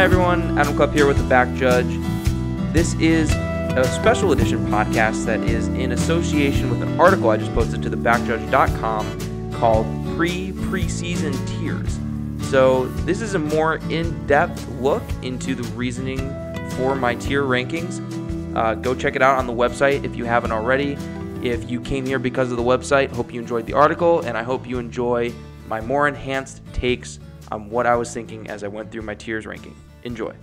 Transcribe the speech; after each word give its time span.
Hi, 0.00 0.04
everyone. 0.04 0.58
Adam 0.58 0.74
Klepp 0.78 0.94
here 0.94 1.06
with 1.06 1.18
the 1.18 1.24
Back 1.24 1.54
Judge. 1.54 1.84
This 2.72 2.94
is 2.94 3.30
a 3.32 3.84
special 3.84 4.32
edition 4.32 4.66
podcast 4.68 5.26
that 5.26 5.40
is 5.40 5.68
in 5.68 5.92
association 5.92 6.70
with 6.70 6.80
an 6.80 6.98
article 6.98 7.28
I 7.28 7.36
just 7.36 7.52
posted 7.52 7.82
to 7.82 7.90
thebackjudge.com 7.90 9.52
called 9.52 9.84
Pre 10.16 10.52
Preseason 10.52 11.36
Tiers. 11.46 11.98
So, 12.48 12.86
this 13.04 13.20
is 13.20 13.34
a 13.34 13.38
more 13.38 13.76
in 13.90 14.26
depth 14.26 14.66
look 14.80 15.02
into 15.20 15.54
the 15.54 15.64
reasoning 15.74 16.20
for 16.70 16.94
my 16.94 17.14
tier 17.16 17.42
rankings. 17.42 18.00
Uh, 18.56 18.76
go 18.76 18.94
check 18.94 19.16
it 19.16 19.22
out 19.22 19.36
on 19.36 19.46
the 19.46 19.52
website 19.52 20.02
if 20.02 20.16
you 20.16 20.24
haven't 20.24 20.52
already. 20.52 20.96
If 21.42 21.70
you 21.70 21.78
came 21.78 22.06
here 22.06 22.18
because 22.18 22.50
of 22.50 22.56
the 22.56 22.62
website, 22.62 23.10
hope 23.10 23.34
you 23.34 23.40
enjoyed 23.42 23.66
the 23.66 23.74
article, 23.74 24.20
and 24.20 24.38
I 24.38 24.44
hope 24.44 24.66
you 24.66 24.78
enjoy 24.78 25.30
my 25.68 25.82
more 25.82 26.08
enhanced 26.08 26.62
takes 26.72 27.20
on 27.52 27.68
what 27.68 27.84
I 27.84 27.96
was 27.96 28.14
thinking 28.14 28.48
as 28.48 28.64
I 28.64 28.68
went 28.68 28.90
through 28.90 29.02
my 29.02 29.14
tiers 29.14 29.44
ranking. 29.44 29.76
Enjoy. 30.02 30.34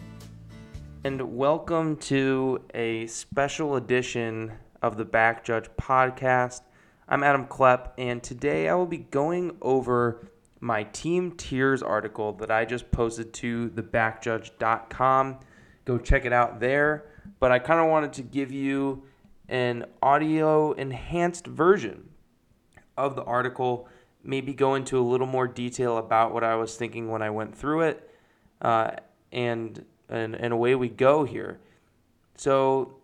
And 1.04 1.36
welcome 1.36 1.98
to 1.98 2.62
a 2.74 3.08
special 3.08 3.76
edition 3.76 4.52
of 4.82 4.98
the 4.98 5.06
Back 5.06 5.44
Judge 5.44 5.68
podcast. 5.80 6.62
I'm 7.10 7.24
Adam 7.24 7.48
Klepp, 7.48 7.92
and 7.98 8.22
today 8.22 8.70
I 8.70 8.76
will 8.76 8.86
be 8.86 8.98
going 8.98 9.58
over 9.62 10.28
my 10.60 10.84
team 10.84 11.32
tiers 11.32 11.82
article 11.82 12.34
that 12.34 12.52
I 12.52 12.66
just 12.66 12.92
posted 12.92 13.34
to 13.34 13.70
thebackjudge.com. 13.70 15.40
Go 15.86 15.98
check 15.98 16.26
it 16.26 16.34
out 16.34 16.59
there. 16.59 17.06
But 17.40 17.52
I 17.52 17.59
kind 17.59 17.80
of 17.80 17.88
wanted 17.88 18.14
to 18.14 18.24
give 18.24 18.52
you 18.52 19.03
an 19.50 19.86
audio 20.02 20.74
enhanced 20.74 21.48
version 21.48 22.09
of 22.98 23.16
the 23.16 23.24
article, 23.24 23.88
maybe 24.24 24.53
go 24.53 24.76
into 24.76 25.00
a 25.00 25.02
little 25.02 25.28
more 25.28 25.48
detail 25.48 25.98
about 25.98 26.34
what 26.34 26.44
I 26.44 26.56
was 26.56 26.76
thinking 26.76 27.09
when 27.09 27.22
I 27.22 27.30
went 27.30 27.56
through 27.56 27.81
it, 27.81 28.09
uh, 28.62 28.92
and, 29.31 29.86
and 30.09 30.36
and 30.36 30.53
away 30.53 30.75
we 30.75 30.89
go 30.89 31.23
here. 31.23 31.59
So, 32.36 32.97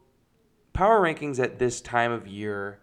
power 0.74 1.02
rankings 1.02 1.42
at 1.44 1.60
this 1.60 1.82
time 1.82 2.12
of 2.12 2.28
year 2.28 2.80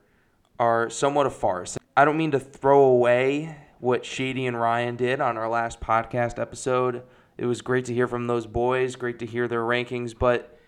are 0.59 0.91
somewhat 0.91 1.27
a 1.27 1.31
farce. 1.31 1.79
I 1.97 2.05
don't 2.05 2.17
mean 2.17 2.33
to 2.33 2.41
throw 2.41 2.83
away 2.83 3.57
what 3.79 4.05
Shady 4.05 4.47
and 4.47 4.61
Ryan 4.61 4.97
did 4.97 5.21
on 5.21 5.37
our 5.37 5.49
last 5.49 5.81
podcast 5.81 6.39
episode. 6.39 7.03
It 7.39 7.47
was 7.47 7.63
great 7.63 7.87
to 7.87 7.95
hear 7.95 8.07
from 8.07 8.27
those 8.27 8.47
boys, 8.47 8.97
great 8.97 9.19
to 9.21 9.27
hear 9.27 9.49
their 9.49 9.63
rankings, 9.63 10.17
but 10.17 10.59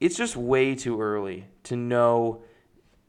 it's 0.00 0.16
just 0.16 0.36
way 0.36 0.74
too 0.74 1.00
early 1.00 1.46
to 1.64 1.76
know 1.76 2.42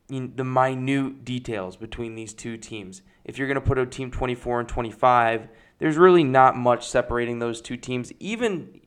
the 0.07 0.43
minute 0.43 1.23
details 1.23 1.77
between 1.77 2.15
these 2.15 2.33
two 2.33 2.57
teams. 2.57 3.01
If 3.25 3.37
you're 3.37 3.47
going 3.47 3.55
to 3.55 3.61
put 3.61 3.77
a 3.77 3.85
team 3.85 4.09
24 4.09 4.61
and 4.61 4.69
25, 4.69 5.49
there's 5.77 5.97
really 5.97 6.23
not 6.23 6.55
much 6.55 6.87
separating 6.87 7.39
those 7.39 7.61
two 7.61 7.77
teams, 7.77 8.11
even 8.19 8.78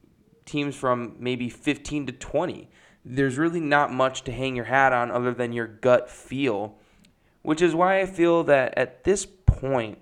teams 0.53 0.77
from 0.77 1.17
maybe 1.19 1.49
15 1.49 2.07
to 2.07 2.13
20. 2.13 2.69
There's 3.05 3.39
really 3.39 3.61
not 3.61 3.93
much 3.93 4.23
to 4.25 4.33
hang 4.33 4.55
your 4.55 4.67
hat 4.67 4.93
on 4.93 5.11
other 5.11 5.33
than 5.33 5.53
your 5.53 5.67
gut 5.67 6.11
feel, 6.11 6.79
which 7.41 7.63
is 7.63 7.75
why 7.75 8.01
I 8.01 8.07
feel 8.07 8.45
that 8.45 8.77
at 8.77 9.03
this 9.03 9.27
point 9.27 9.99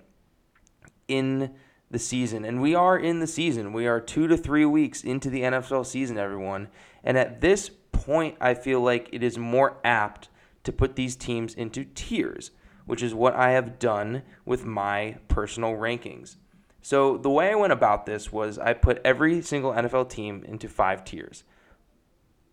in 1.09 1.55
the 1.91 1.99
season, 1.99 2.45
and 2.45 2.61
we 2.61 2.75
are 2.75 2.99
in 2.99 3.21
the 3.21 3.27
season, 3.27 3.73
we 3.73 3.87
are 3.87 4.01
two 4.01 4.27
to 4.27 4.37
three 4.37 4.65
weeks 4.65 5.03
into 5.03 5.31
the 5.31 5.43
NFL 5.43 5.87
season, 5.87 6.19
everyone. 6.19 6.69
And 7.03 7.17
at 7.17 7.41
this 7.41 7.71
point, 7.93 8.37
I 8.41 8.55
feel 8.55 8.81
like 8.81 9.09
it 9.13 9.23
is 9.23 9.39
more 9.39 9.79
apt 9.85 10.29
to 10.65 10.73
put 10.73 10.97
these 10.97 11.17
teams 11.17 11.55
into 11.55 11.85
tiers, 11.85 12.51
which 12.87 13.03
is 13.03 13.15
what 13.15 13.35
I 13.35 13.53
have 13.53 13.79
done 13.79 14.23
with 14.45 14.65
my 14.65 15.17
personal 15.29 15.73
rankings. 15.73 16.37
So 16.83 17.17
the 17.17 17.31
way 17.31 17.51
I 17.51 17.55
went 17.55 17.73
about 17.73 18.07
this 18.07 18.33
was 18.33 18.59
I 18.59 18.73
put 18.73 19.01
every 19.05 19.43
single 19.43 19.73
NFL 19.73 20.09
team 20.09 20.45
into 20.47 20.69
five 20.69 21.05
tiers. 21.05 21.45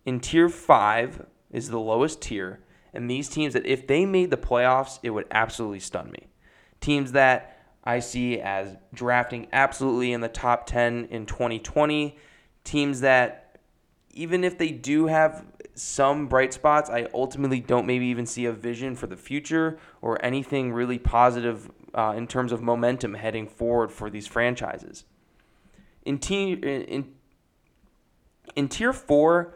In 0.05 0.19
tier 0.19 0.49
five 0.49 1.25
is 1.51 1.69
the 1.69 1.79
lowest 1.79 2.21
tier, 2.21 2.59
and 2.93 3.09
these 3.09 3.29
teams 3.29 3.53
that 3.53 3.65
if 3.65 3.87
they 3.87 4.05
made 4.05 4.31
the 4.31 4.37
playoffs, 4.37 4.99
it 5.03 5.11
would 5.11 5.27
absolutely 5.31 5.79
stun 5.79 6.11
me. 6.11 6.27
Teams 6.79 7.13
that 7.13 7.57
I 7.83 7.99
see 7.99 8.39
as 8.39 8.75
drafting 8.93 9.47
absolutely 9.53 10.11
in 10.11 10.21
the 10.21 10.27
top 10.27 10.65
10 10.65 11.07
in 11.09 11.25
2020, 11.25 12.17
teams 12.63 13.01
that 13.01 13.59
even 14.11 14.43
if 14.43 14.57
they 14.57 14.71
do 14.71 15.07
have 15.07 15.45
some 15.73 16.27
bright 16.27 16.53
spots, 16.53 16.89
I 16.89 17.07
ultimately 17.13 17.59
don't 17.59 17.85
maybe 17.85 18.07
even 18.07 18.25
see 18.25 18.45
a 18.45 18.51
vision 18.51 18.95
for 18.95 19.07
the 19.07 19.15
future 19.15 19.77
or 20.01 20.23
anything 20.25 20.73
really 20.73 20.97
positive 20.97 21.69
uh, 21.97 22.13
in 22.15 22.27
terms 22.27 22.51
of 22.51 22.61
momentum 22.61 23.15
heading 23.15 23.47
forward 23.47 23.91
for 23.91 24.09
these 24.09 24.27
franchises. 24.27 25.03
In, 26.05 26.19
te- 26.19 26.53
in, 26.53 27.13
in 28.55 28.69
tier 28.69 28.93
four, 28.93 29.55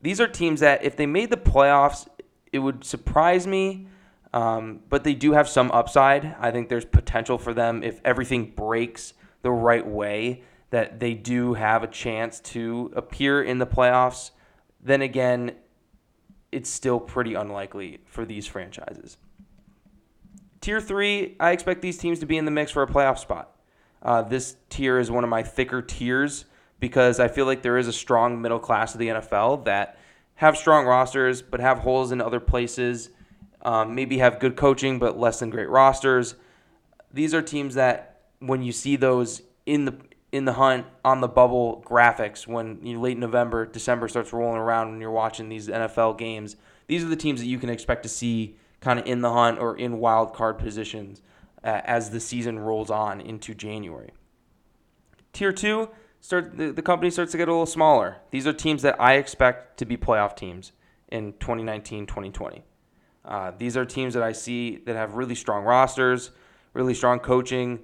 these 0.00 0.20
are 0.20 0.28
teams 0.28 0.60
that 0.60 0.84
if 0.84 0.96
they 0.96 1.04
made 1.04 1.30
the 1.30 1.36
playoffs, 1.36 2.08
it 2.52 2.60
would 2.60 2.84
surprise 2.84 3.46
me. 3.46 3.88
Um, 4.32 4.80
but 4.88 5.02
they 5.02 5.14
do 5.14 5.32
have 5.32 5.48
some 5.48 5.72
upside. 5.72 6.36
I 6.38 6.52
think 6.52 6.68
there's 6.68 6.84
potential 6.84 7.36
for 7.36 7.52
them 7.52 7.82
if 7.82 8.00
everything 8.04 8.52
breaks 8.52 9.14
the 9.42 9.50
right 9.50 9.84
way 9.84 10.44
that 10.70 11.00
they 11.00 11.14
do 11.14 11.54
have 11.54 11.82
a 11.82 11.88
chance 11.88 12.38
to 12.38 12.92
appear 12.94 13.42
in 13.42 13.58
the 13.58 13.66
playoffs. 13.66 14.30
Then 14.80 15.02
again, 15.02 15.56
it's 16.52 16.70
still 16.70 17.00
pretty 17.00 17.34
unlikely 17.34 17.98
for 18.06 18.24
these 18.24 18.46
franchises. 18.46 19.16
Tier 20.60 20.80
three, 20.80 21.36
I 21.40 21.52
expect 21.52 21.80
these 21.80 21.96
teams 21.96 22.18
to 22.20 22.26
be 22.26 22.36
in 22.36 22.44
the 22.44 22.50
mix 22.50 22.70
for 22.70 22.82
a 22.82 22.86
playoff 22.86 23.18
spot. 23.18 23.56
Uh, 24.02 24.22
this 24.22 24.56
tier 24.68 24.98
is 24.98 25.10
one 25.10 25.24
of 25.24 25.30
my 25.30 25.42
thicker 25.42 25.80
tiers 25.80 26.44
because 26.78 27.20
I 27.20 27.28
feel 27.28 27.46
like 27.46 27.62
there 27.62 27.78
is 27.78 27.88
a 27.88 27.92
strong 27.92 28.40
middle 28.40 28.58
class 28.58 28.94
of 28.94 28.98
the 28.98 29.08
NFL 29.08 29.64
that 29.64 29.98
have 30.36 30.56
strong 30.56 30.86
rosters 30.86 31.42
but 31.42 31.60
have 31.60 31.78
holes 31.78 32.12
in 32.12 32.20
other 32.20 32.40
places. 32.40 33.10
Um, 33.62 33.94
maybe 33.94 34.18
have 34.18 34.38
good 34.38 34.56
coaching 34.56 34.98
but 34.98 35.18
less 35.18 35.40
than 35.40 35.50
great 35.50 35.68
rosters. 35.68 36.34
These 37.12 37.34
are 37.34 37.42
teams 37.42 37.74
that 37.74 38.22
when 38.38 38.62
you 38.62 38.72
see 38.72 38.96
those 38.96 39.42
in 39.66 39.84
the 39.84 39.96
in 40.32 40.44
the 40.44 40.52
hunt 40.54 40.86
on 41.04 41.20
the 41.20 41.28
bubble 41.28 41.84
graphics 41.86 42.46
when 42.46 42.84
you 42.84 42.94
know, 42.94 43.00
late 43.00 43.18
November, 43.18 43.66
December 43.66 44.08
starts 44.08 44.32
rolling 44.32 44.58
around 44.60 44.90
when 44.90 45.00
you're 45.00 45.10
watching 45.10 45.48
these 45.48 45.68
NFL 45.68 46.18
games. 46.18 46.56
These 46.86 47.04
are 47.04 47.08
the 47.08 47.16
teams 47.16 47.40
that 47.40 47.46
you 47.46 47.58
can 47.58 47.68
expect 47.68 48.02
to 48.04 48.08
see 48.08 48.56
kind 48.80 48.98
of 48.98 49.06
in 49.06 49.20
the 49.20 49.32
hunt 49.32 49.58
or 49.58 49.76
in 49.76 49.98
wild 49.98 50.32
card 50.32 50.58
positions 50.58 51.22
uh, 51.62 51.80
as 51.84 52.10
the 52.10 52.20
season 52.20 52.58
rolls 52.58 52.90
on 52.90 53.20
into 53.20 53.54
January. 53.54 54.10
Tier 55.32 55.52
two, 55.52 55.90
start 56.20 56.56
the, 56.56 56.72
the 56.72 56.82
company 56.82 57.10
starts 57.10 57.32
to 57.32 57.38
get 57.38 57.48
a 57.48 57.52
little 57.52 57.66
smaller. 57.66 58.16
These 58.30 58.46
are 58.46 58.52
teams 58.52 58.82
that 58.82 59.00
I 59.00 59.14
expect 59.14 59.78
to 59.78 59.84
be 59.84 59.96
playoff 59.96 60.36
teams 60.36 60.72
in 61.08 61.34
2019 61.34 62.06
2020. 62.06 62.64
Uh, 63.24 63.52
these 63.58 63.76
are 63.76 63.84
teams 63.84 64.14
that 64.14 64.22
I 64.22 64.32
see 64.32 64.76
that 64.86 64.96
have 64.96 65.14
really 65.14 65.34
strong 65.34 65.64
rosters, 65.64 66.30
really 66.72 66.94
strong 66.94 67.20
coaching, 67.20 67.80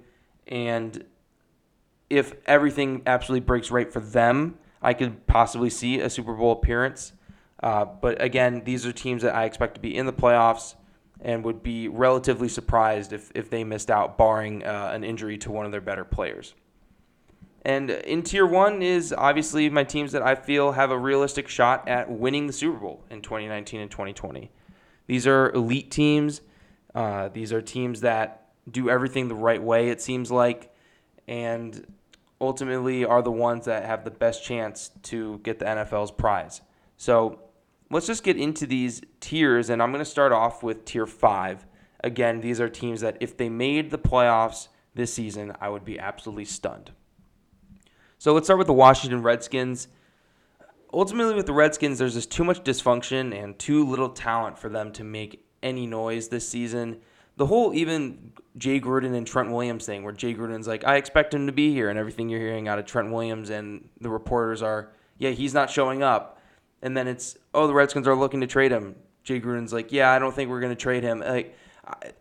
and 0.47 1.05
if 2.09 2.33
everything 2.45 3.03
absolutely 3.05 3.45
breaks 3.45 3.69
right 3.69 3.91
for 3.91 3.99
them, 3.99 4.57
I 4.81 4.93
could 4.93 5.27
possibly 5.27 5.69
see 5.69 5.99
a 5.99 6.09
Super 6.09 6.33
Bowl 6.33 6.51
appearance. 6.51 7.13
Uh, 7.61 7.85
but 7.85 8.21
again, 8.21 8.63
these 8.65 8.85
are 8.85 8.93
teams 8.93 9.21
that 9.23 9.35
I 9.35 9.45
expect 9.45 9.75
to 9.75 9.81
be 9.81 9.95
in 9.95 10.05
the 10.05 10.13
playoffs 10.13 10.75
and 11.21 11.43
would 11.43 11.63
be 11.63 11.87
relatively 11.87 12.49
surprised 12.49 13.13
if, 13.13 13.31
if 13.33 13.49
they 13.49 13.63
missed 13.63 13.89
out, 13.89 14.17
barring 14.17 14.63
uh, 14.63 14.91
an 14.93 15.03
injury 15.03 15.37
to 15.39 15.51
one 15.51 15.65
of 15.65 15.71
their 15.71 15.81
better 15.81 16.05
players. 16.05 16.53
And 17.63 17.89
in 17.89 18.23
tier 18.23 18.45
one 18.45 18.81
is 18.81 19.13
obviously 19.17 19.69
my 19.69 19.83
teams 19.83 20.13
that 20.13 20.21
I 20.21 20.35
feel 20.35 20.71
have 20.71 20.91
a 20.91 20.97
realistic 20.97 21.49
shot 21.49 21.87
at 21.87 22.09
winning 22.09 22.47
the 22.47 22.53
Super 22.53 22.77
Bowl 22.77 23.03
in 23.09 23.21
2019 23.21 23.81
and 23.81 23.91
2020. 23.91 24.51
These 25.07 25.27
are 25.27 25.51
elite 25.51 25.91
teams. 25.91 26.41
Uh, 26.95 27.29
these 27.29 27.51
are 27.51 27.61
teams 27.61 28.01
that 28.01 28.49
do 28.69 28.89
everything 28.89 29.27
the 29.27 29.35
right 29.35 29.61
way, 29.61 29.89
it 29.89 30.01
seems 30.01 30.31
like. 30.31 30.73
And 31.27 31.85
ultimately 32.39 33.03
are 33.03 33.21
the 33.21 33.31
ones 33.31 33.65
that 33.65 33.85
have 33.85 34.03
the 34.05 34.11
best 34.11 34.43
chance 34.43 34.91
to 35.03 35.39
get 35.39 35.59
the 35.59 35.65
NFL's 35.65 36.11
prize. 36.11 36.61
So 36.97 37.39
let's 37.89 38.07
just 38.07 38.23
get 38.23 38.37
into 38.37 38.65
these 38.65 39.01
tiers, 39.19 39.69
and 39.69 39.81
I'm 39.81 39.91
going 39.91 40.03
to 40.03 40.09
start 40.09 40.31
off 40.31 40.63
with 40.63 40.85
tier 40.85 41.05
five. 41.05 41.65
Again, 42.03 42.41
these 42.41 42.61
are 42.61 42.69
teams 42.69 43.01
that 43.01 43.17
if 43.19 43.37
they 43.37 43.49
made 43.49 43.91
the 43.91 43.97
playoffs 43.97 44.67
this 44.93 45.13
season, 45.13 45.53
I 45.59 45.69
would 45.69 45.85
be 45.85 45.99
absolutely 45.99 46.45
stunned. 46.45 46.91
So 48.17 48.33
let's 48.33 48.47
start 48.47 48.57
with 48.57 48.67
the 48.67 48.73
Washington 48.73 49.21
Redskins. 49.21 49.87
Ultimately, 50.93 51.35
with 51.35 51.45
the 51.45 51.53
Redskins, 51.53 51.99
there's 51.99 52.13
just 52.13 52.31
too 52.31 52.43
much 52.43 52.63
dysfunction 52.63 53.33
and 53.33 53.57
too 53.59 53.85
little 53.85 54.09
talent 54.09 54.57
for 54.57 54.69
them 54.69 54.91
to 54.93 55.03
make 55.03 55.45
any 55.61 55.85
noise 55.85 56.27
this 56.29 56.47
season 56.47 57.01
the 57.37 57.45
whole 57.45 57.73
even 57.73 58.33
Jay 58.57 58.81
Gruden 58.81 59.15
and 59.15 59.25
Trent 59.25 59.51
Williams 59.51 59.85
thing, 59.85 60.03
where 60.03 60.11
Jay 60.11 60.33
Gruden's 60.33 60.67
like, 60.67 60.83
I 60.83 60.97
expect 60.97 61.33
him 61.33 61.45
to 61.45 61.53
be 61.53 61.71
here, 61.71 61.89
and 61.89 61.97
everything 61.97 62.29
you're 62.29 62.39
hearing 62.39 62.67
out 62.67 62.79
of 62.79 62.85
Trent 62.85 63.11
Williams 63.11 63.51
and 63.51 63.87
the 64.01 64.09
reporters 64.09 64.63
are, 64.63 64.91
yeah, 65.19 65.29
he's 65.29 65.53
not 65.53 65.69
showing 65.69 66.01
up, 66.01 66.36
and 66.81 66.95
then 66.95 67.07
it's, 67.07 67.37
oh, 67.53 67.67
the 67.67 67.73
Redskins 67.73 68.07
are 68.07 68.15
looking 68.15 68.41
to 68.41 68.47
trade 68.47 68.71
him. 68.71 68.95
Jay 69.23 69.39
Gruden's 69.41 69.73
like, 69.73 69.91
yeah, 69.91 70.11
I 70.11 70.19
don't 70.19 70.33
think 70.33 70.49
we're 70.49 70.61
going 70.61 70.71
to 70.71 70.81
trade 70.81 71.03
him. 71.03 71.19
Like, 71.19 71.55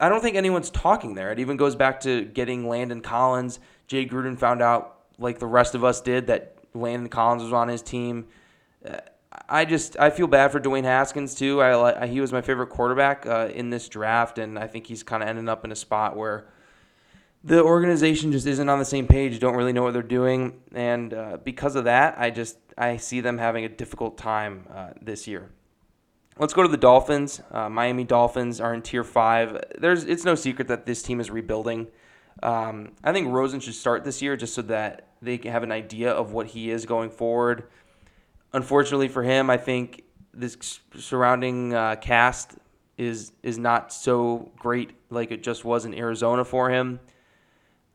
I 0.00 0.08
don't 0.08 0.20
think 0.20 0.37
anyone's 0.37 0.70
talking 0.70 1.14
there. 1.14 1.32
It 1.32 1.38
even 1.38 1.56
goes 1.56 1.75
back 1.75 2.00
to 2.00 2.25
getting 2.25 2.69
Landon 2.69 3.00
Collins. 3.00 3.58
Jay 3.87 4.06
Gruden 4.06 4.38
found 4.38 4.62
out, 4.62 5.00
like 5.19 5.38
the 5.38 5.47
rest 5.47 5.75
of 5.75 5.85
us 5.85 6.00
did, 6.00 6.29
that 6.29 6.56
Landon 6.75 7.08
Collins 7.08 7.43
was 7.43 7.53
on 7.53 7.69
his 7.69 7.82
team. 7.82 8.26
Uh, 8.85 8.99
I 9.49 9.64
just 9.64 9.99
I 9.99 10.11
feel 10.11 10.26
bad 10.26 10.50
for 10.53 10.61
Dwayne 10.61 10.85
Haskins 10.85 11.35
too. 11.35 11.62
I 11.62 12.06
he 12.06 12.20
was 12.20 12.32
my 12.32 12.41
favorite 12.41 12.69
quarterback 12.69 13.26
uh, 13.26 13.49
in 13.52 13.70
this 13.70 13.88
draft, 13.88 14.38
and 14.38 14.59
I 14.59 14.67
think 14.67 14.87
he's 14.87 15.02
kind 15.02 15.23
of 15.23 15.29
ended 15.29 15.49
up 15.49 15.64
in 15.64 15.73
a 15.73 15.76
spot 15.76 16.17
where 16.17 16.47
the 17.44 17.62
organization 17.62 18.32
just 18.32 18.47
isn't 18.47 18.69
on 18.69 18.79
the 18.79 18.85
same 18.85 19.06
page. 19.06 19.38
Don't 19.38 19.55
really 19.55 19.73
know 19.73 19.82
what 19.82 19.93
they're 19.93 20.02
doing, 20.02 20.61
and 20.75 21.12
uh, 21.12 21.38
because 21.44 21.76
of 21.76 21.85
that, 21.85 22.19
I 22.19 22.31
just 22.31 22.56
I 22.76 22.96
see 22.96 23.20
them 23.20 23.38
having 23.38 23.64
a 23.64 23.69
difficult 23.69 24.19
time 24.19 24.67
uh, 24.75 24.90
this 25.00 25.26
year. 25.26 25.50
Let's 26.38 26.52
go 26.52 26.62
to 26.62 26.69
the 26.69 26.76
Dolphins. 26.76 27.40
Uh, 27.50 27.70
Miami 27.70 28.05
Dolphins 28.05 28.61
are 28.61 28.75
in 28.75 28.82
Tier 28.82 29.05
Five. 29.05 29.64
There's 29.78 30.05
it's 30.05 30.25
no 30.25 30.34
secret 30.34 30.69
that 30.69 30.84
this 30.84 31.02
team 31.02 31.19
is 31.19 31.31
rebuilding. 31.31 31.87
Um, 32.43 32.93
I 33.02 33.12
think 33.12 33.32
Rosen 33.32 33.61
should 33.61 33.75
start 33.75 34.05
this 34.05 34.20
year 34.20 34.37
just 34.37 34.55
so 34.55 34.62
that 34.62 35.08
they 35.23 35.38
can 35.38 35.52
have 35.52 35.62
an 35.62 35.73
idea 35.73 36.11
of 36.12 36.32
what 36.32 36.49
he 36.49 36.70
is 36.70 36.84
going 36.84 37.08
forward. 37.08 37.64
Unfortunately 38.52 39.08
for 39.08 39.23
him, 39.23 39.49
I 39.49 39.56
think 39.56 40.02
this 40.34 40.81
surrounding 40.96 41.73
uh, 41.73 41.96
cast 41.96 42.56
is 42.99 43.32
is 43.43 43.56
not 43.56 43.93
so 43.93 44.50
great 44.58 44.90
like 45.08 45.31
it 45.31 45.43
just 45.43 45.64
was 45.64 45.87
in 45.87 45.94
Arizona 45.94 46.44
for 46.44 46.69
him. 46.69 47.00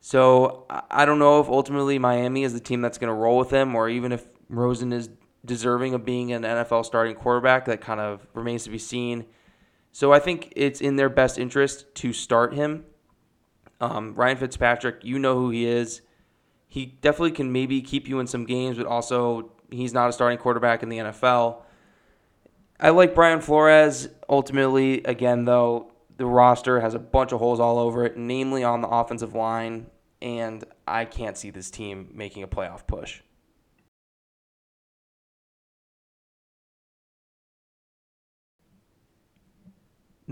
So 0.00 0.66
I 0.90 1.04
don't 1.04 1.20
know 1.20 1.38
if 1.40 1.46
ultimately 1.46 1.96
Miami 2.00 2.42
is 2.42 2.52
the 2.52 2.60
team 2.60 2.80
that's 2.80 2.98
going 2.98 3.08
to 3.08 3.14
roll 3.14 3.38
with 3.38 3.50
him, 3.50 3.76
or 3.76 3.88
even 3.88 4.10
if 4.10 4.26
Rosen 4.52 4.92
is 4.92 5.08
deserving 5.44 5.94
of 5.94 6.04
being 6.04 6.32
an 6.32 6.42
NFL 6.42 6.84
starting 6.84 7.14
quarterback. 7.14 7.64
That 7.64 7.80
kind 7.80 8.00
of 8.00 8.26
remains 8.34 8.64
to 8.64 8.70
be 8.70 8.78
seen. 8.78 9.24
So 9.90 10.12
I 10.12 10.18
think 10.18 10.52
it's 10.56 10.80
in 10.80 10.96
their 10.96 11.08
best 11.08 11.38
interest 11.38 11.94
to 11.96 12.12
start 12.12 12.54
him. 12.54 12.84
Um, 13.80 14.14
Ryan 14.14 14.36
Fitzpatrick, 14.36 15.04
you 15.04 15.18
know 15.18 15.34
who 15.34 15.50
he 15.50 15.66
is. 15.66 16.02
He 16.68 16.86
definitely 16.86 17.32
can 17.32 17.52
maybe 17.52 17.82
keep 17.82 18.08
you 18.08 18.20
in 18.20 18.26
some 18.26 18.46
games, 18.46 18.78
but 18.78 18.86
also 18.86 19.52
he's 19.70 19.92
not 19.92 20.08
a 20.08 20.12
starting 20.12 20.38
quarterback 20.38 20.82
in 20.82 20.88
the 20.88 20.98
NFL. 20.98 21.62
I 22.80 22.90
like 22.90 23.14
Brian 23.14 23.40
Flores. 23.40 24.08
Ultimately, 24.28 25.02
again, 25.04 25.44
though, 25.44 25.92
the 26.16 26.26
roster 26.26 26.80
has 26.80 26.94
a 26.94 26.98
bunch 26.98 27.32
of 27.32 27.40
holes 27.40 27.60
all 27.60 27.78
over 27.78 28.04
it, 28.04 28.16
namely 28.16 28.64
on 28.64 28.80
the 28.80 28.88
offensive 28.88 29.34
line, 29.34 29.86
and 30.20 30.64
I 30.86 31.04
can't 31.04 31.36
see 31.36 31.50
this 31.50 31.70
team 31.70 32.10
making 32.14 32.42
a 32.42 32.48
playoff 32.48 32.86
push. 32.86 33.20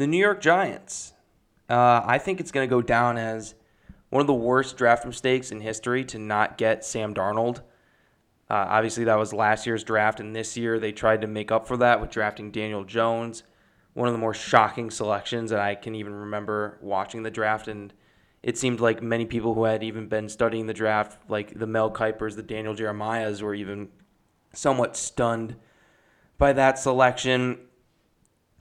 The 0.00 0.06
New 0.06 0.16
York 0.16 0.40
Giants. 0.40 1.12
Uh, 1.68 2.00
I 2.02 2.16
think 2.16 2.40
it's 2.40 2.50
going 2.50 2.66
to 2.66 2.74
go 2.74 2.80
down 2.80 3.18
as 3.18 3.54
one 4.08 4.22
of 4.22 4.26
the 4.26 4.32
worst 4.32 4.78
draft 4.78 5.04
mistakes 5.04 5.52
in 5.52 5.60
history 5.60 6.06
to 6.06 6.18
not 6.18 6.56
get 6.56 6.86
Sam 6.86 7.12
Darnold. 7.12 7.58
Uh, 8.48 8.64
obviously, 8.66 9.04
that 9.04 9.18
was 9.18 9.34
last 9.34 9.66
year's 9.66 9.84
draft, 9.84 10.18
and 10.18 10.34
this 10.34 10.56
year 10.56 10.78
they 10.80 10.90
tried 10.90 11.20
to 11.20 11.26
make 11.26 11.52
up 11.52 11.68
for 11.68 11.76
that 11.76 12.00
with 12.00 12.08
drafting 12.08 12.50
Daniel 12.50 12.82
Jones, 12.82 13.42
one 13.92 14.08
of 14.08 14.14
the 14.14 14.18
more 14.18 14.32
shocking 14.32 14.90
selections 14.90 15.50
that 15.50 15.60
I 15.60 15.74
can 15.74 15.94
even 15.94 16.14
remember 16.14 16.78
watching 16.80 17.22
the 17.22 17.30
draft. 17.30 17.68
And 17.68 17.92
it 18.42 18.56
seemed 18.56 18.80
like 18.80 19.02
many 19.02 19.26
people 19.26 19.52
who 19.52 19.64
had 19.64 19.82
even 19.82 20.08
been 20.08 20.30
studying 20.30 20.66
the 20.66 20.72
draft, 20.72 21.18
like 21.28 21.58
the 21.58 21.66
Mel 21.66 21.90
Kipers, 21.90 22.36
the 22.36 22.42
Daniel 22.42 22.74
Jeremiahs, 22.74 23.42
were 23.42 23.54
even 23.54 23.90
somewhat 24.54 24.96
stunned 24.96 25.56
by 26.38 26.54
that 26.54 26.78
selection. 26.78 27.58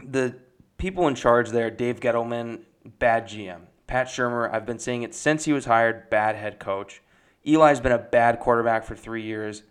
The 0.03 0.35
people 0.79 1.07
in 1.07 1.13
charge 1.13 1.49
there, 1.51 1.69
Dave 1.69 1.99
Gettleman, 1.99 2.61
bad 2.97 3.27
GM. 3.27 3.61
Pat 3.85 4.07
Shurmur, 4.07 4.51
I've 4.51 4.65
been 4.65 4.79
saying 4.79 5.03
it 5.03 5.13
since 5.13 5.45
he 5.45 5.53
was 5.53 5.65
hired, 5.65 6.09
bad 6.09 6.35
head 6.35 6.59
coach. 6.59 7.03
Eli's 7.45 7.79
been 7.79 7.91
a 7.91 7.99
bad 7.99 8.39
quarterback 8.39 8.83
for 8.83 8.95
three 8.95 9.23
years 9.23 9.63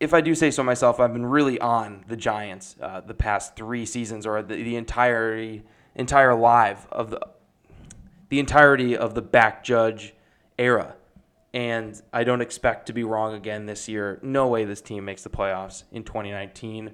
if 0.00 0.14
I 0.14 0.22
do 0.22 0.34
say 0.34 0.50
so 0.50 0.62
myself, 0.62 0.98
I've 0.98 1.12
been 1.12 1.26
really 1.26 1.60
on 1.60 2.04
the 2.08 2.16
Giants 2.16 2.74
uh, 2.80 3.02
the 3.02 3.14
past 3.14 3.54
three 3.54 3.84
seasons, 3.84 4.26
or 4.26 4.42
the, 4.42 4.56
the 4.56 4.76
entire 4.76 5.60
entire 5.94 6.34
live 6.34 6.88
of 6.90 7.10
the 7.10 7.20
the 8.30 8.38
entirety 8.38 8.96
of 8.96 9.14
the 9.14 9.22
back 9.22 9.62
judge 9.62 10.14
era, 10.58 10.94
and 11.52 12.00
I 12.12 12.24
don't 12.24 12.40
expect 12.40 12.86
to 12.86 12.92
be 12.94 13.04
wrong 13.04 13.34
again 13.34 13.66
this 13.66 13.88
year. 13.88 14.18
No 14.22 14.48
way 14.48 14.64
this 14.64 14.80
team 14.80 15.04
makes 15.04 15.22
the 15.22 15.30
playoffs 15.30 15.84
in 15.92 16.02
2019. 16.02 16.92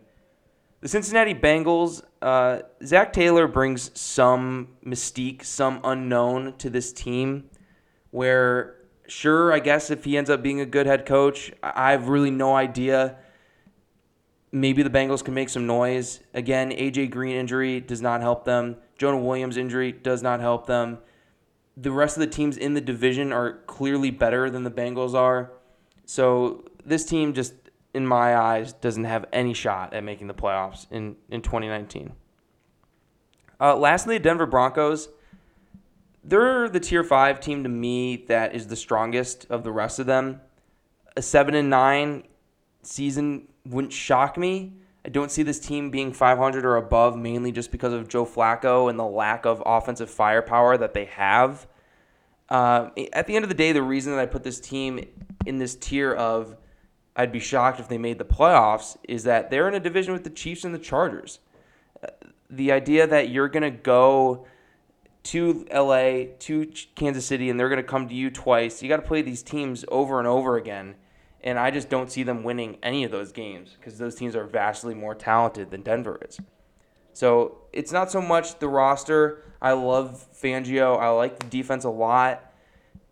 The 0.81 0.89
Cincinnati 0.89 1.35
Bengals, 1.35 2.03
uh, 2.21 2.61
Zac 2.85 3.13
Taylor 3.13 3.49
brings 3.49 3.99
some 3.99 4.69
mystique, 4.85 5.43
some 5.43 5.81
unknown 5.85 6.55
to 6.59 6.69
this 6.69 6.93
team, 6.93 7.45
where 8.11 8.77
sure, 9.09 9.53
I 9.53 9.59
guess 9.59 9.91
if 9.91 10.05
he 10.05 10.19
ends 10.19 10.29
up 10.29 10.43
being 10.43 10.61
a 10.61 10.67
good 10.67 10.87
head 10.87 11.07
coach, 11.07 11.53
I 11.63 11.93
have 11.93 12.09
really 12.09 12.31
no 12.31 12.55
idea. 12.55 13.17
Maybe 14.53 14.83
the 14.83 14.91
Bengals 14.91 15.25
can 15.25 15.33
make 15.33 15.49
some 15.49 15.67
noise. 15.67 16.21
Again, 16.35 16.71
AJ 16.71 17.11
Green 17.11 17.37
injury 17.37 17.81
does 17.81 18.03
not 18.03 18.21
help 18.21 18.45
them. 18.45 18.77
Jonah 18.99 19.19
Williams 19.19 19.57
injury 19.57 19.93
does 19.93 20.23
not 20.23 20.41
help 20.41 20.67
them. 20.67 20.99
The 21.77 21.91
rest 21.91 22.17
of 22.17 22.21
the 22.21 22.27
teams 22.27 22.57
in 22.57 22.75
the 22.75 22.81
division 22.81 23.33
are 23.33 23.61
clearly 23.67 24.11
better 24.11 24.51
than 24.51 24.63
the 24.63 24.71
Bengals 24.71 25.15
are. 25.15 25.53
So 26.05 26.65
this 26.85 27.05
team 27.05 27.33
just 27.33 27.55
in 27.97 28.07
my 28.07 28.37
eyes 28.37 28.73
doesn't 28.73 29.05
have 29.05 29.25
any 29.33 29.55
shot 29.55 29.93
at 29.95 30.05
making 30.05 30.29
the 30.29 30.35
playoffs 30.35 30.87
in, 30.91 31.17
in 31.29 31.43
2019. 31.43 32.13
Uh, 33.59 33.75
lastly, 33.75 34.19
Denver 34.19 34.47
Broncos 34.47 35.09
they're 36.27 36.69
the 36.69 36.81
tier 36.81 37.05
five 37.05 37.41
team 37.41 37.63
to 37.63 37.69
me 37.69 38.25
that 38.27 38.55
is 38.55 38.67
the 38.67 38.77
strongest 38.77 39.47
of 39.49 39.63
the 39.63 39.71
rest 39.71 39.99
of 39.99 40.07
them. 40.07 40.41
A 41.17 41.23
seven 41.23 41.55
and 41.55 41.71
nine 41.71 42.25
season 42.83 43.49
wouldn't 43.65 43.93
shock 43.93 44.37
me. 44.37 44.75
I 45.05 45.09
don't 45.09 45.31
see 45.31 45.45
this 45.45 45.61
team 45.61 45.91
being 45.91 46.13
500 46.13 46.65
or 46.65 46.77
above, 46.77 47.17
mainly 47.17 47.53
just 47.53 47.71
because 47.71 47.93
of 47.93 48.09
Joe 48.09 48.27
Flacco 48.27 48.91
and 48.91 48.99
the 48.99 49.05
lack 49.05 49.47
of 49.47 49.63
offensive 49.65 50.11
firepower 50.11 50.77
that 50.77 50.95
they 50.95 51.05
have. 51.05 51.69
Uh, 52.49 52.91
at 53.13 53.29
the 53.29 53.37
end 53.37 53.45
of 53.45 53.49
the 53.49 53.55
day, 53.55 53.71
the 53.71 53.83
reason 53.83 54.13
that 54.13 54.21
I 54.21 54.27
put 54.27 54.43
this 54.43 54.59
team 54.59 55.07
in 55.47 55.59
this 55.59 55.77
tier 55.77 56.13
of 56.13 56.57
I'd 57.17 57.33
be 57.33 57.41
shocked 57.41 57.81
if 57.81 57.89
they 57.89 57.99
made 57.99 58.19
the 58.19 58.25
playoffs 58.25 58.97
is 59.09 59.25
that 59.25 59.51
they're 59.51 59.69
in 59.69 59.75
a 59.75 59.81
division 59.81 60.13
with 60.13 60.25
the 60.25 60.31
Chiefs 60.31 60.65
and 60.65 60.75
the 60.75 60.79
Chargers. 60.79 61.41
The 62.51 62.71
idea 62.73 63.07
that 63.07 63.31
you're 63.31 63.49
going 63.49 63.63
to 63.63 63.71
go 63.71 64.47
to 65.25 65.67
LA, 65.75 66.35
to 66.41 66.71
Kansas 66.95 67.27
City, 67.27 67.51
and 67.51 67.59
they're 67.59 67.71
going 67.71 67.83
to 67.83 67.89
come 67.89 68.09
to 68.09 68.15
you 68.15 68.31
twice. 68.31 68.83
You 68.83 68.89
got 68.89 68.99
to 68.99 69.03
play 69.03 69.23
these 69.23 69.43
teams 69.43 69.85
over 69.89 70.19
and 70.19 70.29
over 70.29 70.57
again. 70.57 70.95
And 71.43 71.59
I 71.59 71.71
just 71.71 71.89
don't 71.89 72.11
see 72.11 72.23
them 72.23 72.45
winning 72.45 72.79
any 72.83 73.05
of 73.05 73.11
those 73.11 73.33
games 73.33 73.75
because 73.79 73.99
those 73.99 74.15
teams 74.15 74.37
are 74.37 74.45
vastly 74.45 74.95
more 74.95 75.15
talented 75.15 75.71
than 75.71 75.83
Denver 75.83 76.19
is. 76.29 76.39
So 77.13 77.59
it's 77.73 77.93
not 77.93 78.11
so 78.11 78.21
much 78.21 78.59
the 78.59 78.69
roster. 78.69 79.43
I 79.63 79.73
love 79.73 80.27
Fangio. 80.35 80.99
I 80.99 81.09
like 81.09 81.39
the 81.39 81.47
defense 81.47 81.85
a 81.85 81.91
lot. 81.91 82.53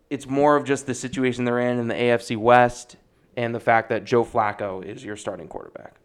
It's 0.09 0.27
more 0.27 0.55
of 0.55 0.63
just 0.63 0.85
the 0.85 0.93
situation 0.93 1.43
they're 1.43 1.59
in 1.59 1.79
in 1.79 1.87
the 1.87 1.95
AFC 1.95 2.37
West 2.37 2.97
and 3.37 3.53
the 3.53 3.59
fact 3.59 3.89
that 3.89 4.05
Joe 4.05 4.23
Flacco 4.23 4.83
is 4.83 5.03
your 5.03 5.15
starting 5.15 5.47
quarterback. 5.47 5.95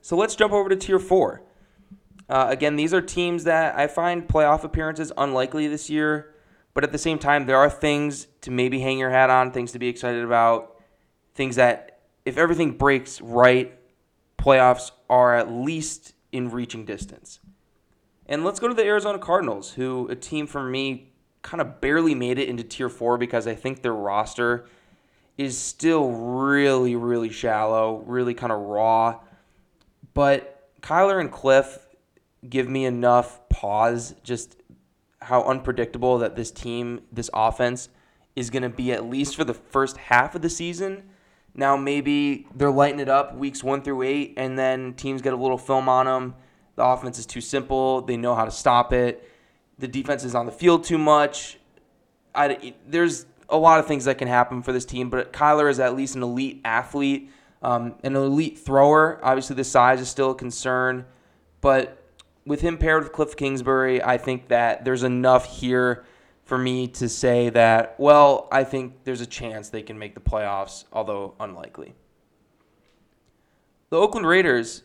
So 0.00 0.16
let's 0.16 0.36
jump 0.36 0.52
over 0.52 0.68
to 0.68 0.76
tier 0.76 0.98
four. 0.98 1.42
Uh, 2.28 2.46
again, 2.48 2.76
these 2.76 2.92
are 2.92 3.00
teams 3.00 3.44
that 3.44 3.78
I 3.78 3.86
find 3.86 4.26
playoff 4.26 4.64
appearances 4.64 5.12
unlikely 5.16 5.68
this 5.68 5.88
year, 5.88 6.34
but 6.74 6.84
at 6.84 6.92
the 6.92 6.98
same 6.98 7.18
time, 7.18 7.46
there 7.46 7.56
are 7.56 7.70
things 7.70 8.26
to 8.42 8.50
maybe 8.50 8.80
hang 8.80 8.98
your 8.98 9.10
hat 9.10 9.30
on, 9.30 9.52
things 9.52 9.72
to 9.72 9.78
be 9.78 9.88
excited 9.88 10.24
about, 10.24 10.76
things 11.34 11.56
that 11.56 12.00
if 12.24 12.36
everything 12.36 12.72
breaks 12.72 13.20
right, 13.20 13.78
playoffs 14.38 14.90
are 15.08 15.36
at 15.36 15.50
least 15.50 16.14
in 16.32 16.50
reaching 16.50 16.84
distance. 16.84 17.40
And 18.26 18.44
let's 18.44 18.58
go 18.58 18.66
to 18.66 18.74
the 18.74 18.84
Arizona 18.84 19.18
Cardinals, 19.18 19.72
who 19.72 20.08
a 20.08 20.16
team 20.16 20.46
for 20.48 20.62
me 20.62 21.12
kind 21.42 21.60
of 21.60 21.80
barely 21.80 22.14
made 22.14 22.38
it 22.38 22.48
into 22.48 22.64
tier 22.64 22.88
four 22.88 23.16
because 23.16 23.46
I 23.46 23.54
think 23.54 23.82
their 23.82 23.94
roster 23.94 24.66
is 25.38 25.58
still 25.58 26.10
really, 26.10 26.96
really 26.96 27.30
shallow, 27.30 28.02
really 28.06 28.34
kind 28.34 28.52
of 28.52 28.60
raw. 28.60 29.20
But 30.14 30.70
Kyler 30.80 31.20
and 31.20 31.30
Cliff 31.30 31.86
give 32.48 32.68
me 32.68 32.84
enough 32.84 33.46
pause 33.48 34.14
just 34.22 34.56
how 35.20 35.42
unpredictable 35.44 36.18
that 36.18 36.36
this 36.36 36.50
team, 36.50 37.02
this 37.12 37.28
offense 37.34 37.88
is 38.34 38.50
going 38.50 38.62
to 38.62 38.68
be 38.68 38.92
at 38.92 39.04
least 39.04 39.36
for 39.36 39.44
the 39.44 39.54
first 39.54 39.96
half 39.96 40.34
of 40.34 40.42
the 40.42 40.50
season. 40.50 41.02
Now 41.54 41.76
maybe 41.76 42.46
they're 42.54 42.70
lighting 42.70 43.00
it 43.00 43.08
up 43.08 43.34
weeks 43.34 43.64
1 43.64 43.82
through 43.82 44.02
8 44.02 44.34
and 44.36 44.58
then 44.58 44.94
teams 44.94 45.22
get 45.22 45.32
a 45.32 45.36
little 45.36 45.58
film 45.58 45.88
on 45.88 46.06
them. 46.06 46.34
The 46.76 46.84
offense 46.84 47.18
is 47.18 47.26
too 47.26 47.40
simple, 47.40 48.02
they 48.02 48.16
know 48.16 48.34
how 48.34 48.44
to 48.44 48.50
stop 48.50 48.92
it. 48.92 49.30
The 49.78 49.88
defense 49.88 50.24
is 50.24 50.34
on 50.34 50.46
the 50.46 50.52
field 50.52 50.84
too 50.84 50.98
much. 50.98 51.58
I, 52.34 52.74
there's 52.86 53.26
a 53.48 53.56
lot 53.56 53.78
of 53.78 53.86
things 53.86 54.04
that 54.06 54.18
can 54.18 54.28
happen 54.28 54.62
for 54.62 54.72
this 54.72 54.84
team, 54.84 55.10
but 55.10 55.32
Kyler 55.32 55.70
is 55.70 55.80
at 55.80 55.96
least 55.96 56.16
an 56.16 56.22
elite 56.22 56.60
athlete, 56.64 57.30
um, 57.62 57.94
an 58.02 58.16
elite 58.16 58.58
thrower. 58.58 59.20
Obviously, 59.22 59.56
the 59.56 59.64
size 59.64 60.00
is 60.00 60.08
still 60.08 60.32
a 60.32 60.34
concern, 60.34 61.04
but 61.60 62.02
with 62.44 62.60
him 62.60 62.78
paired 62.78 63.02
with 63.02 63.12
Cliff 63.12 63.36
Kingsbury, 63.36 64.02
I 64.02 64.18
think 64.18 64.48
that 64.48 64.84
there's 64.84 65.02
enough 65.02 65.58
here 65.58 66.04
for 66.44 66.56
me 66.56 66.86
to 66.86 67.08
say 67.08 67.50
that, 67.50 67.96
well, 67.98 68.46
I 68.52 68.62
think 68.62 69.02
there's 69.02 69.20
a 69.20 69.26
chance 69.26 69.68
they 69.68 69.82
can 69.82 69.98
make 69.98 70.14
the 70.14 70.20
playoffs, 70.20 70.84
although 70.92 71.34
unlikely. 71.40 71.94
The 73.90 73.98
Oakland 73.98 74.26
Raiders 74.26 74.84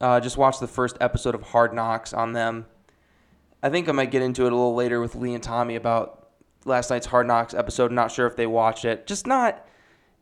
uh, 0.00 0.20
just 0.20 0.36
watched 0.36 0.60
the 0.60 0.68
first 0.68 0.96
episode 1.00 1.34
of 1.34 1.42
Hard 1.42 1.74
Knocks 1.74 2.12
on 2.12 2.32
them. 2.32 2.66
I 3.60 3.70
think 3.70 3.88
I 3.88 3.92
might 3.92 4.12
get 4.12 4.22
into 4.22 4.42
it 4.46 4.52
a 4.52 4.56
little 4.56 4.74
later 4.74 5.00
with 5.00 5.16
Lee 5.16 5.34
and 5.34 5.42
Tommy 5.42 5.74
about 5.74 6.23
last 6.64 6.90
night's 6.90 7.06
Hard 7.06 7.26
Knocks 7.26 7.54
episode. 7.54 7.92
Not 7.92 8.10
sure 8.10 8.26
if 8.26 8.36
they 8.36 8.46
watched 8.46 8.84
it. 8.84 9.06
Just 9.06 9.26
not, 9.26 9.66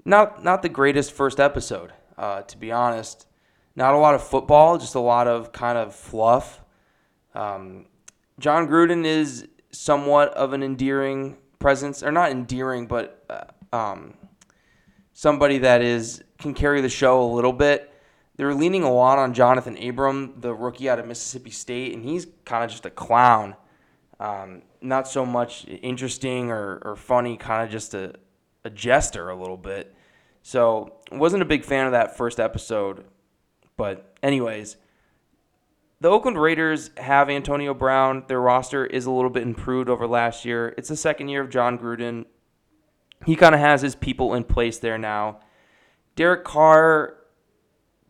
not, 0.04 0.42
not 0.42 0.62
the 0.62 0.68
greatest 0.68 1.12
first 1.12 1.40
episode, 1.40 1.92
uh, 2.16 2.42
to 2.42 2.56
be 2.56 2.72
honest. 2.72 3.26
Not 3.74 3.94
a 3.94 3.98
lot 3.98 4.14
of 4.14 4.22
football, 4.22 4.78
just 4.78 4.94
a 4.94 5.00
lot 5.00 5.28
of 5.28 5.52
kind 5.52 5.78
of 5.78 5.94
fluff. 5.94 6.60
Um, 7.34 7.86
Jon 8.38 8.68
Gruden 8.68 9.04
is 9.04 9.48
somewhat 9.70 10.34
of 10.34 10.52
an 10.52 10.62
endearing 10.62 11.38
presence, 11.58 12.02
or 12.02 12.12
not 12.12 12.30
endearing, 12.30 12.86
but 12.86 13.24
uh, 13.30 13.76
um, 13.76 14.14
somebody 15.12 15.58
that 15.58 15.80
is 15.80 16.22
can 16.38 16.52
carry 16.52 16.80
the 16.80 16.88
show 16.88 17.22
a 17.22 17.30
little 17.32 17.52
bit 17.52 17.92
they're 18.36 18.54
leaning 18.54 18.82
a 18.82 18.92
lot 18.92 19.18
on 19.18 19.34
Jonathan 19.34 19.76
Abram, 19.82 20.34
the 20.40 20.54
rookie 20.54 20.88
out 20.88 20.98
of 20.98 21.06
Mississippi 21.06 21.50
State, 21.50 21.94
and 21.94 22.04
he's 22.04 22.26
kind 22.44 22.64
of 22.64 22.70
just 22.70 22.86
a 22.86 22.90
clown. 22.90 23.54
Um, 24.22 24.62
not 24.80 25.08
so 25.08 25.26
much 25.26 25.66
interesting 25.66 26.52
or, 26.52 26.80
or 26.84 26.94
funny, 26.94 27.36
kind 27.36 27.64
of 27.64 27.70
just 27.70 27.92
a, 27.92 28.14
a 28.64 28.70
jester 28.70 29.30
a 29.30 29.34
little 29.34 29.56
bit. 29.56 29.96
So, 30.42 31.00
wasn't 31.10 31.42
a 31.42 31.44
big 31.44 31.64
fan 31.64 31.86
of 31.86 31.92
that 31.92 32.16
first 32.16 32.38
episode. 32.38 33.04
But, 33.76 34.16
anyways, 34.22 34.76
the 36.00 36.08
Oakland 36.08 36.40
Raiders 36.40 36.90
have 36.98 37.30
Antonio 37.30 37.74
Brown. 37.74 38.22
Their 38.28 38.40
roster 38.40 38.86
is 38.86 39.06
a 39.06 39.10
little 39.10 39.28
bit 39.28 39.42
improved 39.42 39.88
over 39.88 40.06
last 40.06 40.44
year. 40.44 40.72
It's 40.78 40.88
the 40.88 40.96
second 40.96 41.28
year 41.28 41.40
of 41.40 41.50
Jon 41.50 41.76
Gruden. 41.76 42.26
He 43.26 43.34
kind 43.34 43.56
of 43.56 43.60
has 43.60 43.82
his 43.82 43.96
people 43.96 44.34
in 44.34 44.44
place 44.44 44.78
there 44.78 44.98
now. 44.98 45.40
Derek 46.14 46.44
Carr 46.44 47.16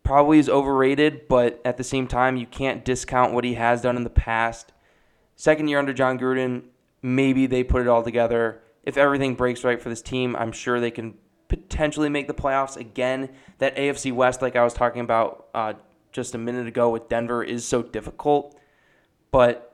probably 0.02 0.38
is 0.38 0.50
overrated, 0.50 1.26
but 1.26 1.62
at 1.64 1.78
the 1.78 1.84
same 1.84 2.06
time, 2.06 2.36
you 2.36 2.46
can't 2.46 2.84
discount 2.84 3.32
what 3.32 3.44
he 3.44 3.54
has 3.54 3.80
done 3.80 3.96
in 3.96 4.04
the 4.04 4.10
past. 4.10 4.72
Second 5.36 5.68
year 5.68 5.78
under 5.78 5.92
Jon 5.92 6.18
Gruden, 6.18 6.62
maybe 7.02 7.46
they 7.46 7.64
put 7.64 7.82
it 7.82 7.88
all 7.88 8.02
together. 8.02 8.62
If 8.84 8.96
everything 8.96 9.34
breaks 9.34 9.64
right 9.64 9.80
for 9.80 9.88
this 9.88 10.02
team, 10.02 10.36
I'm 10.36 10.52
sure 10.52 10.80
they 10.80 10.90
can 10.90 11.14
potentially 11.48 12.08
make 12.08 12.28
the 12.28 12.34
playoffs 12.34 12.76
again. 12.76 13.30
That 13.58 13.76
AFC 13.76 14.12
West, 14.12 14.42
like 14.42 14.56
I 14.56 14.64
was 14.64 14.74
talking 14.74 15.02
about 15.02 15.48
uh, 15.54 15.74
just 16.12 16.34
a 16.34 16.38
minute 16.38 16.66
ago 16.66 16.90
with 16.90 17.08
Denver, 17.08 17.42
is 17.42 17.64
so 17.64 17.82
difficult. 17.82 18.58
But 19.30 19.72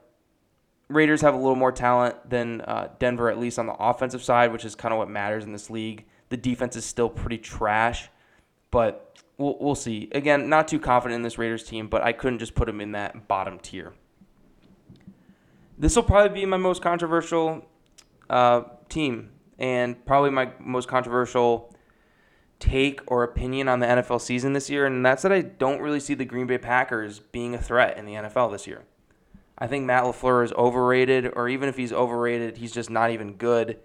Raiders 0.88 1.21
have 1.21 1.35
a 1.35 1.37
little 1.37 1.57
more 1.57 1.73
talent 1.73 2.29
than 2.29 2.62
uh, 2.62 2.88
Denver, 2.99 3.31
at 3.31 3.38
least 3.38 3.59
on 3.59 3.67
the 3.67 3.75
offensive 3.75 4.23
side, 4.23 4.53
which 4.53 4.65
is 4.65 4.75
kind 4.75 4.93
of 4.93 4.99
what 4.99 5.11
matters 5.11 5.45
in 5.45 5.53
this 5.53 5.69
league. 5.69 6.07
The 6.31 6.37
defense 6.37 6.77
is 6.77 6.85
still 6.85 7.09
pretty 7.09 7.38
trash, 7.38 8.09
but 8.71 9.19
we'll, 9.37 9.57
we'll 9.61 9.75
see. 9.75 10.09
Again, 10.12 10.49
not 10.49 10.69
too 10.69 10.79
confident 10.79 11.17
in 11.17 11.23
this 11.23 11.38
Raiders 11.38 11.65
team, 11.65 11.88
but 11.88 12.03
I 12.03 12.12
couldn't 12.12 12.38
just 12.38 12.55
put 12.55 12.67
them 12.67 12.81
in 12.81 12.93
that 12.93 13.29
bottom 13.29 13.59
tier. 13.59 13.93
This 15.78 15.94
will 15.94 16.02
probably 16.02 16.40
be 16.40 16.47
my 16.47 16.56
most 16.56 16.82
controversial 16.82 17.64
uh, 18.28 18.62
team 18.88 19.30
and 19.58 20.04
probably 20.04 20.30
my 20.30 20.50
most 20.58 20.88
controversial 20.88 21.75
take 22.58 23.00
or 23.06 23.23
opinion 23.23 23.68
on 23.68 23.78
the 23.78 23.87
NFL 23.87 24.20
season 24.20 24.52
this 24.52 24.68
year, 24.68 24.87
and 24.87 25.04
that's 25.04 25.23
that 25.23 25.32
I 25.32 25.42
don't 25.42 25.80
really 25.80 26.00
see 26.00 26.14
the 26.14 26.25
Green 26.25 26.47
Bay 26.47 26.58
Packers 26.58 27.20
being 27.20 27.54
a 27.54 27.58
threat 27.58 27.97
in 27.97 28.04
the 28.04 28.14
NFL 28.14 28.50
this 28.52 28.66
year. 28.66 28.85
I 29.56 29.66
think 29.66 29.85
Matt 29.85 30.04
LaFleur 30.04 30.44
is 30.44 30.52
overrated, 30.52 31.32
or 31.35 31.49
even 31.49 31.68
if 31.68 31.76
he's 31.76 31.92
overrated, 31.92 32.56
he's 32.56 32.73
just 32.73 32.90
not 32.90 33.11
even 33.11 33.35
good. 33.35 33.78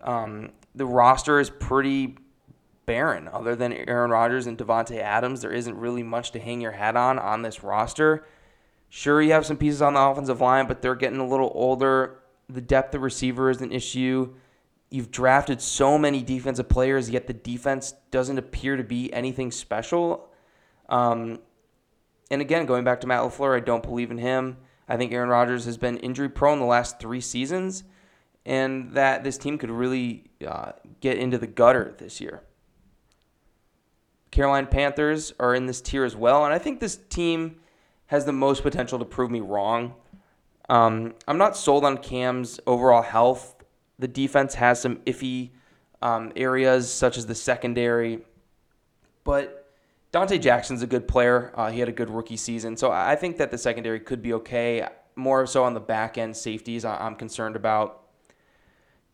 Um, 0.00 0.50
the 0.74 0.86
roster 0.86 1.38
is 1.38 1.50
pretty 1.50 2.16
barren. 2.86 3.28
Other 3.28 3.54
than 3.54 3.72
Aaron 3.72 4.10
Rodgers 4.10 4.46
and 4.46 4.58
Davante 4.58 4.98
Adams, 4.98 5.40
there 5.40 5.52
isn't 5.52 5.76
really 5.76 6.02
much 6.02 6.32
to 6.32 6.40
hang 6.40 6.60
your 6.60 6.72
hat 6.72 6.96
on 6.96 7.18
on 7.18 7.42
this 7.42 7.62
roster. 7.62 8.26
Sure, 8.94 9.22
you 9.22 9.32
have 9.32 9.46
some 9.46 9.56
pieces 9.56 9.80
on 9.80 9.94
the 9.94 10.00
offensive 10.00 10.42
line, 10.42 10.66
but 10.66 10.82
they're 10.82 10.94
getting 10.94 11.18
a 11.18 11.26
little 11.26 11.50
older. 11.54 12.18
The 12.50 12.60
depth 12.60 12.94
of 12.94 13.00
receiver 13.00 13.48
is 13.48 13.62
an 13.62 13.72
issue. 13.72 14.34
You've 14.90 15.10
drafted 15.10 15.62
so 15.62 15.96
many 15.96 16.22
defensive 16.22 16.68
players, 16.68 17.08
yet 17.08 17.26
the 17.26 17.32
defense 17.32 17.94
doesn't 18.10 18.36
appear 18.36 18.76
to 18.76 18.84
be 18.84 19.10
anything 19.10 19.50
special. 19.50 20.28
Um, 20.90 21.38
and 22.30 22.42
again, 22.42 22.66
going 22.66 22.84
back 22.84 23.00
to 23.00 23.06
Matt 23.06 23.22
LaFleur, 23.22 23.56
I 23.56 23.60
don't 23.60 23.82
believe 23.82 24.10
in 24.10 24.18
him. 24.18 24.58
I 24.86 24.98
think 24.98 25.10
Aaron 25.10 25.30
Rodgers 25.30 25.64
has 25.64 25.78
been 25.78 25.96
injury 25.96 26.28
prone 26.28 26.58
the 26.58 26.66
last 26.66 27.00
three 27.00 27.22
seasons, 27.22 27.84
and 28.44 28.92
that 28.92 29.24
this 29.24 29.38
team 29.38 29.56
could 29.56 29.70
really 29.70 30.24
uh, 30.46 30.72
get 31.00 31.16
into 31.16 31.38
the 31.38 31.46
gutter 31.46 31.94
this 31.96 32.20
year. 32.20 32.42
Carolina 34.30 34.66
Panthers 34.66 35.32
are 35.40 35.54
in 35.54 35.64
this 35.64 35.80
tier 35.80 36.04
as 36.04 36.14
well, 36.14 36.44
and 36.44 36.52
I 36.52 36.58
think 36.58 36.78
this 36.78 36.98
team 37.08 37.56
has 38.12 38.26
the 38.26 38.32
most 38.32 38.62
potential 38.62 38.98
to 38.98 39.06
prove 39.06 39.30
me 39.30 39.40
wrong. 39.40 39.94
Um, 40.68 41.14
I'm 41.26 41.38
not 41.38 41.56
sold 41.56 41.82
on 41.82 41.96
Cam's 41.96 42.60
overall 42.66 43.00
health. 43.00 43.54
The 43.98 44.06
defense 44.06 44.54
has 44.56 44.78
some 44.78 44.96
iffy 45.06 45.52
um, 46.02 46.30
areas, 46.36 46.92
such 46.92 47.16
as 47.16 47.24
the 47.24 47.34
secondary, 47.34 48.18
but 49.24 49.72
Donte 50.12 50.38
Jackson's 50.42 50.82
a 50.82 50.86
good 50.86 51.08
player. 51.08 51.54
Uh, 51.54 51.70
he 51.70 51.80
had 51.80 51.88
a 51.88 51.92
good 51.92 52.10
rookie 52.10 52.36
season, 52.36 52.76
so 52.76 52.92
I 52.92 53.16
think 53.16 53.38
that 53.38 53.50
the 53.50 53.56
secondary 53.56 53.98
could 53.98 54.20
be 54.20 54.34
okay. 54.34 54.86
More 55.16 55.46
so 55.46 55.64
on 55.64 55.72
the 55.72 55.80
back 55.80 56.18
end 56.18 56.36
safeties, 56.36 56.84
I'm 56.84 57.14
concerned 57.14 57.56
about. 57.56 58.02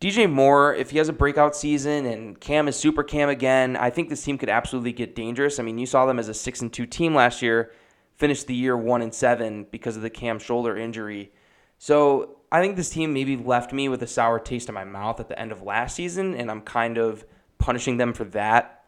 DJ 0.01 0.29
Moore, 0.29 0.75
if 0.75 0.91
he 0.91 0.99
has 0.99 1.09
a 1.09 1.13
breakout 1.13 1.55
season 1.55 2.05
and 2.05 2.41
Cam 2.41 2.67
is 2.67 2.75
super 2.75 3.05
Cam 3.05 3.29
again, 3.29 3.77
I 3.77 3.91
think 3.91 4.09
this 4.09 4.25
team 4.25 4.39
could 4.39 4.49
absolutely 4.49 4.93
get 4.93 5.15
dangerous. 5.15 5.61
I 5.61 5.63
mean, 5.63 5.79
you 5.79 5.87
saw 5.87 6.05
them 6.05 6.19
as 6.19 6.29
a 6.29 6.35
six 6.35 6.63
and 6.63 6.73
two 6.73 6.87
team 6.87 7.15
last 7.15 7.43
year, 7.43 7.71
finished 8.19 8.47
the 8.47 8.55
year 8.55 8.77
one 8.77 9.01
and 9.01 9.15
seven 9.15 9.67
because 9.71 9.97
of 9.97 10.03
the 10.03 10.11
Cam 10.11 10.39
shoulder 10.39 10.77
injury. 10.77 11.33
So 11.79 12.39
I 12.51 12.61
think 12.61 12.77
this 12.77 12.91
team 12.91 13.13
maybe 13.13 13.37
left 13.37 13.73
me 13.73 13.89
with 13.89 14.03
a 14.03 14.07
sour 14.07 14.39
taste 14.39 14.69
in 14.69 14.75
my 14.75 14.85
mouth 14.85 15.21
at 15.21 15.29
the 15.29 15.39
end 15.39 15.53
of 15.53 15.63
last 15.63 15.95
season, 15.95 16.35
and 16.35 16.51
I'm 16.51 16.61
kind 16.61 16.99
of 16.99 17.25
punishing 17.59 17.97
them 17.97 18.13
for 18.13 18.25
that. 18.25 18.85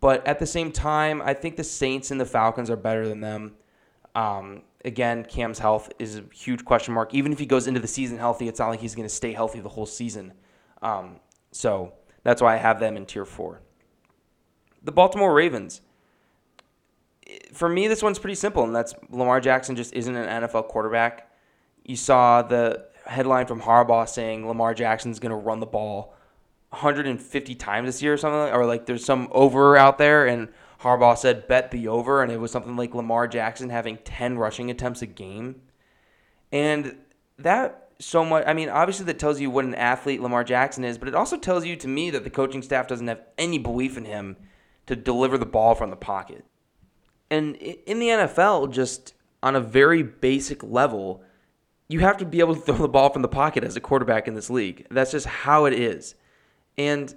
But 0.00 0.26
at 0.26 0.38
the 0.38 0.46
same 0.46 0.72
time, 0.72 1.22
I 1.22 1.32
think 1.34 1.56
the 1.56 1.64
Saints 1.64 2.10
and 2.10 2.20
the 2.20 2.26
Falcons 2.26 2.68
are 2.68 2.76
better 2.76 3.08
than 3.08 3.20
them. 3.20 3.54
Um, 4.14 4.62
again, 4.84 5.24
Cam's 5.24 5.58
health 5.58 5.92
is 5.98 6.18
a 6.18 6.24
huge 6.32 6.64
question 6.64 6.92
mark. 6.92 7.14
Even 7.14 7.32
if 7.32 7.38
he 7.38 7.46
goes 7.46 7.66
into 7.66 7.80
the 7.80 7.86
season 7.86 8.18
healthy, 8.18 8.48
it's 8.48 8.58
not 8.58 8.68
like 8.68 8.80
he's 8.80 8.94
going 8.94 9.08
to 9.08 9.14
stay 9.14 9.32
healthy 9.32 9.60
the 9.60 9.68
whole 9.68 9.86
season. 9.86 10.32
Um, 10.82 11.20
so 11.52 11.92
that's 12.24 12.42
why 12.42 12.54
I 12.54 12.58
have 12.58 12.80
them 12.80 12.96
in 12.96 13.06
tier 13.06 13.24
four. 13.24 13.60
The 14.82 14.92
Baltimore 14.92 15.32
Ravens. 15.34 15.80
For 17.52 17.68
me, 17.68 17.88
this 17.88 18.02
one's 18.02 18.18
pretty 18.18 18.34
simple, 18.34 18.64
and 18.64 18.74
that's 18.74 18.94
Lamar 19.10 19.40
Jackson 19.40 19.76
just 19.76 19.94
isn't 19.94 20.14
an 20.14 20.42
NFL 20.42 20.68
quarterback. 20.68 21.30
You 21.84 21.96
saw 21.96 22.42
the 22.42 22.86
headline 23.06 23.46
from 23.46 23.60
Harbaugh 23.60 24.08
saying 24.08 24.46
Lamar 24.46 24.74
Jackson's 24.74 25.18
going 25.18 25.30
to 25.30 25.36
run 25.36 25.60
the 25.60 25.66
ball 25.66 26.14
150 26.70 27.54
times 27.54 27.86
this 27.86 28.02
year 28.02 28.14
or 28.14 28.16
something, 28.16 28.52
or 28.54 28.66
like 28.66 28.86
there's 28.86 29.04
some 29.04 29.28
over 29.30 29.76
out 29.76 29.98
there, 29.98 30.26
and 30.26 30.48
Harbaugh 30.80 31.16
said 31.16 31.48
bet 31.48 31.70
the 31.70 31.88
over, 31.88 32.22
and 32.22 32.30
it 32.30 32.40
was 32.40 32.50
something 32.50 32.76
like 32.76 32.94
Lamar 32.94 33.26
Jackson 33.28 33.70
having 33.70 33.98
10 33.98 34.38
rushing 34.38 34.70
attempts 34.70 35.02
a 35.02 35.06
game. 35.06 35.62
And 36.52 36.96
that 37.38 37.90
so 37.98 38.24
much, 38.24 38.44
I 38.46 38.52
mean, 38.52 38.68
obviously 38.68 39.06
that 39.06 39.18
tells 39.18 39.40
you 39.40 39.50
what 39.50 39.64
an 39.64 39.74
athlete 39.74 40.20
Lamar 40.20 40.44
Jackson 40.44 40.84
is, 40.84 40.98
but 40.98 41.08
it 41.08 41.14
also 41.14 41.36
tells 41.36 41.64
you 41.64 41.76
to 41.76 41.88
me 41.88 42.10
that 42.10 42.24
the 42.24 42.30
coaching 42.30 42.62
staff 42.62 42.88
doesn't 42.88 43.08
have 43.08 43.22
any 43.38 43.58
belief 43.58 43.96
in 43.96 44.04
him 44.04 44.36
to 44.86 44.96
deliver 44.96 45.38
the 45.38 45.46
ball 45.46 45.74
from 45.74 45.90
the 45.90 45.96
pocket. 45.96 46.44
And 47.30 47.56
in 47.56 47.98
the 47.98 48.08
NFL, 48.08 48.72
just 48.72 49.14
on 49.42 49.56
a 49.56 49.60
very 49.60 50.02
basic 50.02 50.62
level, 50.62 51.22
you 51.88 52.00
have 52.00 52.16
to 52.18 52.24
be 52.24 52.40
able 52.40 52.54
to 52.54 52.60
throw 52.60 52.76
the 52.76 52.88
ball 52.88 53.10
from 53.10 53.22
the 53.22 53.28
pocket 53.28 53.64
as 53.64 53.76
a 53.76 53.80
quarterback 53.80 54.28
in 54.28 54.34
this 54.34 54.50
league. 54.50 54.86
That's 54.90 55.12
just 55.12 55.26
how 55.26 55.64
it 55.66 55.72
is. 55.72 56.14
And 56.78 57.14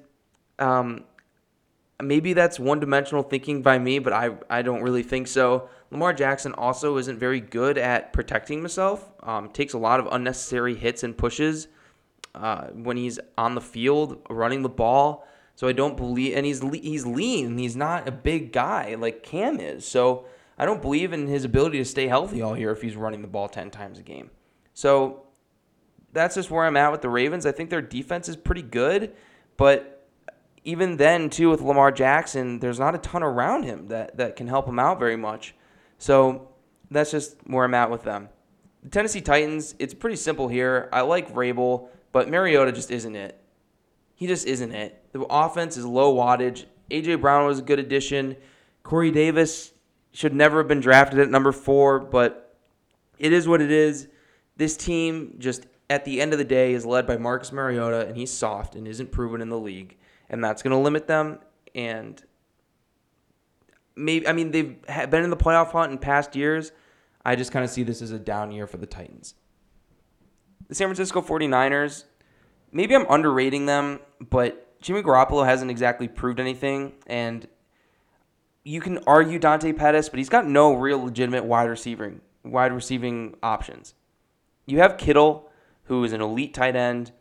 um, 0.57 1.03
maybe 2.01 2.33
that's 2.33 2.59
one 2.59 2.79
dimensional 2.79 3.23
thinking 3.23 3.61
by 3.61 3.79
me, 3.79 3.99
but 3.99 4.13
I, 4.13 4.31
I 4.49 4.61
don't 4.61 4.81
really 4.81 5.03
think 5.03 5.27
so. 5.27 5.69
Lamar 5.91 6.13
Jackson 6.13 6.53
also 6.53 6.97
isn't 6.97 7.17
very 7.17 7.41
good 7.41 7.77
at 7.77 8.13
protecting 8.13 8.59
himself, 8.59 9.11
um, 9.23 9.49
takes 9.49 9.73
a 9.73 9.77
lot 9.77 9.99
of 9.99 10.07
unnecessary 10.11 10.75
hits 10.75 11.03
and 11.03 11.17
pushes 11.17 11.67
uh, 12.35 12.67
when 12.67 12.95
he's 12.95 13.19
on 13.37 13.55
the 13.55 13.61
field 13.61 14.21
running 14.29 14.61
the 14.61 14.69
ball. 14.69 15.25
So 15.59 15.67
I 15.67 15.73
don't 15.73 15.97
believe, 15.97 16.37
and 16.37 16.45
he's 16.45 16.61
he's 16.61 17.05
lean. 17.05 17.57
He's 17.57 17.75
not 17.75 18.07
a 18.07 18.13
big 18.13 18.53
guy 18.53 18.95
like 18.95 19.23
Cam 19.23 19.59
is. 19.59 19.85
So 19.85 20.25
I 20.57 20.63
don't 20.63 20.81
believe 20.81 21.11
in 21.11 21.27
his 21.27 21.43
ability 21.43 21.79
to 21.79 21.83
stay 21.83 22.07
healthy 22.07 22.41
all 22.41 22.57
year 22.57 22.71
if 22.71 22.81
he's 22.81 22.95
running 22.95 23.21
the 23.21 23.27
ball 23.27 23.49
ten 23.49 23.69
times 23.69 23.99
a 23.99 24.01
game. 24.01 24.31
So 24.73 25.25
that's 26.13 26.35
just 26.35 26.49
where 26.49 26.65
I'm 26.65 26.77
at 26.77 26.93
with 26.93 27.01
the 27.01 27.09
Ravens. 27.09 27.45
I 27.45 27.51
think 27.51 27.69
their 27.69 27.81
defense 27.81 28.29
is 28.29 28.37
pretty 28.37 28.61
good, 28.61 29.13
but 29.57 30.07
even 30.63 30.95
then, 30.95 31.29
too, 31.29 31.49
with 31.49 31.59
Lamar 31.59 31.91
Jackson, 31.91 32.59
there's 32.59 32.79
not 32.79 32.95
a 32.95 32.99
ton 32.99 33.21
around 33.21 33.63
him 33.63 33.89
that, 33.89 34.15
that 34.15 34.37
can 34.37 34.47
help 34.47 34.65
him 34.65 34.79
out 34.79 34.97
very 34.97 35.17
much. 35.17 35.55
So 35.97 36.47
that's 36.89 37.11
just 37.11 37.35
where 37.43 37.65
I'm 37.65 37.73
at 37.73 37.91
with 37.91 38.03
them. 38.03 38.29
The 38.83 38.91
Tennessee 38.91 39.19
Titans, 39.19 39.75
it's 39.77 39.93
pretty 39.93 40.15
simple 40.15 40.47
here. 40.47 40.87
I 40.93 41.01
like 41.01 41.33
Vrabel, 41.33 41.89
but 42.13 42.29
Mariota 42.29 42.71
just 42.71 42.91
isn't 42.91 43.17
it. 43.17 43.37
He 44.15 44.25
just 44.25 44.47
isn't 44.47 44.71
it. 44.71 44.98
The 45.11 45.21
offense 45.21 45.77
is 45.77 45.85
low 45.85 46.13
wattage. 46.15 46.65
AJ 46.91 47.21
Brown 47.21 47.45
was 47.45 47.59
a 47.59 47.63
good 47.63 47.79
addition. 47.79 48.35
Corey 48.83 49.11
Davis 49.11 49.73
should 50.11 50.33
never 50.33 50.57
have 50.59 50.67
been 50.67 50.79
drafted 50.79 51.19
at 51.19 51.29
number 51.29 51.51
four, 51.51 51.99
but 51.99 52.55
it 53.17 53.33
is 53.33 53.47
what 53.47 53.61
it 53.61 53.71
is. 53.71 54.07
This 54.57 54.75
team 54.75 55.35
just 55.39 55.65
at 55.89 56.05
the 56.05 56.21
end 56.21 56.33
of 56.33 56.39
the 56.39 56.45
day 56.45 56.73
is 56.73 56.85
led 56.85 57.07
by 57.07 57.17
Marcus 57.17 57.51
Mariota, 57.51 58.07
and 58.07 58.17
he's 58.17 58.31
soft 58.31 58.75
and 58.75 58.87
isn't 58.87 59.11
proven 59.11 59.41
in 59.41 59.49
the 59.49 59.57
league, 59.57 59.97
and 60.29 60.43
that's 60.43 60.61
going 60.61 60.71
to 60.71 60.77
limit 60.77 61.07
them. 61.07 61.39
And 61.75 62.21
maybe 63.95 64.27
I 64.27 64.33
mean 64.33 64.51
they've 64.51 64.81
been 65.09 65.23
in 65.23 65.29
the 65.29 65.37
playoff 65.37 65.71
hunt 65.71 65.91
in 65.91 65.97
past 65.97 66.35
years. 66.35 66.71
I 67.25 67.35
just 67.35 67.51
kind 67.51 67.65
of 67.65 67.71
see 67.71 67.83
this 67.83 68.01
as 68.01 68.11
a 68.11 68.19
down 68.19 68.51
year 68.51 68.65
for 68.65 68.77
the 68.77 68.85
Titans. 68.85 69.35
The 70.67 70.75
San 70.75 70.87
Francisco 70.87 71.21
49ers, 71.21 72.05
maybe 72.71 72.95
I'm 72.95 73.05
underrating 73.09 73.65
them, 73.65 73.99
but 74.29 74.68
Jimmy 74.81 75.01
Garoppolo 75.03 75.45
hasn't 75.45 75.71
exactly 75.71 76.07
proved 76.07 76.39
anything, 76.39 76.93
and 77.07 77.47
you 78.63 78.81
can 78.81 78.99
argue 79.07 79.39
Dante 79.39 79.73
Pettis, 79.73 80.09
but 80.09 80.19
he's 80.19 80.29
got 80.29 80.47
no 80.47 80.73
real 80.73 81.03
legitimate 81.03 81.45
wide 81.45 81.69
receiving 81.69 82.21
wide 82.43 82.71
receiving 82.71 83.35
options. 83.43 83.93
You 84.65 84.79
have 84.79 84.97
Kittle, 84.97 85.49
who 85.85 86.03
is 86.03 86.13
an 86.13 86.21
elite 86.21 86.53
tight 86.53 86.75
end, 86.75 87.11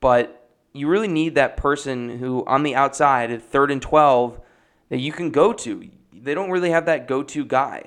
but 0.00 0.48
you 0.72 0.88
really 0.88 1.08
need 1.08 1.34
that 1.34 1.56
person 1.56 2.18
who 2.18 2.44
on 2.46 2.62
the 2.62 2.74
outside 2.74 3.30
at 3.30 3.42
third 3.42 3.70
and 3.70 3.80
twelve 3.80 4.40
that 4.88 4.98
you 4.98 5.12
can 5.12 5.30
go 5.30 5.52
to. 5.52 5.88
They 6.12 6.34
don't 6.34 6.50
really 6.50 6.70
have 6.70 6.86
that 6.86 7.06
go-to 7.06 7.44
guy. 7.44 7.84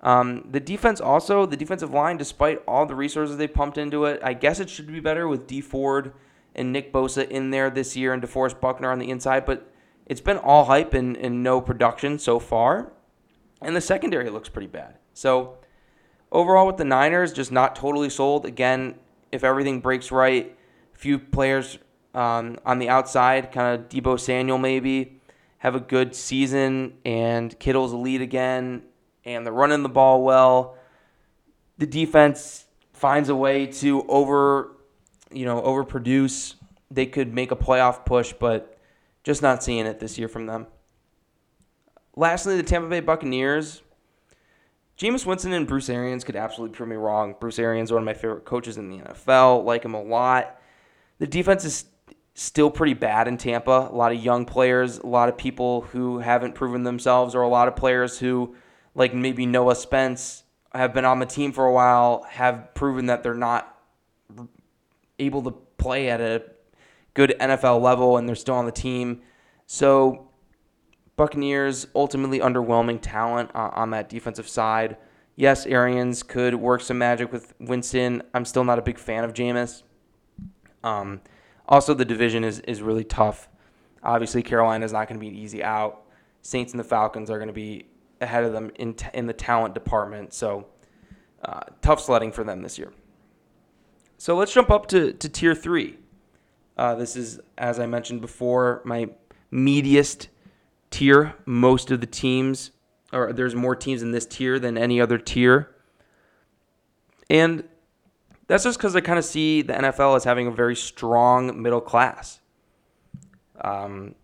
Um, 0.00 0.48
the 0.50 0.60
defense 0.60 1.00
also, 1.00 1.46
the 1.46 1.56
defensive 1.56 1.92
line, 1.92 2.16
despite 2.16 2.62
all 2.66 2.86
the 2.86 2.94
resources 2.94 3.36
they 3.36 3.48
pumped 3.48 3.78
into 3.78 4.04
it, 4.04 4.20
I 4.22 4.34
guess 4.34 4.60
it 4.60 4.68
should 4.68 4.86
be 4.86 5.00
better 5.00 5.28
with 5.28 5.46
Dee 5.46 5.60
Ford 5.60 6.12
and 6.54 6.72
Nick 6.72 6.92
Bosa 6.92 7.28
in 7.28 7.50
there 7.50 7.70
this 7.70 7.96
year 7.96 8.12
and 8.12 8.22
DeForest 8.22 8.60
Buckner 8.60 8.90
on 8.90 8.98
the 8.98 9.10
inside, 9.10 9.46
but 9.46 9.72
it's 10.06 10.20
been 10.20 10.38
all 10.38 10.66
hype 10.66 10.94
and, 10.94 11.16
and 11.16 11.42
no 11.42 11.60
production 11.60 12.18
so 12.18 12.38
far. 12.38 12.92
And 13.60 13.76
the 13.76 13.80
secondary 13.80 14.28
looks 14.30 14.48
pretty 14.48 14.66
bad. 14.66 14.98
So 15.14 15.58
overall 16.30 16.66
with 16.66 16.76
the 16.76 16.84
Niners, 16.84 17.32
just 17.32 17.52
not 17.52 17.76
totally 17.76 18.10
sold. 18.10 18.44
Again, 18.44 18.96
if 19.30 19.44
everything 19.44 19.80
breaks 19.80 20.10
right, 20.10 20.56
few 20.92 21.18
players 21.18 21.78
um, 22.14 22.58
on 22.66 22.78
the 22.78 22.88
outside, 22.88 23.52
kind 23.52 23.80
of 23.80 23.88
Deebo 23.88 24.18
Samuel 24.18 24.58
maybe, 24.58 25.20
have 25.58 25.74
a 25.74 25.80
good 25.80 26.14
season, 26.14 26.94
and 27.04 27.58
Kittle's 27.58 27.92
lead 27.92 28.20
again, 28.20 28.82
and 29.24 29.46
they're 29.46 29.52
running 29.52 29.82
the 29.82 29.88
ball 29.88 30.22
well. 30.22 30.76
The 31.78 31.86
defense 31.86 32.66
finds 32.92 33.28
a 33.28 33.36
way 33.36 33.66
to 33.66 34.04
over, 34.08 34.76
you 35.34 35.44
know, 35.44 35.60
overproduce. 35.62 36.54
They 36.90 37.06
could 37.06 37.32
make 37.32 37.50
a 37.50 37.56
playoff 37.56 38.04
push, 38.04 38.32
but 38.38 38.78
just 39.24 39.42
not 39.42 39.62
seeing 39.62 39.86
it 39.86 40.00
this 40.00 40.18
year 40.18 40.28
from 40.28 40.46
them. 40.46 40.66
Lastly, 42.16 42.56
the 42.56 42.62
Tampa 42.62 42.88
Bay 42.88 43.00
Buccaneers. 43.00 43.82
Jameis 44.98 45.24
Winston 45.24 45.52
and 45.52 45.66
Bruce 45.66 45.88
Arians 45.88 46.22
could 46.22 46.36
absolutely 46.36 46.76
prove 46.76 46.88
me 46.88 46.96
wrong. 46.96 47.34
Bruce 47.40 47.58
Arians 47.58 47.90
one 47.90 48.02
of 48.02 48.06
my 48.06 48.14
favorite 48.14 48.44
coaches 48.44 48.76
in 48.76 48.90
the 48.90 48.98
NFL. 48.98 49.64
Like 49.64 49.84
him 49.84 49.94
a 49.94 50.02
lot. 50.02 50.60
The 51.18 51.26
defense 51.26 51.64
is 51.64 51.86
still 52.34 52.70
pretty 52.70 52.94
bad 52.94 53.28
in 53.28 53.36
Tampa. 53.36 53.88
A 53.90 53.94
lot 53.94 54.12
of 54.12 54.22
young 54.22 54.44
players, 54.44 54.98
a 54.98 55.06
lot 55.06 55.28
of 55.28 55.36
people 55.36 55.82
who 55.82 56.18
haven't 56.18 56.54
proven 56.54 56.82
themselves, 56.82 57.34
or 57.34 57.42
a 57.42 57.48
lot 57.48 57.68
of 57.68 57.76
players 57.76 58.18
who, 58.18 58.54
like 58.94 59.14
maybe 59.14 59.46
Noah 59.46 59.74
Spence, 59.74 60.44
have 60.74 60.94
been 60.94 61.04
on 61.04 61.18
the 61.18 61.26
team 61.26 61.52
for 61.52 61.66
a 61.66 61.72
while, 61.72 62.24
have 62.28 62.74
proven 62.74 63.06
that 63.06 63.22
they're 63.22 63.34
not 63.34 63.71
able 65.22 65.42
to 65.42 65.50
play 65.50 66.08
at 66.08 66.20
a 66.20 66.42
good 67.14 67.34
NFL 67.40 67.80
level 67.80 68.16
and 68.16 68.28
they're 68.28 68.36
still 68.36 68.54
on 68.54 68.66
the 68.66 68.72
team. 68.72 69.22
So, 69.66 70.28
Buccaneers 71.16 71.86
ultimately 71.94 72.40
underwhelming 72.40 72.98
talent 73.00 73.50
uh, 73.54 73.70
on 73.74 73.90
that 73.90 74.08
defensive 74.08 74.48
side. 74.48 74.96
Yes, 75.36 75.66
Arians 75.66 76.22
could 76.22 76.54
work 76.54 76.80
some 76.80 76.98
magic 76.98 77.32
with 77.32 77.54
Winston. 77.60 78.22
I'm 78.34 78.44
still 78.44 78.64
not 78.64 78.78
a 78.78 78.82
big 78.82 78.98
fan 78.98 79.24
of 79.24 79.32
Jameis. 79.32 79.82
Um, 80.82 81.20
also, 81.68 81.94
the 81.94 82.04
division 82.04 82.44
is, 82.44 82.60
is 82.60 82.82
really 82.82 83.04
tough. 83.04 83.48
Obviously, 84.02 84.42
Carolina 84.42 84.84
is 84.84 84.92
not 84.92 85.08
going 85.08 85.18
to 85.18 85.20
be 85.20 85.28
an 85.28 85.36
easy 85.36 85.62
out. 85.62 86.02
Saints 86.42 86.72
and 86.72 86.80
the 86.80 86.84
Falcons 86.84 87.30
are 87.30 87.38
going 87.38 87.48
to 87.48 87.54
be 87.54 87.86
ahead 88.20 88.44
of 88.44 88.52
them 88.52 88.70
in, 88.76 88.94
t- 88.94 89.06
in 89.14 89.26
the 89.26 89.32
talent 89.32 89.74
department. 89.74 90.34
So, 90.34 90.66
uh, 91.44 91.60
tough 91.80 92.00
sledding 92.00 92.32
for 92.32 92.44
them 92.44 92.62
this 92.62 92.78
year. 92.78 92.92
So, 94.22 94.36
let's 94.36 94.54
jump 94.54 94.70
up 94.70 94.86
to, 94.86 95.12
to 95.14 95.28
tier 95.28 95.52
three. 95.52 95.96
Uh, 96.76 96.94
this 96.94 97.16
is, 97.16 97.40
as 97.58 97.80
I 97.80 97.86
mentioned 97.86 98.20
before, 98.20 98.80
my 98.84 99.08
meatiest 99.52 100.28
tier. 100.92 101.34
Most 101.44 101.90
of 101.90 102.00
the 102.00 102.06
teams, 102.06 102.70
or 103.12 103.32
there's 103.32 103.56
more 103.56 103.74
teams 103.74 104.00
in 104.00 104.12
this 104.12 104.24
tier 104.24 104.60
than 104.60 104.78
any 104.78 105.00
other 105.00 105.18
tier. 105.18 105.74
And 107.28 107.64
that's 108.46 108.62
just 108.62 108.78
because 108.78 108.94
I 108.94 109.00
kind 109.00 109.18
of 109.18 109.24
see 109.24 109.60
the 109.60 109.72
NFL 109.72 110.14
as 110.14 110.22
having 110.22 110.46
a 110.46 110.52
very 110.52 110.76
strong 110.76 111.60
middle 111.60 111.80
class. 111.80 112.38
Um, 113.60 114.14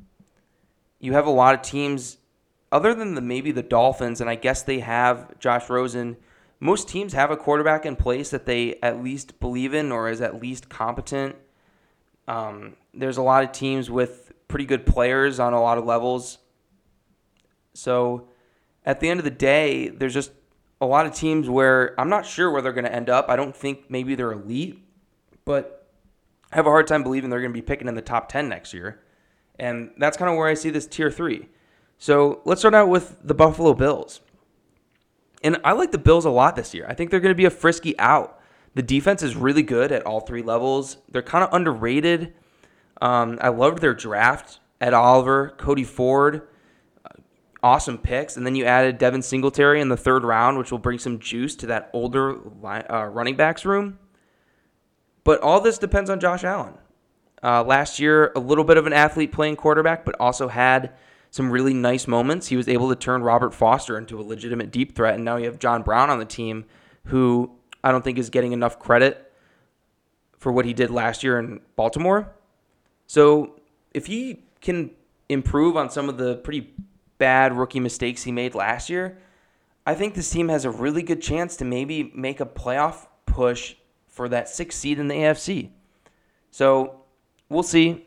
you 1.00 1.14
have 1.14 1.26
a 1.26 1.30
lot 1.30 1.56
of 1.56 1.62
teams, 1.62 2.18
other 2.70 2.94
than 2.94 3.16
the 3.16 3.20
maybe 3.20 3.50
the 3.50 3.64
Dolphins, 3.64 4.20
and 4.20 4.30
I 4.30 4.36
guess 4.36 4.62
they 4.62 4.78
have 4.78 5.36
Josh 5.40 5.68
Rosen. 5.68 6.18
Most 6.60 6.88
teams 6.88 7.12
have 7.12 7.30
a 7.30 7.36
quarterback 7.36 7.86
in 7.86 7.94
place 7.96 8.30
that 8.30 8.46
they 8.46 8.78
at 8.82 9.02
least 9.02 9.38
believe 9.38 9.74
in 9.74 9.92
or 9.92 10.08
is 10.08 10.20
at 10.20 10.40
least 10.40 10.68
competent. 10.68 11.36
Um, 12.26 12.76
there's 12.92 13.16
a 13.16 13.22
lot 13.22 13.44
of 13.44 13.52
teams 13.52 13.90
with 13.90 14.32
pretty 14.48 14.64
good 14.64 14.84
players 14.84 15.38
on 15.38 15.52
a 15.52 15.60
lot 15.60 15.78
of 15.78 15.84
levels. 15.84 16.38
So 17.74 18.28
at 18.84 19.00
the 19.00 19.08
end 19.08 19.20
of 19.20 19.24
the 19.24 19.30
day, 19.30 19.88
there's 19.88 20.14
just 20.14 20.32
a 20.80 20.86
lot 20.86 21.06
of 21.06 21.14
teams 21.14 21.48
where 21.48 21.98
I'm 21.98 22.08
not 22.08 22.26
sure 22.26 22.50
where 22.50 22.62
they're 22.62 22.72
going 22.72 22.84
to 22.84 22.94
end 22.94 23.08
up. 23.08 23.28
I 23.28 23.36
don't 23.36 23.54
think 23.54 23.90
maybe 23.90 24.14
they're 24.14 24.32
elite, 24.32 24.82
but 25.44 25.86
I 26.52 26.56
have 26.56 26.66
a 26.66 26.70
hard 26.70 26.86
time 26.86 27.02
believing 27.02 27.30
they're 27.30 27.40
going 27.40 27.52
to 27.52 27.56
be 27.56 27.62
picking 27.62 27.88
in 27.88 27.94
the 27.94 28.02
top 28.02 28.28
10 28.28 28.48
next 28.48 28.72
year. 28.74 29.00
And 29.58 29.90
that's 29.98 30.16
kind 30.16 30.30
of 30.30 30.36
where 30.36 30.48
I 30.48 30.54
see 30.54 30.70
this 30.70 30.86
tier 30.86 31.10
three. 31.10 31.48
So 31.98 32.40
let's 32.44 32.60
start 32.60 32.74
out 32.74 32.88
with 32.88 33.16
the 33.22 33.34
Buffalo 33.34 33.74
Bills. 33.74 34.20
And 35.42 35.58
I 35.64 35.72
like 35.72 35.92
the 35.92 35.98
Bills 35.98 36.24
a 36.24 36.30
lot 36.30 36.56
this 36.56 36.74
year. 36.74 36.86
I 36.88 36.94
think 36.94 37.10
they're 37.10 37.20
going 37.20 37.34
to 37.34 37.36
be 37.36 37.44
a 37.44 37.50
frisky 37.50 37.98
out. 37.98 38.40
The 38.74 38.82
defense 38.82 39.22
is 39.22 39.36
really 39.36 39.62
good 39.62 39.92
at 39.92 40.04
all 40.04 40.20
three 40.20 40.42
levels. 40.42 40.98
They're 41.10 41.22
kind 41.22 41.44
of 41.44 41.52
underrated. 41.52 42.34
Um, 43.00 43.38
I 43.40 43.48
loved 43.48 43.80
their 43.80 43.94
draft. 43.94 44.60
Ed 44.80 44.94
Oliver, 44.94 45.54
Cody 45.58 45.84
Ford 45.84 46.48
awesome 47.62 47.98
picks, 47.98 48.36
and 48.36 48.46
then 48.46 48.54
you 48.54 48.64
added 48.64 48.98
Devin 48.98 49.22
Singletary 49.22 49.80
in 49.80 49.88
the 49.88 49.96
third 49.96 50.24
round, 50.24 50.58
which 50.58 50.70
will 50.70 50.78
bring 50.78 50.98
some 50.98 51.18
juice 51.18 51.56
to 51.56 51.66
that 51.66 51.90
older 51.92 52.38
uh, 52.64 53.04
running 53.06 53.36
backs 53.36 53.64
room. 53.64 53.98
But 55.24 55.40
all 55.40 55.60
this 55.60 55.78
depends 55.78 56.10
on 56.10 56.20
Josh 56.20 56.44
Allen. 56.44 56.74
Uh, 57.42 57.62
last 57.62 58.00
year, 58.00 58.32
a 58.34 58.40
little 58.40 58.64
bit 58.64 58.76
of 58.76 58.86
an 58.86 58.92
athlete 58.92 59.32
playing 59.32 59.56
quarterback, 59.56 60.04
but 60.04 60.16
also 60.18 60.48
had 60.48 60.92
some 61.30 61.50
really 61.50 61.74
nice 61.74 62.06
moments. 62.06 62.48
He 62.48 62.56
was 62.56 62.68
able 62.68 62.88
to 62.88 62.96
turn 62.96 63.22
Robert 63.22 63.54
Foster 63.54 63.98
into 63.98 64.20
a 64.20 64.22
legitimate 64.22 64.70
deep 64.70 64.94
threat, 64.94 65.14
and 65.14 65.24
now 65.24 65.36
you 65.36 65.46
have 65.46 65.58
John 65.58 65.82
Brown 65.82 66.10
on 66.10 66.18
the 66.18 66.24
team, 66.24 66.64
who 67.04 67.50
I 67.84 67.92
don't 67.92 68.02
think 68.02 68.18
is 68.18 68.30
getting 68.30 68.52
enough 68.52 68.78
credit 68.78 69.32
for 70.38 70.52
what 70.52 70.64
he 70.64 70.72
did 70.72 70.90
last 70.90 71.22
year 71.22 71.38
in 71.38 71.60
Baltimore. 71.76 72.32
So 73.06 73.60
if 73.92 74.06
he 74.06 74.44
can 74.60 74.90
improve 75.28 75.76
on 75.76 75.90
some 75.90 76.08
of 76.08 76.16
the 76.18 76.36
pretty 76.36 76.72
bad 77.18 77.56
rookie 77.56 77.80
mistakes 77.80 78.22
he 78.22 78.32
made 78.32 78.54
last 78.54 78.88
year, 78.88 79.18
I 79.86 79.94
think 79.94 80.14
this 80.14 80.30
team 80.30 80.48
has 80.48 80.64
a 80.64 80.70
really 80.70 81.02
good 81.02 81.22
chance 81.22 81.56
to 81.56 81.64
maybe 81.64 82.12
make 82.14 82.40
a 82.40 82.46
playoff 82.46 83.06
push 83.26 83.74
for 84.06 84.28
that 84.28 84.48
sixth 84.48 84.78
seed 84.78 84.98
in 84.98 85.08
the 85.08 85.14
AFC. 85.14 85.70
So 86.50 87.02
we'll 87.48 87.62
see. 87.62 88.06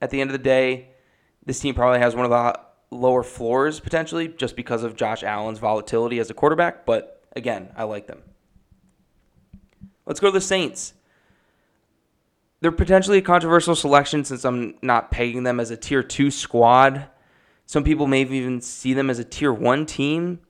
At 0.00 0.10
the 0.10 0.20
end 0.20 0.30
of 0.30 0.32
the 0.32 0.38
day, 0.38 0.87
this 1.48 1.58
team 1.60 1.74
probably 1.74 1.98
has 1.98 2.14
one 2.14 2.26
of 2.26 2.30
the 2.30 2.60
lower 2.94 3.22
floors 3.22 3.80
potentially 3.80 4.28
just 4.28 4.54
because 4.54 4.82
of 4.82 4.94
Josh 4.94 5.22
Allen's 5.22 5.58
volatility 5.58 6.18
as 6.18 6.28
a 6.28 6.34
quarterback. 6.34 6.84
But 6.84 7.26
again, 7.34 7.70
I 7.74 7.84
like 7.84 8.06
them. 8.06 8.20
Let's 10.04 10.20
go 10.20 10.28
to 10.28 10.32
the 10.32 10.42
Saints. 10.42 10.92
They're 12.60 12.70
potentially 12.70 13.16
a 13.16 13.22
controversial 13.22 13.74
selection 13.74 14.24
since 14.24 14.44
I'm 14.44 14.74
not 14.82 15.10
pegging 15.10 15.44
them 15.44 15.58
as 15.58 15.70
a 15.70 15.76
tier 15.78 16.02
two 16.02 16.30
squad. 16.30 17.08
Some 17.64 17.82
people 17.82 18.06
may 18.06 18.20
even 18.20 18.60
see 18.60 18.92
them 18.92 19.08
as 19.08 19.18
a 19.18 19.24
tier 19.24 19.52
one 19.52 19.86
team. 19.86 20.40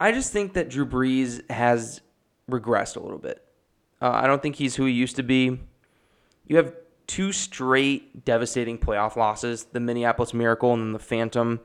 I 0.00 0.12
just 0.12 0.32
think 0.32 0.54
that 0.54 0.70
Drew 0.70 0.86
Brees 0.86 1.48
has 1.50 2.00
regressed 2.50 2.96
a 2.96 3.00
little 3.00 3.18
bit. 3.18 3.44
Uh, 4.00 4.12
I 4.14 4.26
don't 4.26 4.40
think 4.40 4.56
he's 4.56 4.74
who 4.74 4.86
he 4.86 4.92
used 4.92 5.16
to 5.16 5.22
be. 5.22 5.60
You 6.46 6.56
have 6.56 6.72
two 7.08 7.32
straight 7.32 8.24
devastating 8.24 8.78
playoff 8.78 9.16
losses 9.16 9.64
the 9.72 9.80
Minneapolis 9.80 10.32
Miracle 10.32 10.72
and 10.72 10.82
then 10.82 10.92
the 10.92 10.98
Phantom 11.00 11.58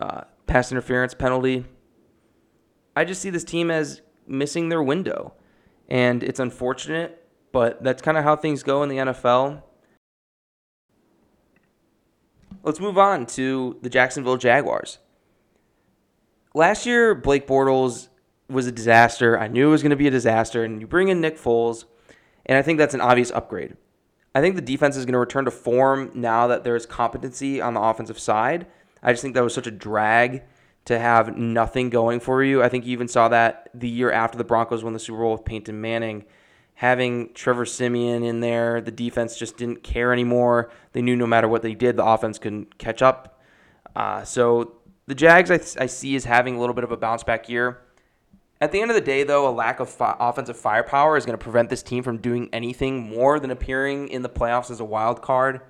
uh, 0.00 0.22
pass 0.48 0.72
interference 0.72 1.14
penalty. 1.14 1.64
I 2.96 3.04
just 3.04 3.22
see 3.22 3.30
this 3.30 3.44
team 3.44 3.70
as 3.70 4.00
missing 4.26 4.70
their 4.70 4.82
window. 4.82 5.34
And 5.88 6.22
it's 6.22 6.40
unfortunate. 6.40 7.24
but 7.52 7.82
that's 7.82 8.02
kind 8.02 8.18
of 8.18 8.24
how 8.24 8.36
things 8.36 8.62
go 8.62 8.82
in 8.82 8.88
the 8.88 8.96
NFL. 8.96 9.62
Let's 12.62 12.80
move 12.80 12.98
on 12.98 13.24
to 13.26 13.78
the 13.80 13.88
Jacksonville 13.88 14.36
Jaguars. 14.36 14.98
Last 16.54 16.84
year, 16.84 17.14
Blake 17.14 17.46
Bortles 17.46 18.08
was 18.50 18.66
a 18.66 18.72
disaster. 18.72 19.38
I 19.38 19.48
knew 19.48 19.68
it 19.68 19.70
was 19.70 19.82
going 19.82 19.90
to 19.90 19.96
be 19.96 20.08
a 20.08 20.10
disaster, 20.10 20.64
and 20.64 20.80
you 20.80 20.86
bring 20.86 21.08
in 21.08 21.20
Nick 21.20 21.38
Foles, 21.38 21.84
and 22.44 22.58
I 22.58 22.62
think 22.62 22.78
that's 22.78 22.94
an 22.94 23.00
obvious 23.00 23.30
upgrade. 23.30 23.76
I 24.34 24.40
think 24.40 24.56
the 24.56 24.62
defense 24.62 24.96
is 24.96 25.04
going 25.04 25.14
to 25.14 25.18
return 25.18 25.44
to 25.46 25.50
form 25.50 26.10
now 26.14 26.46
that 26.48 26.64
there 26.64 26.76
is 26.76 26.86
competency 26.86 27.60
on 27.60 27.74
the 27.74 27.80
offensive 27.80 28.18
side. 28.18 28.66
I 29.02 29.12
just 29.12 29.22
think 29.22 29.34
that 29.34 29.44
was 29.44 29.54
such 29.54 29.66
a 29.66 29.72
drag 29.72 30.42
to 30.84 30.98
have 30.98 31.36
nothing 31.36 31.90
going 31.90 32.20
for 32.20 32.42
you. 32.42 32.62
I 32.62 32.68
think 32.68 32.86
you 32.86 32.92
even 32.92 33.08
saw 33.08 33.28
that 33.28 33.68
the 33.74 33.88
year 33.88 34.10
after 34.10 34.38
the 34.38 34.44
Broncos 34.44 34.82
won 34.82 34.92
the 34.92 34.98
Super 34.98 35.18
Bowl 35.18 35.32
with 35.32 35.44
Peyton 35.44 35.80
Manning. 35.80 36.24
Having 36.74 37.34
Trevor 37.34 37.66
Siemian 37.66 38.22
in 38.22 38.40
there, 38.40 38.80
the 38.80 38.90
defense 38.90 39.36
just 39.36 39.56
didn't 39.56 39.82
care 39.82 40.12
anymore. 40.12 40.70
They 40.92 41.02
knew 41.02 41.16
no 41.16 41.26
matter 41.26 41.48
what 41.48 41.62
they 41.62 41.74
did, 41.74 41.96
the 41.96 42.06
offense 42.06 42.38
couldn't 42.38 42.78
catch 42.78 43.02
up. 43.02 43.40
Uh, 43.96 44.22
so 44.24 44.76
the 45.06 45.14
Jags, 45.14 45.50
I, 45.50 45.82
I 45.82 45.86
see, 45.86 46.14
as 46.14 46.24
having 46.24 46.56
a 46.56 46.60
little 46.60 46.74
bit 46.74 46.84
of 46.84 46.92
a 46.92 46.96
bounce 46.96 47.24
back 47.24 47.48
year. 47.48 47.80
At 48.60 48.72
the 48.72 48.80
end 48.80 48.90
of 48.90 48.96
the 48.96 49.00
day, 49.00 49.22
though, 49.22 49.48
a 49.48 49.52
lack 49.52 49.78
of 49.78 49.88
fi- 49.88 50.16
offensive 50.18 50.56
firepower 50.56 51.16
is 51.16 51.24
going 51.24 51.38
to 51.38 51.42
prevent 51.42 51.70
this 51.70 51.82
team 51.82 52.02
from 52.02 52.18
doing 52.18 52.48
anything 52.52 53.08
more 53.08 53.38
than 53.38 53.50
appearing 53.52 54.08
in 54.08 54.22
the 54.22 54.28
playoffs 54.28 54.70
as 54.70 54.80
a 54.80 54.84
wild 54.84 55.22
card. 55.22 55.60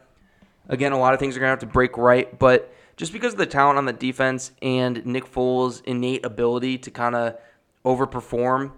Again, 0.68 0.92
a 0.92 0.98
lot 0.98 1.12
of 1.12 1.20
things 1.20 1.36
are 1.36 1.40
going 1.40 1.48
to 1.48 1.52
have 1.52 1.58
to 1.60 1.66
break 1.66 1.98
right, 1.98 2.38
but 2.38 2.72
just 2.96 3.12
because 3.12 3.34
of 3.34 3.38
the 3.38 3.46
talent 3.46 3.78
on 3.78 3.84
the 3.84 3.92
defense 3.92 4.52
and 4.62 5.04
Nick 5.04 5.24
Foles' 5.24 5.82
innate 5.84 6.24
ability 6.24 6.78
to 6.78 6.90
kind 6.90 7.14
of 7.14 7.36
overperform, 7.84 8.72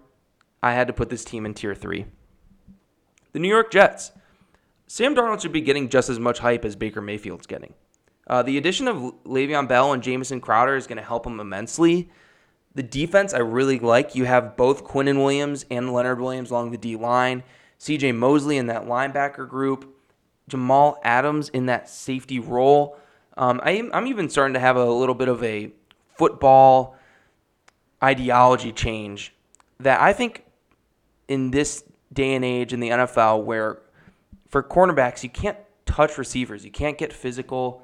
I 0.63 0.73
had 0.73 0.89
to 0.89 0.93
put 0.93 1.09
this 1.09 1.25
team 1.25 1.47
in 1.47 1.55
tier 1.55 1.75
three. 1.75 2.07
The 3.33 3.39
New 3.39 3.49
York 3.49 3.71
Jets. 3.71 4.13
Sam 4.89 5.15
Darnold 5.15 5.41
should 5.41 5.53
be 5.53 5.61
getting 5.61 5.89
just 5.89 6.09
as 6.09 6.19
much 6.19 6.41
hype 6.41 6.65
as 6.65 6.75
Baker 6.75 7.01
Mayfield's 7.01 7.47
getting. 7.47 7.75
Uh, 8.27 8.43
the 8.43 8.59
addition 8.59 8.89
of 8.89 8.97
Le'Veon 9.25 9.69
Bell 9.69 9.93
and 9.93 10.03
Jamison 10.03 10.41
Crowder 10.41 10.77
is 10.77 10.87
going 10.87 10.99
to 10.99 11.05
help 11.05 11.27
him 11.27 11.41
immensely. 11.41 12.11
The 12.75 12.83
defense 12.83 13.35
I 13.35 13.39
really 13.39 13.79
like. 13.79 14.15
You 14.15 14.25
have 14.25 14.57
both 14.57 14.85
Quinnen 14.85 15.17
Williams 15.17 15.65
and 15.71 15.93
Leonard 15.93 16.21
Williams 16.21 16.51
along 16.51 16.71
the 16.71 16.79
D 16.79 16.97
line, 16.97 17.43
CJ 17.79 18.15
Mosley 18.15 18.59
in 18.59 18.67
that 18.67 18.87
linebacker 18.87 19.49
group, 19.49 19.93
Jamal 20.49 20.99
Adams 21.03 21.49
in 21.49 21.67
that 21.67 21.89
safety 21.89 22.39
role. 22.39 22.97
Um, 23.37 23.61
I, 23.65 23.89
I'm 23.93 24.07
even 24.07 24.29
starting 24.29 24.55
to 24.55 24.61
have 24.61 24.77
a 24.77 24.91
little 24.91 25.15
bit 25.15 25.29
of 25.29 25.43
a 25.43 25.73
football 26.17 26.97
ideology 28.03 28.73
change 28.73 29.35
that 29.79 30.01
I 30.01 30.13
think 30.13 30.45
in 31.29 31.51
this 31.51 31.85
day 32.13 32.35
and 32.35 32.45
age 32.45 32.73
in 32.73 32.81
the 32.81 32.91
NFL 32.91 33.45
where 33.45 33.81
for 34.49 34.63
cornerbacks, 34.63 35.23
you 35.23 35.31
can't 35.31 35.57
touch 35.87 36.19
receivers, 36.19 36.65
you 36.65 36.71
can't 36.71 36.99
get 36.99 37.13
physical. 37.13 37.83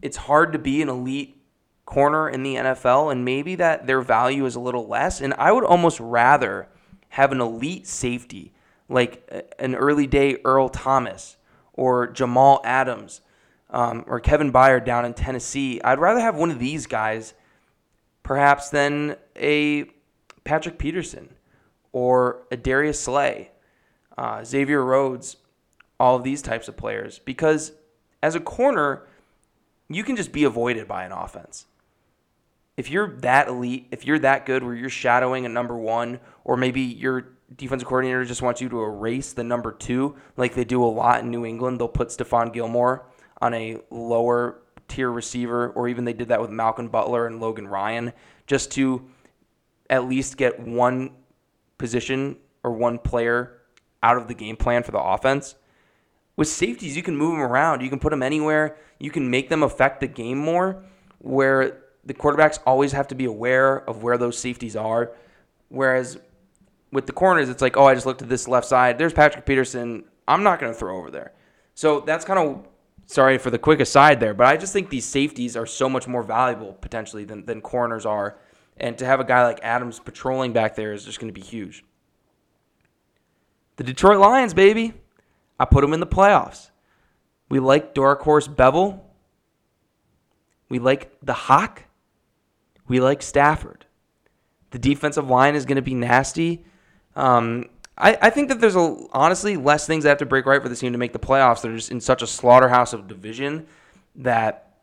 It's 0.00 0.16
hard 0.16 0.52
to 0.52 0.58
be 0.58 0.82
an 0.82 0.88
elite 0.88 1.41
corner 1.92 2.26
in 2.26 2.42
the 2.42 2.54
NFL, 2.54 3.12
and 3.12 3.22
maybe 3.22 3.54
that 3.56 3.86
their 3.86 4.00
value 4.00 4.46
is 4.46 4.54
a 4.54 4.60
little 4.60 4.88
less. 4.88 5.20
And 5.20 5.34
I 5.34 5.52
would 5.52 5.64
almost 5.64 6.00
rather 6.00 6.66
have 7.10 7.32
an 7.32 7.40
elite 7.42 7.86
safety 7.86 8.54
like 8.88 9.54
an 9.58 9.74
early 9.74 10.06
day 10.06 10.38
Earl 10.42 10.70
Thomas 10.70 11.36
or 11.74 12.06
Jamal 12.06 12.62
Adams 12.64 13.20
um, 13.68 14.04
or 14.06 14.20
Kevin 14.20 14.50
Byard 14.50 14.86
down 14.86 15.04
in 15.04 15.12
Tennessee. 15.12 15.82
I'd 15.84 15.98
rather 15.98 16.20
have 16.20 16.34
one 16.34 16.50
of 16.50 16.58
these 16.58 16.86
guys 16.86 17.34
perhaps 18.22 18.70
than 18.70 19.16
a 19.36 19.84
Patrick 20.44 20.78
Peterson 20.78 21.28
or 21.92 22.46
a 22.50 22.56
Darius 22.56 23.00
Slay, 23.00 23.50
uh, 24.16 24.42
Xavier 24.44 24.82
Rhodes, 24.82 25.36
all 26.00 26.16
of 26.16 26.24
these 26.24 26.40
types 26.40 26.68
of 26.68 26.76
players. 26.78 27.18
Because 27.18 27.72
as 28.22 28.34
a 28.34 28.40
corner, 28.40 29.06
you 29.90 30.04
can 30.04 30.16
just 30.16 30.32
be 30.32 30.44
avoided 30.44 30.88
by 30.88 31.04
an 31.04 31.12
offense 31.12 31.66
if 32.76 32.90
you're 32.90 33.16
that 33.18 33.48
elite, 33.48 33.88
if 33.90 34.06
you're 34.06 34.18
that 34.20 34.46
good 34.46 34.62
where 34.62 34.74
you're 34.74 34.88
shadowing 34.88 35.46
a 35.46 35.48
number 35.48 35.76
one, 35.76 36.20
or 36.44 36.56
maybe 36.56 36.80
your 36.80 37.32
defensive 37.56 37.86
coordinator 37.86 38.24
just 38.24 38.42
wants 38.42 38.60
you 38.60 38.68
to 38.68 38.82
erase 38.82 39.32
the 39.32 39.44
number 39.44 39.72
two, 39.72 40.16
like 40.36 40.54
they 40.54 40.64
do 40.64 40.82
a 40.82 40.86
lot 40.86 41.20
in 41.20 41.30
New 41.30 41.44
England, 41.44 41.78
they'll 41.78 41.88
put 41.88 42.08
Stephon 42.08 42.52
Gilmore 42.52 43.06
on 43.40 43.52
a 43.54 43.78
lower 43.90 44.62
tier 44.88 45.10
receiver, 45.10 45.70
or 45.70 45.88
even 45.88 46.04
they 46.04 46.12
did 46.12 46.28
that 46.28 46.40
with 46.40 46.50
Malcolm 46.50 46.88
Butler 46.88 47.26
and 47.26 47.40
Logan 47.40 47.68
Ryan, 47.68 48.12
just 48.46 48.70
to 48.72 49.06
at 49.90 50.08
least 50.08 50.36
get 50.36 50.60
one 50.60 51.10
position 51.78 52.36
or 52.62 52.72
one 52.72 52.98
player 52.98 53.58
out 54.02 54.16
of 54.16 54.28
the 54.28 54.34
game 54.34 54.56
plan 54.56 54.82
for 54.82 54.92
the 54.92 55.00
offense. 55.00 55.56
With 56.36 56.48
safeties, 56.48 56.96
you 56.96 57.02
can 57.02 57.16
move 57.16 57.32
them 57.32 57.42
around. 57.42 57.82
You 57.82 57.90
can 57.90 57.98
put 57.98 58.10
them 58.10 58.22
anywhere. 58.22 58.78
You 58.98 59.10
can 59.10 59.30
make 59.30 59.48
them 59.48 59.62
affect 59.62 60.00
the 60.00 60.06
game 60.06 60.38
more. 60.38 60.84
Where 61.18 61.81
the 62.04 62.14
quarterbacks 62.14 62.58
always 62.66 62.92
have 62.92 63.08
to 63.08 63.14
be 63.14 63.26
aware 63.26 63.88
of 63.88 64.02
where 64.02 64.18
those 64.18 64.38
safeties 64.38 64.76
are. 64.76 65.12
Whereas 65.68 66.18
with 66.90 67.06
the 67.06 67.12
corners, 67.12 67.48
it's 67.48 67.62
like, 67.62 67.76
oh, 67.76 67.86
I 67.86 67.94
just 67.94 68.06
looked 68.06 68.22
at 68.22 68.28
this 68.28 68.48
left 68.48 68.66
side. 68.66 68.98
There's 68.98 69.12
Patrick 69.12 69.46
Peterson. 69.46 70.04
I'm 70.28 70.42
not 70.42 70.60
going 70.60 70.72
to 70.72 70.78
throw 70.78 70.98
over 70.98 71.10
there. 71.10 71.32
So 71.74 72.00
that's 72.00 72.24
kind 72.24 72.38
of 72.38 72.66
sorry 73.06 73.38
for 73.38 73.50
the 73.50 73.58
quick 73.58 73.80
aside 73.80 74.20
there, 74.20 74.34
but 74.34 74.46
I 74.46 74.56
just 74.56 74.72
think 74.72 74.90
these 74.90 75.04
safeties 75.04 75.56
are 75.56 75.66
so 75.66 75.88
much 75.88 76.06
more 76.06 76.22
valuable 76.22 76.72
potentially 76.74 77.24
than, 77.24 77.44
than 77.44 77.60
corners 77.60 78.06
are. 78.06 78.38
And 78.76 78.96
to 78.98 79.06
have 79.06 79.20
a 79.20 79.24
guy 79.24 79.44
like 79.44 79.60
Adams 79.62 79.98
patrolling 79.98 80.52
back 80.52 80.76
there 80.76 80.92
is 80.92 81.04
just 81.04 81.20
going 81.20 81.32
to 81.32 81.38
be 81.38 81.44
huge. 81.46 81.84
The 83.76 83.84
Detroit 83.84 84.18
Lions, 84.18 84.54
baby. 84.54 84.94
I 85.58 85.64
put 85.64 85.82
them 85.82 85.92
in 85.92 86.00
the 86.00 86.06
playoffs. 86.06 86.70
We 87.48 87.60
like 87.60 87.94
dark 87.94 88.22
horse 88.22 88.48
Bevell. 88.48 89.00
We 90.68 90.78
like 90.78 91.16
the 91.22 91.34
Hawk. 91.34 91.84
We 92.88 93.00
like 93.00 93.22
Stafford. 93.22 93.86
The 94.70 94.78
defensive 94.78 95.28
line 95.28 95.54
is 95.54 95.66
going 95.66 95.76
to 95.76 95.82
be 95.82 95.94
nasty. 95.94 96.64
Um, 97.14 97.66
I, 97.96 98.16
I, 98.22 98.30
think 98.30 98.48
that 98.48 98.60
there's 98.60 98.76
a, 98.76 98.96
honestly 99.12 99.56
less 99.56 99.86
things 99.86 100.04
that 100.04 100.10
have 100.10 100.18
to 100.18 100.26
break 100.26 100.46
right 100.46 100.62
for 100.62 100.68
the 100.68 100.76
team 100.76 100.92
to 100.92 100.98
make 100.98 101.12
the 101.12 101.18
playoffs. 101.18 101.60
They're 101.60 101.76
just 101.76 101.90
in 101.90 102.00
such 102.00 102.22
a 102.22 102.26
slaughterhouse 102.26 102.94
of 102.94 103.06
division 103.06 103.66
that 104.16 104.76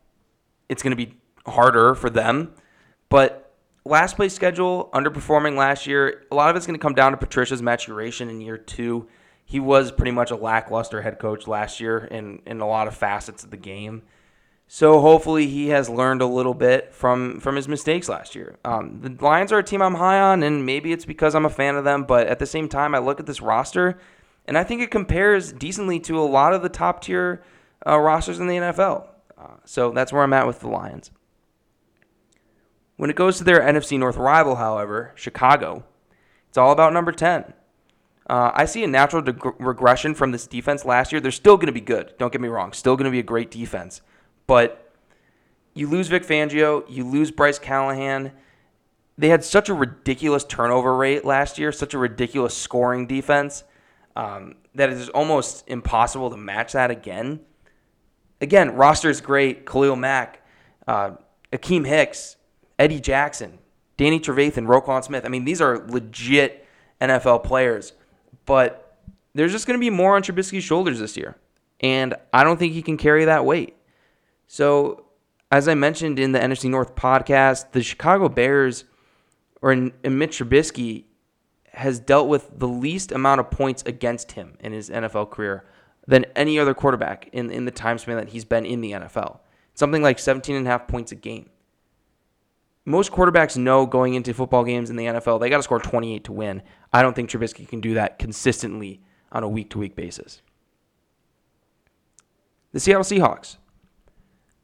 it's 0.68 0.82
going 0.82 0.96
to 0.96 1.06
be 1.06 1.16
harder 1.46 1.96
for 1.96 2.08
them. 2.08 2.52
But 3.08 3.52
last 3.84 4.14
place 4.16 4.32
schedule, 4.32 4.90
underperforming 4.94 5.56
last 5.56 5.86
year, 5.86 6.24
a 6.30 6.34
lot 6.34 6.50
of 6.50 6.56
it's 6.56 6.66
going 6.66 6.78
to 6.78 6.82
come 6.82 6.94
down 6.94 7.10
to 7.12 7.18
Patricia's 7.18 7.62
maturation 7.62 8.30
in 8.30 8.40
year 8.40 8.58
two. 8.58 9.08
He 9.44 9.58
was 9.58 9.90
pretty 9.90 10.12
much 10.12 10.30
a 10.30 10.36
lackluster 10.36 11.02
head 11.02 11.18
coach 11.18 11.48
last 11.48 11.80
year 11.80 11.98
in, 11.98 12.40
in 12.46 12.60
a 12.60 12.68
lot 12.68 12.86
of 12.86 12.96
facets 12.96 13.42
of 13.42 13.50
the 13.50 13.56
game. 13.56 14.02
So 14.72 15.00
hopefully 15.00 15.48
he 15.48 15.70
has 15.70 15.90
learned 15.90 16.22
a 16.22 16.26
little 16.26 16.54
bit 16.54 16.94
from 16.94 17.40
from 17.40 17.56
his 17.56 17.66
mistakes 17.66 18.08
last 18.08 18.36
year. 18.36 18.56
Um, 18.64 19.00
the 19.02 19.24
Lions 19.24 19.50
are 19.50 19.58
a 19.58 19.64
team 19.64 19.82
I'm 19.82 19.96
high 19.96 20.20
on, 20.20 20.44
and 20.44 20.64
maybe 20.64 20.92
it's 20.92 21.04
because 21.04 21.34
I'm 21.34 21.44
a 21.44 21.50
fan 21.50 21.74
of 21.74 21.82
them. 21.82 22.04
But 22.04 22.28
at 22.28 22.38
the 22.38 22.46
same 22.46 22.68
time, 22.68 22.94
I 22.94 23.00
look 23.00 23.18
at 23.18 23.26
this 23.26 23.42
roster, 23.42 23.98
and 24.46 24.56
I 24.56 24.62
think 24.62 24.80
it 24.80 24.92
compares 24.92 25.52
decently 25.52 25.98
to 25.98 26.20
a 26.20 26.22
lot 26.22 26.52
of 26.52 26.62
the 26.62 26.68
top 26.68 27.02
tier 27.02 27.42
uh, 27.84 27.98
rosters 27.98 28.38
in 28.38 28.46
the 28.46 28.58
NFL. 28.58 29.08
Uh, 29.36 29.56
so 29.64 29.90
that's 29.90 30.12
where 30.12 30.22
I'm 30.22 30.32
at 30.32 30.46
with 30.46 30.60
the 30.60 30.68
Lions. 30.68 31.10
When 32.96 33.10
it 33.10 33.16
goes 33.16 33.38
to 33.38 33.44
their 33.44 33.58
NFC 33.58 33.98
North 33.98 34.16
rival, 34.16 34.54
however, 34.54 35.10
Chicago, 35.16 35.82
it's 36.48 36.56
all 36.56 36.70
about 36.70 36.92
number 36.92 37.10
10. 37.10 37.54
Uh, 38.28 38.52
I 38.54 38.66
see 38.66 38.84
a 38.84 38.86
natural 38.86 39.22
deg- 39.22 39.60
regression 39.60 40.14
from 40.14 40.30
this 40.30 40.46
defense 40.46 40.84
last 40.84 41.10
year. 41.10 41.20
They're 41.20 41.32
still 41.32 41.56
going 41.56 41.66
to 41.66 41.72
be 41.72 41.80
good. 41.80 42.14
Don't 42.18 42.30
get 42.30 42.40
me 42.40 42.46
wrong. 42.46 42.72
Still 42.72 42.94
going 42.94 43.06
to 43.06 43.10
be 43.10 43.18
a 43.18 43.24
great 43.24 43.50
defense. 43.50 44.00
But 44.50 44.90
you 45.74 45.86
lose 45.88 46.08
Vic 46.08 46.24
Fangio, 46.24 46.82
you 46.88 47.04
lose 47.06 47.30
Bryce 47.30 47.60
Callahan. 47.60 48.32
They 49.16 49.28
had 49.28 49.44
such 49.44 49.68
a 49.68 49.74
ridiculous 49.74 50.42
turnover 50.42 50.96
rate 50.96 51.24
last 51.24 51.56
year, 51.56 51.70
such 51.70 51.94
a 51.94 51.98
ridiculous 51.98 52.56
scoring 52.56 53.06
defense 53.06 53.62
um, 54.16 54.56
that 54.74 54.90
it 54.90 54.96
is 54.96 55.08
almost 55.10 55.62
impossible 55.68 56.30
to 56.30 56.36
match 56.36 56.72
that 56.72 56.90
again. 56.90 57.38
Again, 58.40 58.74
roster 58.74 59.08
is 59.08 59.20
great. 59.20 59.66
Khalil 59.66 59.94
Mack, 59.94 60.44
uh, 60.88 61.12
Akiem 61.52 61.86
Hicks, 61.86 62.34
Eddie 62.76 62.98
Jackson, 62.98 63.60
Danny 63.98 64.18
Trevathan, 64.18 64.66
Roquan 64.66 65.04
Smith. 65.04 65.24
I 65.24 65.28
mean, 65.28 65.44
these 65.44 65.60
are 65.60 65.86
legit 65.86 66.66
NFL 67.00 67.44
players, 67.44 67.92
but 68.46 68.98
there's 69.32 69.52
just 69.52 69.68
going 69.68 69.78
to 69.78 69.80
be 69.80 69.90
more 69.90 70.16
on 70.16 70.24
Trubisky's 70.24 70.64
shoulders 70.64 70.98
this 70.98 71.16
year. 71.16 71.36
And 71.78 72.16
I 72.32 72.42
don't 72.42 72.58
think 72.58 72.72
he 72.72 72.82
can 72.82 72.96
carry 72.96 73.26
that 73.26 73.44
weight. 73.44 73.76
So, 74.52 75.04
as 75.52 75.68
I 75.68 75.76
mentioned 75.76 76.18
in 76.18 76.32
the 76.32 76.40
NFC 76.40 76.68
North 76.68 76.96
podcast, 76.96 77.70
the 77.70 77.84
Chicago 77.84 78.28
Bears, 78.28 78.82
or 79.62 79.70
in, 79.70 79.92
in 80.02 80.18
Mitch 80.18 80.40
Trubisky, 80.40 81.04
has 81.72 82.00
dealt 82.00 82.26
with 82.26 82.58
the 82.58 82.66
least 82.66 83.12
amount 83.12 83.38
of 83.38 83.48
points 83.48 83.84
against 83.86 84.32
him 84.32 84.56
in 84.58 84.72
his 84.72 84.90
NFL 84.90 85.30
career 85.30 85.66
than 86.08 86.24
any 86.34 86.58
other 86.58 86.74
quarterback 86.74 87.28
in, 87.32 87.48
in 87.52 87.64
the 87.64 87.70
time 87.70 87.96
span 87.96 88.16
that 88.16 88.30
he's 88.30 88.44
been 88.44 88.66
in 88.66 88.80
the 88.80 88.90
NFL. 88.90 89.38
Something 89.74 90.02
like 90.02 90.18
17 90.18 90.56
and 90.56 90.66
a 90.66 90.70
half 90.70 90.88
points 90.88 91.12
a 91.12 91.14
game. 91.14 91.48
most 92.84 93.12
quarterbacks 93.12 93.56
know 93.56 93.86
going 93.86 94.14
into 94.14 94.34
football 94.34 94.64
games 94.64 94.90
in 94.90 94.96
the 94.96 95.04
NFL, 95.04 95.38
they 95.38 95.48
got 95.48 95.58
to 95.58 95.62
score 95.62 95.78
28 95.78 96.24
to 96.24 96.32
win. 96.32 96.60
I 96.92 97.02
don't 97.02 97.14
think 97.14 97.30
Trubisky 97.30 97.68
can 97.68 97.80
do 97.80 97.94
that 97.94 98.18
consistently 98.18 99.00
on 99.30 99.44
a 99.44 99.48
week 99.48 99.70
to 99.70 99.78
week 99.78 99.94
basis. 99.94 100.42
The 102.72 102.80
Seattle 102.80 103.04
Seahawks. 103.04 103.56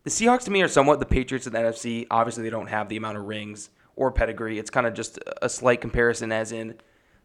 The 0.06 0.12
Seahawks 0.12 0.44
to 0.44 0.52
me 0.52 0.62
are 0.62 0.68
somewhat 0.68 1.00
the 1.00 1.04
Patriots 1.04 1.48
of 1.48 1.52
the 1.52 1.58
NFC. 1.58 2.06
Obviously, 2.12 2.44
they 2.44 2.50
don't 2.50 2.68
have 2.68 2.88
the 2.88 2.96
amount 2.96 3.18
of 3.18 3.24
rings 3.24 3.70
or 3.96 4.12
pedigree. 4.12 4.56
It's 4.56 4.70
kind 4.70 4.86
of 4.86 4.94
just 4.94 5.18
a 5.42 5.48
slight 5.48 5.80
comparison, 5.80 6.30
as 6.30 6.52
in 6.52 6.76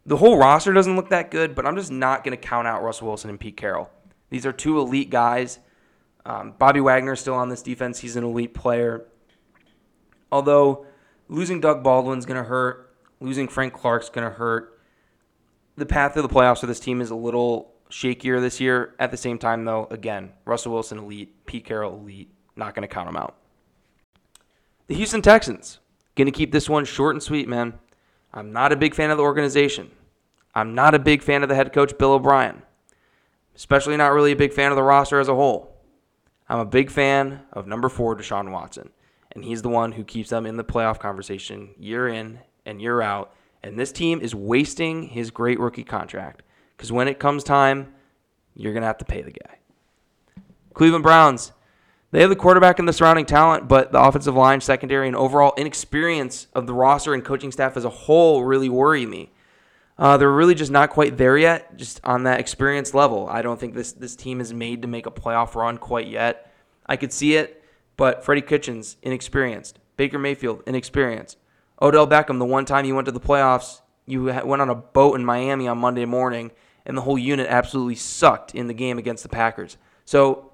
the 0.04 0.16
whole 0.16 0.36
roster 0.36 0.72
doesn't 0.72 0.96
look 0.96 1.10
that 1.10 1.30
good, 1.30 1.54
but 1.54 1.64
I'm 1.64 1.76
just 1.76 1.92
not 1.92 2.24
going 2.24 2.36
to 2.36 2.42
count 2.42 2.66
out 2.66 2.82
Russell 2.82 3.06
Wilson 3.06 3.30
and 3.30 3.38
Pete 3.38 3.56
Carroll. 3.56 3.88
These 4.30 4.44
are 4.46 4.52
two 4.52 4.80
elite 4.80 5.10
guys. 5.10 5.60
Um, 6.26 6.54
Bobby 6.58 6.80
Wagner 6.80 7.12
is 7.12 7.20
still 7.20 7.34
on 7.34 7.50
this 7.50 7.62
defense. 7.62 8.00
He's 8.00 8.16
an 8.16 8.24
elite 8.24 8.52
player. 8.52 9.06
Although 10.32 10.86
losing 11.28 11.60
Doug 11.60 11.84
Baldwin's 11.84 12.26
going 12.26 12.42
to 12.42 12.48
hurt, 12.48 12.96
losing 13.20 13.46
Frank 13.46 13.74
Clark's 13.74 14.08
going 14.08 14.28
to 14.28 14.34
hurt. 14.34 14.80
The 15.76 15.86
path 15.86 16.14
to 16.14 16.22
the 16.22 16.28
playoffs 16.28 16.58
for 16.58 16.66
this 16.66 16.80
team 16.80 17.00
is 17.00 17.10
a 17.10 17.14
little 17.14 17.74
shakier 17.90 18.40
this 18.40 18.58
year. 18.58 18.96
At 18.98 19.12
the 19.12 19.16
same 19.16 19.38
time, 19.38 19.64
though, 19.66 19.86
again, 19.92 20.32
Russell 20.44 20.72
Wilson 20.72 20.98
elite, 20.98 21.46
Pete 21.46 21.64
Carroll 21.64 22.00
elite. 22.00 22.28
Not 22.56 22.74
going 22.74 22.86
to 22.86 22.92
count 22.92 23.08
them 23.08 23.16
out. 23.16 23.36
The 24.86 24.94
Houston 24.94 25.22
Texans. 25.22 25.78
Going 26.14 26.26
to 26.26 26.32
keep 26.32 26.52
this 26.52 26.68
one 26.68 26.84
short 26.84 27.14
and 27.14 27.22
sweet, 27.22 27.48
man. 27.48 27.74
I'm 28.34 28.52
not 28.52 28.72
a 28.72 28.76
big 28.76 28.94
fan 28.94 29.10
of 29.10 29.16
the 29.16 29.22
organization. 29.22 29.90
I'm 30.54 30.74
not 30.74 30.94
a 30.94 30.98
big 30.98 31.22
fan 31.22 31.42
of 31.42 31.48
the 31.48 31.54
head 31.54 31.72
coach, 31.72 31.96
Bill 31.96 32.12
O'Brien. 32.12 32.62
Especially 33.54 33.96
not 33.96 34.12
really 34.12 34.32
a 34.32 34.36
big 34.36 34.52
fan 34.52 34.70
of 34.70 34.76
the 34.76 34.82
roster 34.82 35.20
as 35.20 35.28
a 35.28 35.34
whole. 35.34 35.76
I'm 36.48 36.58
a 36.58 36.66
big 36.66 36.90
fan 36.90 37.42
of 37.52 37.66
number 37.66 37.88
four, 37.88 38.16
Deshaun 38.16 38.50
Watson. 38.50 38.90
And 39.32 39.44
he's 39.44 39.62
the 39.62 39.70
one 39.70 39.92
who 39.92 40.04
keeps 40.04 40.28
them 40.28 40.44
in 40.44 40.56
the 40.56 40.64
playoff 40.64 40.98
conversation 40.98 41.70
year 41.78 42.08
in 42.08 42.40
and 42.66 42.82
year 42.82 43.00
out. 43.00 43.34
And 43.62 43.78
this 43.78 43.92
team 43.92 44.20
is 44.20 44.34
wasting 44.34 45.04
his 45.04 45.30
great 45.30 45.58
rookie 45.58 45.84
contract. 45.84 46.42
Because 46.76 46.92
when 46.92 47.08
it 47.08 47.18
comes 47.18 47.44
time, 47.44 47.94
you're 48.54 48.72
going 48.72 48.82
to 48.82 48.86
have 48.86 48.98
to 48.98 49.04
pay 49.04 49.22
the 49.22 49.30
guy. 49.30 49.58
Cleveland 50.74 51.04
Browns. 51.04 51.52
They 52.12 52.20
have 52.20 52.30
the 52.30 52.36
quarterback 52.36 52.78
and 52.78 52.86
the 52.86 52.92
surrounding 52.92 53.24
talent, 53.24 53.68
but 53.68 53.90
the 53.90 54.00
offensive 54.00 54.34
line, 54.34 54.60
secondary, 54.60 55.08
and 55.08 55.16
overall 55.16 55.54
inexperience 55.56 56.46
of 56.54 56.66
the 56.66 56.74
roster 56.74 57.14
and 57.14 57.24
coaching 57.24 57.50
staff 57.50 57.76
as 57.76 57.86
a 57.86 57.90
whole 57.90 58.44
really 58.44 58.68
worry 58.68 59.06
me. 59.06 59.32
Uh, 59.98 60.18
they're 60.18 60.30
really 60.30 60.54
just 60.54 60.70
not 60.70 60.90
quite 60.90 61.16
there 61.16 61.38
yet, 61.38 61.76
just 61.76 62.00
on 62.04 62.24
that 62.24 62.38
experience 62.38 62.92
level. 62.92 63.28
I 63.28 63.40
don't 63.40 63.58
think 63.58 63.74
this 63.74 63.92
this 63.92 64.14
team 64.14 64.40
is 64.40 64.52
made 64.52 64.82
to 64.82 64.88
make 64.88 65.06
a 65.06 65.10
playoff 65.10 65.54
run 65.54 65.78
quite 65.78 66.06
yet. 66.06 66.52
I 66.84 66.96
could 66.96 67.12
see 67.12 67.36
it, 67.36 67.64
but 67.96 68.24
Freddie 68.24 68.42
Kitchens 68.42 68.96
inexperienced, 69.02 69.78
Baker 69.96 70.18
Mayfield 70.18 70.62
inexperienced, 70.66 71.38
Odell 71.80 72.06
Beckham 72.06 72.38
the 72.38 72.44
one 72.44 72.66
time 72.66 72.84
you 72.84 72.94
went 72.94 73.06
to 73.06 73.12
the 73.12 73.20
playoffs, 73.20 73.80
you 74.04 74.24
went 74.24 74.60
on 74.60 74.68
a 74.68 74.74
boat 74.74 75.14
in 75.14 75.24
Miami 75.24 75.66
on 75.66 75.78
Monday 75.78 76.04
morning, 76.04 76.50
and 76.84 76.96
the 76.96 77.02
whole 77.02 77.18
unit 77.18 77.46
absolutely 77.48 77.94
sucked 77.94 78.54
in 78.54 78.66
the 78.66 78.74
game 78.74 78.98
against 78.98 79.22
the 79.22 79.28
Packers. 79.30 79.78
So 80.04 80.51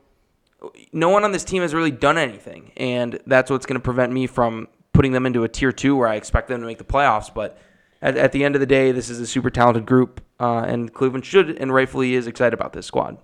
no 0.93 1.09
one 1.09 1.25
on 1.25 1.33
this 1.33 1.45
team 1.45 1.63
has 1.63 1.75
really 1.75 1.91
done 1.91 2.19
anything, 2.19 2.73
and 2.77 3.19
that's 3.27 3.51
what's 3.51 3.67
going 3.67 3.79
to 3.79 3.85
prevent 3.85 4.13
me 4.13 4.27
from 4.27 4.69
putting 4.93 5.13
them 5.13 5.27
into 5.27 5.45
a 5.45 5.49
tier 5.49 5.73
two 5.73 5.97
where 5.97 6.09
I 6.09 6.17
expect 6.17 6.49
them 6.49 6.61
to 6.61 6.67
make 6.67 6.79
the 6.79 6.85
playoffs. 6.85 7.33
But 7.33 7.59
at, 8.03 8.17
at 8.17 8.33
the 8.33 8.45
end 8.45 8.57
of 8.57 8.61
the 8.61 8.67
day, 8.67 8.91
this 8.93 9.09
is 9.09 9.21
a 9.21 9.27
super 9.27 9.51
talented 9.51 9.87
group, 9.87 10.21
uh, 10.41 10.65
and 10.67 10.93
Cleveland 10.93 11.25
should 11.25 11.51
and 11.51 11.73
rightfully 11.73 12.15
is 12.15 12.27
excited 12.27 12.55
about 12.55 12.73
this 12.73 12.87
squad. 12.87 13.19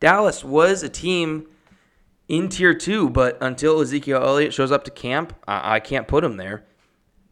Dallas 0.00 0.44
was 0.44 0.82
a 0.82 0.88
team 0.88 1.46
in 2.28 2.48
tier 2.48 2.74
two, 2.74 3.08
but 3.08 3.38
until 3.40 3.80
Ezekiel 3.80 4.22
Elliott 4.22 4.52
shows 4.52 4.72
up 4.72 4.84
to 4.84 4.90
camp, 4.90 5.34
I, 5.46 5.76
I 5.76 5.80
can't 5.80 6.08
put 6.08 6.24
him 6.24 6.36
there. 6.36 6.64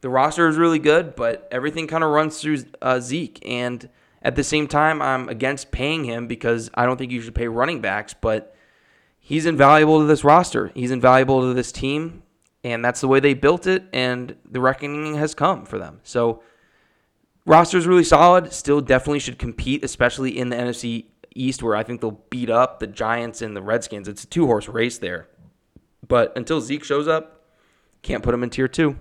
The 0.01 0.09
roster 0.09 0.49
is 0.49 0.57
really 0.57 0.79
good, 0.81 1.15
but 1.15 1.49
everything 1.51 1.87
kind 1.87 2.03
of 2.03 2.11
runs 2.11 2.41
through 2.41 2.65
uh, 2.81 3.01
Zeke, 3.01 3.41
and 3.47 3.89
at 4.23 4.37
the 4.37 4.45
same 4.45 4.69
time, 4.69 5.03
I'm 5.03 5.29
against 5.29 5.73
paying 5.73 6.05
him 6.05 6.29
because 6.29 6.71
I 6.75 6.87
don't 6.87 6.97
think 6.97 7.11
you 7.11 7.21
should 7.21 7.35
pay 7.35 7.49
running 7.49 7.81
backs, 7.81 8.15
but 8.15 8.52
he's 9.33 9.47
invaluable 9.47 9.99
to 9.99 10.05
this 10.05 10.25
roster. 10.25 10.71
He's 10.75 10.91
invaluable 10.91 11.41
to 11.41 11.55
this 11.55 11.73
team, 11.73 12.23
and 12.63 12.85
that's 12.85 13.01
the 13.01 13.09
way 13.09 13.19
they 13.19 13.33
built 13.33 13.67
it, 13.67 13.83
and 13.91 14.37
the 14.45 14.61
reckoning 14.61 15.15
has 15.15 15.35
come 15.35 15.65
for 15.65 15.79
them. 15.79 16.01
So, 16.03 16.43
roster 17.47 17.79
is 17.79 17.87
really 17.87 18.05
solid. 18.05 18.53
Still, 18.53 18.83
definitely 18.83 19.21
should 19.21 19.39
compete, 19.39 19.83
especially 19.85 20.39
in 20.39 20.51
the 20.51 20.57
NFC 20.57 21.07
East, 21.35 21.63
where 21.63 21.75
I 21.75 21.83
think 21.83 22.03
they'll 22.03 22.21
beat 22.29 22.51
up 22.51 22.79
the 22.79 22.87
Giants 22.87 23.41
and 23.41 23.57
the 23.57 23.63
Redskins. 23.63 24.07
It's 24.07 24.23
a 24.23 24.27
two 24.27 24.45
horse 24.45 24.69
race 24.69 24.99
there. 24.99 25.29
But 26.07 26.37
until 26.37 26.61
Zeke 26.61 26.85
shows 26.85 27.09
up, 27.09 27.47
can't 28.03 28.23
put 28.23 28.35
him 28.35 28.43
in 28.43 28.51
tier 28.51 28.69
two. 28.69 28.99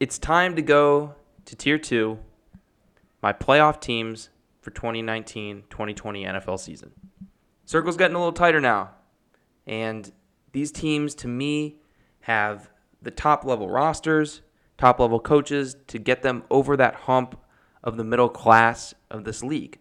It's 0.00 0.18
time 0.18 0.56
to 0.56 0.62
go 0.62 1.14
to 1.44 1.54
tier 1.54 1.78
two 1.78 2.18
my 3.22 3.32
playoff 3.32 3.80
teams 3.80 4.30
for 4.62 4.72
2019 4.72 5.62
2020 5.70 6.24
NFL 6.24 6.58
season. 6.58 6.90
Circle's 7.66 7.96
getting 7.96 8.14
a 8.14 8.18
little 8.18 8.32
tighter 8.32 8.60
now. 8.60 8.90
And 9.66 10.10
these 10.52 10.72
teams, 10.72 11.14
to 11.16 11.28
me, 11.28 11.76
have 12.20 12.70
the 13.02 13.10
top 13.10 13.44
level 13.44 13.68
rosters, 13.68 14.40
top 14.78 14.98
level 14.98 15.20
coaches 15.20 15.76
to 15.88 15.98
get 15.98 16.22
them 16.22 16.44
over 16.50 16.76
that 16.76 16.94
hump 16.94 17.38
of 17.84 17.98
the 17.98 18.04
middle 18.04 18.30
class 18.30 18.94
of 19.10 19.24
this 19.24 19.42
league. 19.42 19.78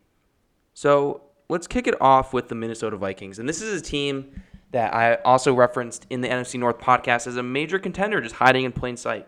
So 0.73 1.21
let's 1.47 1.67
kick 1.67 1.87
it 1.87 1.99
off 2.01 2.33
with 2.33 2.49
the 2.49 2.55
Minnesota 2.55 2.97
Vikings. 2.97 3.39
And 3.39 3.47
this 3.47 3.61
is 3.61 3.79
a 3.79 3.83
team 3.83 4.41
that 4.71 4.93
I 4.93 5.15
also 5.23 5.53
referenced 5.53 6.05
in 6.09 6.19
the 6.19 6.27
NFC 6.27 6.59
North 6.59 6.79
podcast 6.79 7.27
as 7.27 7.37
a 7.37 7.43
major 7.43 7.79
contender, 7.79 8.19
just 8.19 8.35
hiding 8.35 8.65
in 8.65 8.73
plain 8.73 8.97
sight. 8.97 9.27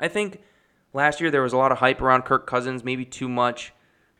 I 0.00 0.08
think 0.08 0.40
Last 0.92 1.20
year, 1.20 1.30
there 1.30 1.42
was 1.42 1.52
a 1.52 1.56
lot 1.56 1.70
of 1.70 1.78
hype 1.78 2.00
around 2.00 2.22
Kirk 2.22 2.46
Cousins, 2.46 2.82
maybe 2.82 3.04
too 3.04 3.28
much. 3.28 3.72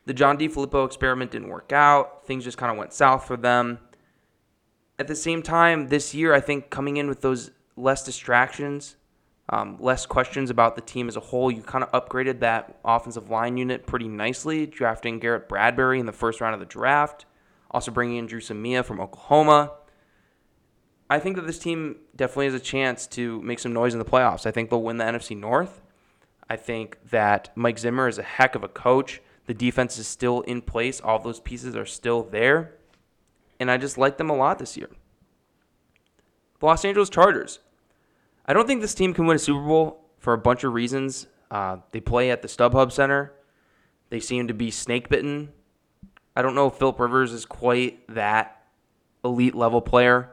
The 0.05 0.13
John 0.13 0.37
DeFilippo 0.37 0.85
experiment 0.85 1.31
didn't 1.31 1.49
work 1.49 1.71
out. 1.71 2.25
Things 2.25 2.43
just 2.43 2.57
kind 2.57 2.71
of 2.71 2.77
went 2.77 2.93
south 2.93 3.25
for 3.25 3.37
them. 3.37 3.79
At 4.97 5.07
the 5.07 5.15
same 5.15 5.41
time, 5.41 5.87
this 5.87 6.13
year, 6.13 6.33
I 6.33 6.39
think 6.39 6.69
coming 6.69 6.97
in 6.97 7.07
with 7.07 7.21
those 7.21 7.51
less 7.75 8.03
distractions, 8.03 8.95
um, 9.49 9.77
less 9.79 10.05
questions 10.05 10.49
about 10.49 10.75
the 10.75 10.81
team 10.81 11.07
as 11.07 11.15
a 11.15 11.19
whole, 11.19 11.51
you 11.51 11.61
kind 11.61 11.83
of 11.83 11.91
upgraded 11.91 12.39
that 12.39 12.79
offensive 12.85 13.29
line 13.29 13.57
unit 13.57 13.85
pretty 13.85 14.07
nicely, 14.07 14.65
drafting 14.65 15.19
Garrett 15.19 15.49
Bradbury 15.49 15.99
in 15.99 16.05
the 16.05 16.11
first 16.11 16.41
round 16.41 16.53
of 16.53 16.59
the 16.59 16.65
draft, 16.65 17.25
also 17.69 17.91
bringing 17.91 18.17
in 18.17 18.27
Dru 18.27 18.39
Samia 18.39 18.83
from 18.83 18.99
Oklahoma. 18.99 19.71
I 21.09 21.19
think 21.19 21.35
that 21.35 21.45
this 21.45 21.59
team 21.59 21.97
definitely 22.15 22.45
has 22.45 22.53
a 22.53 22.59
chance 22.59 23.05
to 23.07 23.41
make 23.41 23.59
some 23.59 23.73
noise 23.73 23.93
in 23.93 23.99
the 23.99 24.05
playoffs. 24.05 24.45
I 24.45 24.51
think 24.51 24.69
they'll 24.69 24.81
win 24.81 24.97
the 24.97 25.03
NFC 25.03 25.37
North. 25.37 25.81
I 26.49 26.55
think 26.55 26.97
that 27.09 27.49
Mike 27.55 27.79
Zimmer 27.79 28.07
is 28.07 28.17
a 28.17 28.23
heck 28.23 28.55
of 28.55 28.63
a 28.63 28.69
coach. 28.69 29.21
The 29.51 29.55
defense 29.55 29.97
is 29.97 30.07
still 30.07 30.39
in 30.43 30.61
place. 30.61 31.01
All 31.01 31.19
those 31.19 31.41
pieces 31.41 31.75
are 31.75 31.85
still 31.85 32.23
there. 32.23 32.75
And 33.59 33.69
I 33.69 33.75
just 33.75 33.97
like 33.97 34.17
them 34.17 34.29
a 34.29 34.33
lot 34.33 34.59
this 34.59 34.77
year. 34.77 34.89
The 36.61 36.65
Los 36.65 36.85
Angeles 36.85 37.09
Chargers. 37.09 37.59
I 38.45 38.53
don't 38.53 38.65
think 38.65 38.79
this 38.79 38.93
team 38.93 39.13
can 39.13 39.25
win 39.25 39.35
a 39.35 39.39
Super 39.39 39.67
Bowl 39.67 40.05
for 40.19 40.31
a 40.31 40.37
bunch 40.37 40.63
of 40.63 40.71
reasons. 40.71 41.27
Uh, 41.51 41.79
they 41.91 41.99
play 41.99 42.31
at 42.31 42.41
the 42.41 42.47
StubHub 42.47 42.93
Center. 42.93 43.33
They 44.09 44.21
seem 44.21 44.47
to 44.47 44.53
be 44.53 44.71
snake 44.71 45.09
bitten. 45.09 45.51
I 46.33 46.41
don't 46.43 46.55
know 46.55 46.67
if 46.67 46.75
Philip 46.75 46.97
Rivers 46.97 47.33
is 47.33 47.43
quite 47.43 48.07
that 48.07 48.63
elite 49.21 49.53
level 49.53 49.81
player. 49.81 50.29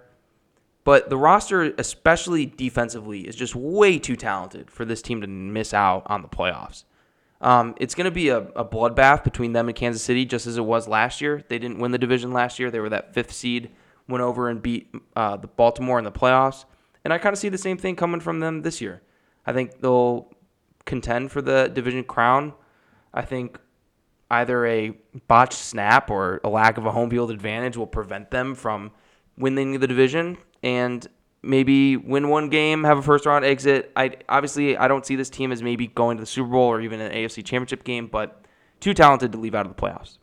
But 0.85 1.11
the 1.11 1.17
roster, 1.17 1.75
especially 1.77 2.47
defensively, 2.47 3.23
is 3.23 3.35
just 3.35 3.57
way 3.57 3.99
too 3.99 4.15
talented 4.15 4.71
for 4.71 4.85
this 4.85 5.03
team 5.03 5.23
to 5.23 5.27
miss 5.27 5.75
out 5.75 6.05
on 6.07 6.23
the 6.23 6.29
playoffs. 6.29 6.85
Um, 7.41 7.75
it's 7.79 7.95
going 7.95 8.07
to 8.07 8.11
be 8.11 8.31
a, 8.31 8.39
a, 8.39 8.65
bloodbath 8.65 9.23
between 9.23 9.53
them 9.53 9.69
and 9.69 9.77
Kansas 9.77 10.03
City, 10.03 10.25
just 10.25 10.47
as 10.47 10.57
it 10.57 10.65
was 10.65 10.89
last 10.89 11.21
year. 11.21 11.45
They 11.49 11.59
didn't 11.59 11.79
win 11.79 11.93
the 11.93 11.99
division 11.99 12.33
last 12.33 12.59
year. 12.59 12.71
They 12.71 12.81
were 12.81 12.89
that 12.89 13.15
fifth 13.15 13.33
seed, 13.33 13.71
went 14.09 14.23
over 14.23 14.49
and 14.49 14.61
beat 14.61 14.93
uh, 15.15 15.37
the 15.37 15.47
Baltimore 15.47 15.99
in 15.99 16.05
the 16.05 16.11
playoffs. 16.11 16.65
And 17.05 17.13
I 17.13 17.19
kind 17.19 17.33
of 17.33 17.39
see 17.39 17.49
the 17.49 17.59
same 17.59 17.79
thing 17.79 17.95
coming 17.95 18.21
from 18.21 18.41
them 18.41 18.63
this 18.63 18.81
year. 18.81 19.03
I 19.47 19.53
think 19.53 19.81
they'll 19.81 20.33
contend 20.85 21.31
for 21.31 21.41
the 21.41 21.71
division 21.73 22.03
crown. 22.03 22.55
I 23.15 23.23
think 23.23 23.61
either 24.31 24.67
a 24.67 24.91
botched 25.29 25.55
snap 25.55 26.11
or 26.11 26.41
a 26.43 26.49
lack 26.49 26.77
of 26.77 26.87
a 26.87 26.91
home 26.91 27.09
field 27.09 27.31
advantage 27.31 27.77
will 27.77 27.87
prevent 27.87 28.31
them 28.31 28.55
from 28.55 28.91
winning 29.37 29.79
the 29.79 29.87
division 29.87 30.37
and 30.63 31.07
maybe 31.43 31.97
win 31.97 32.29
one 32.29 32.49
game, 32.49 32.85
have 32.85 32.99
a 32.99 33.03
first 33.03 33.27
round 33.27 33.45
exit. 33.45 33.93
I 33.97 34.17
obviously 34.29 34.77
I 34.77 34.89
don't 34.89 35.07
see 35.07 35.17
this 35.17 35.31
team 35.31 35.53
as 35.53 35.63
maybe 35.63 35.87
going 35.87 36.17
to 36.17 36.23
the 36.23 36.27
Super 36.27 36.51
Bowl 36.51 36.69
or 36.69 36.81
even 36.81 37.01
an 37.01 37.13
AFC 37.13 37.45
Championship 37.45 37.85
game, 37.85 38.07
but 38.07 38.45
too 38.81 38.95
talented 38.95 39.33
to 39.33 39.39
leave 39.39 39.55
out 39.55 39.67
of 39.67 39.75
the 39.75 39.81
playoffs. 39.81 40.19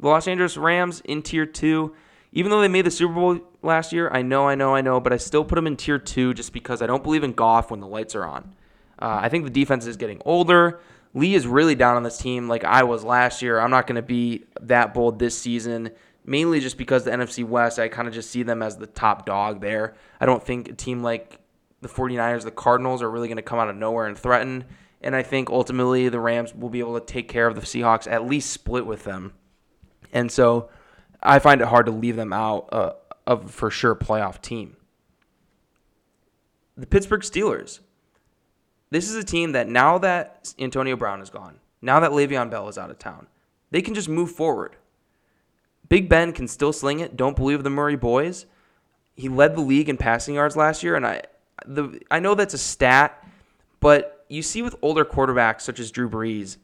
The 0.00 0.08
Los 0.08 0.28
Angeles 0.28 0.56
Rams 0.56 1.00
in 1.04 1.22
tier 1.22 1.46
2, 1.46 1.94
even 2.32 2.50
though 2.50 2.60
they 2.60 2.68
made 2.68 2.86
the 2.86 2.90
Super 2.90 3.14
Bowl 3.14 3.40
last 3.62 3.92
year, 3.92 4.08
I 4.12 4.22
know, 4.22 4.46
I 4.46 4.54
know, 4.54 4.74
I 4.74 4.80
know, 4.80 5.00
but 5.00 5.12
I 5.12 5.16
still 5.16 5.44
put 5.44 5.56
them 5.56 5.66
in 5.66 5.76
tier 5.76 5.98
2 5.98 6.34
just 6.34 6.52
because 6.52 6.82
I 6.82 6.86
don't 6.86 7.02
believe 7.02 7.24
in 7.24 7.32
Goff 7.32 7.70
when 7.70 7.80
the 7.80 7.86
lights 7.86 8.14
are 8.14 8.24
on. 8.24 8.54
Uh, 9.00 9.18
I 9.22 9.28
think 9.28 9.44
the 9.44 9.50
defense 9.50 9.86
is 9.86 9.96
getting 9.96 10.22
older. 10.24 10.80
Lee 11.14 11.34
is 11.34 11.46
really 11.46 11.74
down 11.74 11.96
on 11.96 12.02
this 12.02 12.18
team 12.18 12.48
like 12.48 12.64
I 12.64 12.84
was 12.84 13.02
last 13.02 13.42
year. 13.42 13.58
I'm 13.58 13.70
not 13.70 13.86
going 13.86 13.96
to 13.96 14.02
be 14.02 14.44
that 14.60 14.94
bold 14.94 15.18
this 15.18 15.36
season 15.36 15.90
mainly 16.28 16.60
just 16.60 16.76
because 16.76 17.04
the 17.04 17.10
NFC 17.10 17.44
West, 17.44 17.78
I 17.78 17.88
kind 17.88 18.06
of 18.06 18.14
just 18.14 18.30
see 18.30 18.42
them 18.42 18.62
as 18.62 18.76
the 18.76 18.86
top 18.86 19.24
dog 19.24 19.60
there. 19.60 19.94
I 20.20 20.26
don't 20.26 20.42
think 20.42 20.68
a 20.68 20.74
team 20.74 21.02
like 21.02 21.40
the 21.80 21.88
49ers, 21.88 22.44
the 22.44 22.50
Cardinals 22.50 23.02
are 23.02 23.10
really 23.10 23.28
going 23.28 23.36
to 23.36 23.42
come 23.42 23.58
out 23.58 23.70
of 23.70 23.76
nowhere 23.76 24.06
and 24.06 24.16
threaten. 24.16 24.64
And 25.00 25.16
I 25.16 25.22
think 25.22 25.48
ultimately 25.48 26.08
the 26.08 26.20
Rams 26.20 26.54
will 26.54 26.68
be 26.68 26.80
able 26.80 26.98
to 26.98 27.04
take 27.04 27.28
care 27.28 27.46
of 27.46 27.54
the 27.54 27.62
Seahawks, 27.62 28.10
at 28.10 28.26
least 28.26 28.50
split 28.50 28.84
with 28.84 29.04
them. 29.04 29.32
And 30.12 30.30
so 30.30 30.68
I 31.22 31.38
find 31.38 31.60
it 31.60 31.68
hard 31.68 31.86
to 31.86 31.92
leave 31.92 32.16
them 32.16 32.32
out 32.32 32.68
uh, 32.72 32.92
of 33.26 33.50
for 33.50 33.70
sure 33.70 33.94
playoff 33.94 34.42
team. 34.42 34.76
The 36.76 36.86
Pittsburgh 36.86 37.22
Steelers. 37.22 37.80
This 38.90 39.08
is 39.08 39.16
a 39.16 39.24
team 39.24 39.52
that 39.52 39.68
now 39.68 39.98
that 39.98 40.54
Antonio 40.58 40.96
Brown 40.96 41.20
is 41.20 41.30
gone, 41.30 41.60
now 41.82 42.00
that 42.00 42.10
Le'Veon 42.10 42.50
Bell 42.50 42.68
is 42.68 42.78
out 42.78 42.90
of 42.90 42.98
town, 42.98 43.26
they 43.70 43.82
can 43.82 43.94
just 43.94 44.08
move 44.08 44.30
forward. 44.30 44.76
Big 45.88 46.08
Ben 46.08 46.32
can 46.32 46.48
still 46.48 46.72
sling 46.72 47.00
it. 47.00 47.16
Don't 47.16 47.36
believe 47.36 47.62
the 47.62 47.70
Murray 47.70 47.96
boys. 47.96 48.46
He 49.14 49.28
led 49.28 49.56
the 49.56 49.60
league 49.60 49.88
in 49.88 49.96
passing 49.96 50.34
yards 50.34 50.56
last 50.56 50.82
year, 50.82 50.94
and 50.94 51.06
I 51.06 51.22
the 51.66 52.00
I 52.10 52.20
know 52.20 52.34
that's 52.34 52.54
a 52.54 52.58
stat, 52.58 53.26
but 53.80 54.24
you 54.28 54.42
see 54.42 54.62
with 54.62 54.76
older 54.82 55.04
quarterbacks 55.04 55.62
such 55.62 55.80
as 55.80 55.90
Drew 55.90 56.08
Brees, 56.08 56.58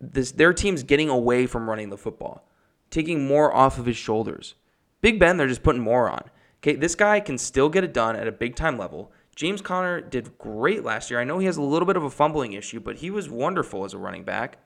this 0.00 0.32
their 0.32 0.52
team's 0.52 0.82
getting 0.82 1.08
away 1.08 1.46
from 1.46 1.68
running 1.68 1.90
the 1.90 1.96
football, 1.96 2.46
taking 2.90 3.26
more 3.26 3.54
off 3.54 3.78
of 3.78 3.86
his 3.86 3.96
shoulders. 3.96 4.54
Big 5.00 5.18
Ben, 5.18 5.36
they're 5.36 5.48
just 5.48 5.62
putting 5.62 5.82
more 5.82 6.08
on. 6.08 6.22
Okay, 6.60 6.74
this 6.74 6.94
guy 6.94 7.20
can 7.20 7.38
still 7.38 7.68
get 7.68 7.84
it 7.84 7.94
done 7.94 8.16
at 8.16 8.26
a 8.26 8.32
big 8.32 8.56
time 8.56 8.76
level. 8.78 9.12
James 9.34 9.62
Conner 9.62 10.00
did 10.00 10.36
great 10.38 10.82
last 10.82 11.10
year. 11.10 11.20
I 11.20 11.24
know 11.24 11.38
he 11.38 11.46
has 11.46 11.56
a 11.56 11.62
little 11.62 11.86
bit 11.86 11.96
of 11.96 12.02
a 12.02 12.10
fumbling 12.10 12.54
issue, 12.54 12.80
but 12.80 12.96
he 12.96 13.10
was 13.10 13.30
wonderful 13.30 13.84
as 13.84 13.94
a 13.94 13.98
running 13.98 14.24
back. 14.24 14.58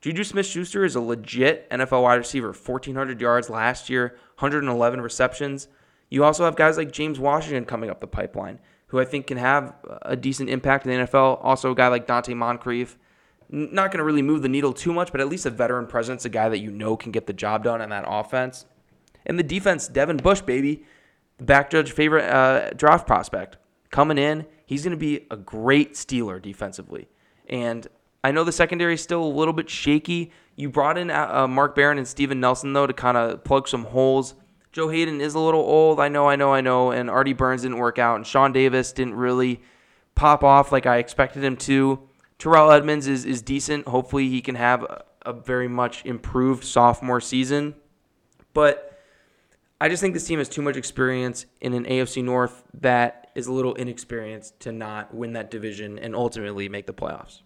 Juju 0.00 0.24
Smith 0.24 0.46
Schuster 0.46 0.84
is 0.84 0.94
a 0.94 1.00
legit 1.00 1.68
NFL 1.70 2.02
wide 2.02 2.16
receiver, 2.16 2.48
1,400 2.48 3.20
yards 3.20 3.50
last 3.50 3.88
year, 3.88 4.16
111 4.38 5.00
receptions. 5.00 5.68
You 6.10 6.24
also 6.24 6.44
have 6.44 6.56
guys 6.56 6.76
like 6.76 6.92
James 6.92 7.18
Washington 7.18 7.64
coming 7.64 7.90
up 7.90 8.00
the 8.00 8.06
pipeline, 8.06 8.60
who 8.88 9.00
I 9.00 9.04
think 9.04 9.26
can 9.26 9.38
have 9.38 9.74
a 10.02 10.14
decent 10.16 10.50
impact 10.50 10.86
in 10.86 10.92
the 10.92 11.06
NFL. 11.06 11.40
Also, 11.42 11.72
a 11.72 11.74
guy 11.74 11.88
like 11.88 12.06
Donte 12.06 12.34
Moncrief. 12.36 12.98
Not 13.48 13.90
going 13.90 13.98
to 13.98 14.04
really 14.04 14.22
move 14.22 14.42
the 14.42 14.48
needle 14.48 14.72
too 14.72 14.92
much, 14.92 15.12
but 15.12 15.20
at 15.20 15.28
least 15.28 15.46
a 15.46 15.50
veteran 15.50 15.86
presence, 15.86 16.24
a 16.24 16.28
guy 16.28 16.48
that 16.48 16.58
you 16.58 16.70
know 16.70 16.96
can 16.96 17.12
get 17.12 17.26
the 17.26 17.32
job 17.32 17.64
done 17.64 17.80
on 17.80 17.90
that 17.90 18.04
offense. 18.06 18.66
And 19.24 19.38
the 19.38 19.44
defense, 19.44 19.88
Devin 19.88 20.18
Bush, 20.18 20.40
baby, 20.40 20.84
the 21.38 21.44
back 21.44 21.70
judge 21.70 21.92
favorite 21.92 22.28
uh, 22.28 22.70
draft 22.70 23.06
prospect. 23.06 23.56
Coming 23.90 24.18
in, 24.18 24.46
he's 24.66 24.82
going 24.82 24.92
to 24.92 24.96
be 24.96 25.26
a 25.30 25.36
great 25.36 25.94
Steeler 25.94 26.42
defensively. 26.42 27.08
And 27.48 27.86
I 28.26 28.32
know 28.32 28.42
the 28.42 28.50
secondary 28.50 28.94
is 28.94 29.00
still 29.00 29.22
a 29.22 29.24
little 29.24 29.54
bit 29.54 29.70
shaky. 29.70 30.32
You 30.56 30.68
brought 30.68 30.98
in 30.98 31.12
uh, 31.12 31.30
uh 31.30 31.46
Mark 31.46 31.76
Barron 31.76 31.96
and 31.96 32.08
Steven 32.08 32.40
Nelson, 32.40 32.72
though, 32.72 32.88
to 32.88 32.92
kind 32.92 33.16
of 33.16 33.44
plug 33.44 33.68
some 33.68 33.84
holes. 33.84 34.34
Joe 34.72 34.88
Haden 34.88 35.20
is 35.20 35.36
a 35.36 35.38
little 35.38 35.60
old. 35.60 36.00
I 36.00 36.08
know, 36.08 36.28
I 36.28 36.34
know, 36.34 36.52
I 36.52 36.60
know. 36.60 36.90
And 36.90 37.08
Artie 37.08 37.34
Burns 37.34 37.62
didn't 37.62 37.78
work 37.78 38.00
out. 38.00 38.16
And 38.16 38.26
Sean 38.26 38.52
Davis 38.52 38.90
didn't 38.92 39.14
really 39.14 39.62
pop 40.16 40.42
off 40.42 40.72
like 40.72 40.86
I 40.86 40.96
expected 40.96 41.44
him 41.44 41.56
to. 41.58 42.00
Terrell 42.36 42.72
Edmunds 42.72 43.06
is, 43.06 43.24
is 43.24 43.42
decent. 43.42 43.86
Hopefully, 43.86 44.28
he 44.28 44.40
can 44.40 44.56
have 44.56 44.82
a, 44.82 45.04
a 45.24 45.32
very 45.32 45.68
much 45.68 46.04
improved 46.04 46.64
sophomore 46.64 47.20
season. 47.20 47.76
But 48.54 49.00
I 49.80 49.88
just 49.88 50.02
think 50.02 50.14
this 50.14 50.26
team 50.26 50.40
has 50.40 50.48
too 50.48 50.62
much 50.62 50.76
experience 50.76 51.46
in 51.60 51.74
an 51.74 51.84
AFC 51.84 52.24
North 52.24 52.64
that 52.80 53.30
is 53.36 53.46
a 53.46 53.52
little 53.52 53.74
inexperienced 53.74 54.58
to 54.60 54.72
not 54.72 55.14
win 55.14 55.34
that 55.34 55.48
division 55.48 55.96
and 56.00 56.16
ultimately 56.16 56.68
make 56.68 56.86
the 56.86 56.92
playoffs. 56.92 57.42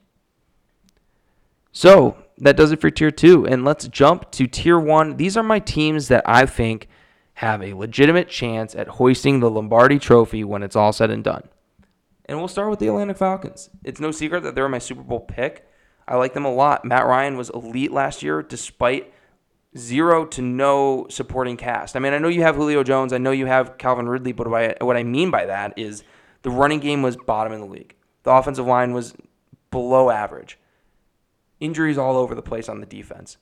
So 1.73 2.17
that 2.39 2.57
does 2.57 2.73
it 2.73 2.81
for 2.81 2.91
tier 2.91 3.11
two. 3.11 3.47
And 3.47 3.65
let's 3.65 3.89
jump 3.89 4.31
to 4.33 4.47
tier 4.47 4.79
one. 4.79 5.17
These 5.17 5.37
are 5.37 5.43
my 5.43 5.59
teams 5.59 6.09
that 6.09 6.25
I 6.27 6.47
think 6.47 6.89
have 7.35 7.63
a 7.63 7.75
legitimate 7.75 8.29
chance 8.29 8.75
at 8.75 8.89
hoisting 8.89 9.41
the 9.41 9.51
Lombardi 9.51 9.99
trophy 9.99 10.45
when 10.45 10.63
it's 10.63 10.77
all 10.77 10.93
said 10.93 11.11
and 11.11 11.25
done. 11.25 11.49
And 12.27 12.39
we'll 12.39 12.49
start 12.49 12.71
with 12.71 12.79
the 12.79 12.89
Atlanta 12.89 13.15
Falcons. 13.15 13.71
It's 13.83 14.01
no 14.01 14.11
secret 14.11 14.43
that 14.43 14.55
they're 14.55 14.69
my 14.69 14.79
Super 14.79 15.03
Bowl 15.03 15.21
pick. 15.21 15.67
I 16.07 16.17
like 16.17 16.35
them 16.35 16.45
a 16.45 16.53
lot. 16.53 16.85
Matt 16.85 17.07
Ryan 17.07 17.37
was 17.37 17.51
elite 17.51 17.93
last 17.93 18.23
year 18.23 18.43
despite 18.43 19.13
zero 19.77 20.27
to 20.27 20.43
no 20.43 21.07
supporting 21.09 21.57
cast. 21.57 21.97
I 21.97 21.99
mean, 21.99 22.13
I 22.13 22.19
know 22.19 22.29
you 22.29 22.43
have 22.43 22.57
Julio 22.57 22.83
Jones, 22.83 23.13
I 23.13 23.19
know 23.19 23.31
you 23.31 23.47
have 23.47 23.79
Calvin 23.79 24.09
Ridley, 24.09 24.33
but 24.33 24.49
what 24.49 24.63
I, 24.63 24.85
what 24.85 24.97
I 24.97 25.03
mean 25.03 25.31
by 25.31 25.47
that 25.47 25.75
is 25.77 26.03
the 26.43 26.51
running 26.51 26.81
game 26.81 27.03
was 27.03 27.17
bottom 27.17 27.53
in 27.53 27.61
the 27.61 27.67
league. 27.67 27.95
The 28.25 28.33
offensive 28.33 28.67
line 28.67 28.93
was 28.93 29.15
below 29.71 30.11
average. 30.11 30.59
Injuries 31.61 31.99
all 31.99 32.17
over 32.17 32.35
the 32.35 32.43
place 32.43 32.69
on 32.69 32.81
the 32.81 32.87
defense, 32.87 33.37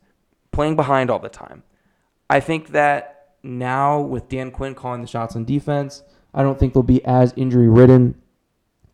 playing 0.52 0.76
behind 0.76 1.10
all 1.10 1.18
the 1.18 1.28
time. 1.28 1.62
I 2.28 2.40
think 2.40 2.68
that 2.68 3.34
now 3.42 4.00
with 4.00 4.28
Dan 4.28 4.50
Quinn 4.50 4.74
calling 4.74 5.00
the 5.00 5.06
shots 5.06 5.36
on 5.36 5.44
defense, 5.44 6.02
I 6.34 6.42
don't 6.42 6.58
think 6.58 6.74
they'll 6.74 6.82
be 6.82 7.04
as 7.04 7.32
injury 7.36 7.68
ridden. 7.68 8.20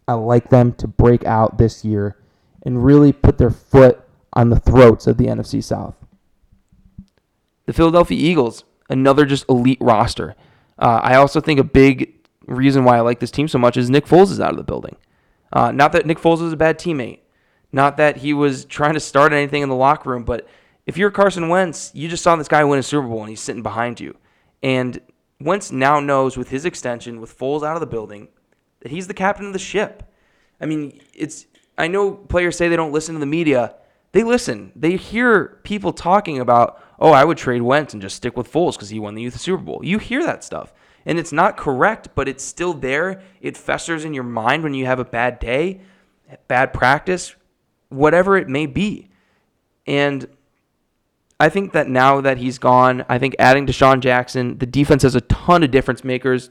I 0.07 0.15
like 0.15 0.51
them 0.51 0.73
to 0.75 0.87
break 0.87 1.25
out 1.25 1.59
this 1.59 1.85
year 1.85 2.17
and 2.63 2.85
really 2.85 3.13
put 3.13 3.39
their 3.39 3.51
foot 3.51 4.01
on 4.35 4.51
the 4.51 4.61
throats 4.61 5.07
of 5.07 5.17
the 5.17 5.27
NFC 5.27 5.63
South. 5.63 5.97
The 7.67 7.73
Philadelphia 7.73 8.19
Eagles, 8.19 8.65
another 8.91 9.25
just 9.25 9.49
elite 9.49 9.79
roster. 9.81 10.35
Uh, 10.79 11.01
I 11.03 11.15
also 11.15 11.41
think 11.41 11.59
a 11.59 11.65
big 11.65 12.15
reason 12.47 12.85
why 12.85 12.99
I 12.99 13.01
like 13.01 13.21
this 13.21 13.31
team 13.31 13.49
so 13.49 13.59
much 13.59 13.77
is 13.77 13.89
Nick 13.89 14.07
Foles 14.07 14.31
is 14.31 14.41
out 14.41 14.51
of 14.51 14.57
the 14.57 14.65
building. 14.65 14.97
Uh, 15.53 15.71
not 15.71 15.93
that 15.93 16.05
Nick 16.05 16.19
Foles 16.19 16.43
is 16.43 16.53
a 16.53 16.57
bad 16.57 16.79
teammate, 16.79 17.21
not 17.75 17.97
that 17.97 18.19
he 18.19 18.33
was 18.33 18.65
trying 18.65 18.95
to 18.95 19.01
start 19.01 19.33
anything 19.33 19.63
in 19.63 19.69
the 19.69 19.75
locker 19.75 20.09
room, 20.09 20.23
but 20.23 20.47
if 20.87 20.97
you're 20.97 21.11
Carson 21.11 21.49
Wentz, 21.49 21.91
you 21.93 22.09
just 22.09 22.23
saw 22.23 22.37
this 22.37 22.47
guy 22.47 22.63
win 22.63 22.79
a 22.79 22.85
Super 22.85 23.09
Bowl 23.09 23.23
and 23.23 23.31
he's 23.31 23.41
sitting 23.41 23.65
behind 23.65 23.99
you. 23.99 24.17
And 24.63 25.01
Wentz 25.41 25.73
now 25.73 25.99
knows 25.99 26.37
with 26.37 26.51
his 26.51 26.65
extension, 26.65 27.21
with 27.21 27.37
Foles 27.37 27.67
out 27.67 27.75
of 27.75 27.81
the 27.81 27.87
building, 27.87 28.29
that 28.81 28.93
he's 28.93 29.09
the 29.09 29.15
captain 29.15 29.47
of 29.47 29.53
the 29.53 29.59
ship. 29.59 30.05
I 30.61 30.67
mean, 30.67 31.01
it's 31.13 31.47
I 31.77 31.89
know 31.89 32.13
players 32.13 32.57
say 32.57 32.69
they 32.69 32.77
don't 32.77 32.93
listen 32.93 33.15
to 33.15 33.19
the 33.19 33.27
media. 33.27 33.75
They 34.13 34.23
listen. 34.23 34.71
They 34.77 34.97
hear 34.97 35.59
people 35.65 35.93
talking 35.93 36.39
about, 36.39 36.81
oh, 37.01 37.11
I 37.11 37.25
would 37.25 37.39
trade 37.39 37.63
Wentz 37.63 37.93
and 37.93 38.01
just 38.01 38.15
stick 38.15 38.37
with 38.37 38.51
Foles 38.51 38.75
because 38.75 38.91
he 38.91 39.01
won 39.01 39.17
the 39.17 39.23
Youth 39.23 39.41
Super 39.41 39.63
Bowl. 39.63 39.81
You 39.83 39.99
hear 39.99 40.25
that 40.25 40.45
stuff. 40.45 40.73
And 41.05 41.19
it's 41.19 41.33
not 41.33 41.57
correct, 41.57 42.11
but 42.15 42.29
it's 42.29 42.45
still 42.45 42.73
there. 42.73 43.21
It 43.41 43.57
festers 43.57 44.05
in 44.05 44.15
your 44.15 44.23
mind 44.23 44.63
when 44.63 44.75
you 44.75 44.87
have 44.87 45.01
a 45.01 45.05
bad 45.05 45.41
day, 45.41 45.81
bad 46.47 46.73
practice, 46.73 47.35
whatever 47.95 48.37
it 48.37 48.49
may 48.49 48.67
be. 48.67 49.09
And 49.87 50.27
I 51.39 51.49
think 51.49 51.73
that 51.73 51.89
now 51.89 52.21
that 52.21 52.39
he's 52.39 52.59
gone, 52.59 53.05
I 53.09 53.19
think 53.19 53.35
adding 53.39 53.67
DeSean 53.67 54.01
Jackson, 54.01 54.59
the 54.59 54.67
defense 54.67 55.03
has 55.03 55.15
a 55.15 55.21
ton 55.23 55.63
of 55.63 55.71
difference 55.71 56.05
makers. 56.05 56.51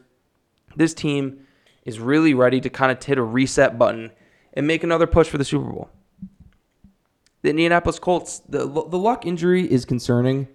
This 0.76 0.94
team 0.94 1.46
is 1.86 2.00
really 2.00 2.34
ready 2.34 2.62
to 2.62 2.70
kind 2.70 2.92
of 2.92 3.04
hit 3.04 3.18
a 3.18 3.24
reset 3.24 3.78
button 3.78 4.12
and 4.54 4.68
make 4.68 4.84
another 4.84 5.08
push 5.08 5.28
for 5.28 5.38
the 5.38 5.46
Super 5.46 5.72
Bowl. 5.72 5.90
The 7.42 7.50
Indianapolis 7.50 8.00
Colts, 8.00 8.40
the, 8.40 8.60
the 8.60 8.98
luck 8.98 9.26
injury 9.26 9.70
is 9.70 9.84
concerning. 9.84 10.48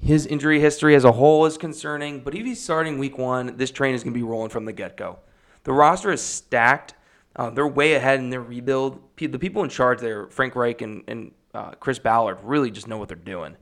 His 0.00 0.26
injury 0.26 0.58
history 0.58 0.96
as 0.96 1.04
a 1.04 1.12
whole 1.12 1.46
is 1.46 1.56
concerning, 1.56 2.20
but 2.20 2.34
if 2.34 2.44
he's 2.44 2.60
starting 2.60 2.98
week 2.98 3.18
one, 3.18 3.56
this 3.56 3.70
train 3.70 3.94
is 3.94 4.02
going 4.02 4.12
to 4.12 4.18
be 4.18 4.24
rolling 4.24 4.50
from 4.50 4.64
the 4.64 4.72
get 4.72 4.96
go. 4.96 5.20
The 5.62 5.72
roster 5.72 6.10
is 6.10 6.20
stacked 6.20 6.94
uh, 7.36 7.50
they're 7.50 7.66
way 7.66 7.94
ahead 7.94 8.18
in 8.18 8.30
their 8.30 8.42
rebuild. 8.42 9.00
The 9.16 9.38
people 9.38 9.62
in 9.62 9.70
charge 9.70 10.00
there, 10.00 10.28
Frank 10.28 10.54
Reich 10.54 10.82
and, 10.82 11.04
and 11.08 11.32
uh, 11.54 11.72
Chris 11.72 11.98
Ballard, 11.98 12.38
really 12.42 12.70
just 12.70 12.88
know 12.88 12.98
what 12.98 13.08
they're 13.08 13.16
doing. 13.16 13.56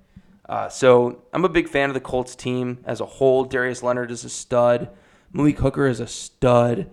Uh, 0.48 0.68
so 0.68 1.22
I'm 1.32 1.44
a 1.44 1.48
big 1.48 1.68
fan 1.68 1.90
of 1.90 1.94
the 1.94 2.00
Colts 2.00 2.34
team 2.34 2.78
as 2.84 3.00
a 3.00 3.06
whole. 3.06 3.44
Darius 3.44 3.82
Leonard 3.82 4.10
is 4.10 4.24
a 4.24 4.28
stud. 4.28 4.90
Malik 5.32 5.58
Hooker 5.58 5.86
is 5.86 6.00
a 6.00 6.08
stud. 6.08 6.90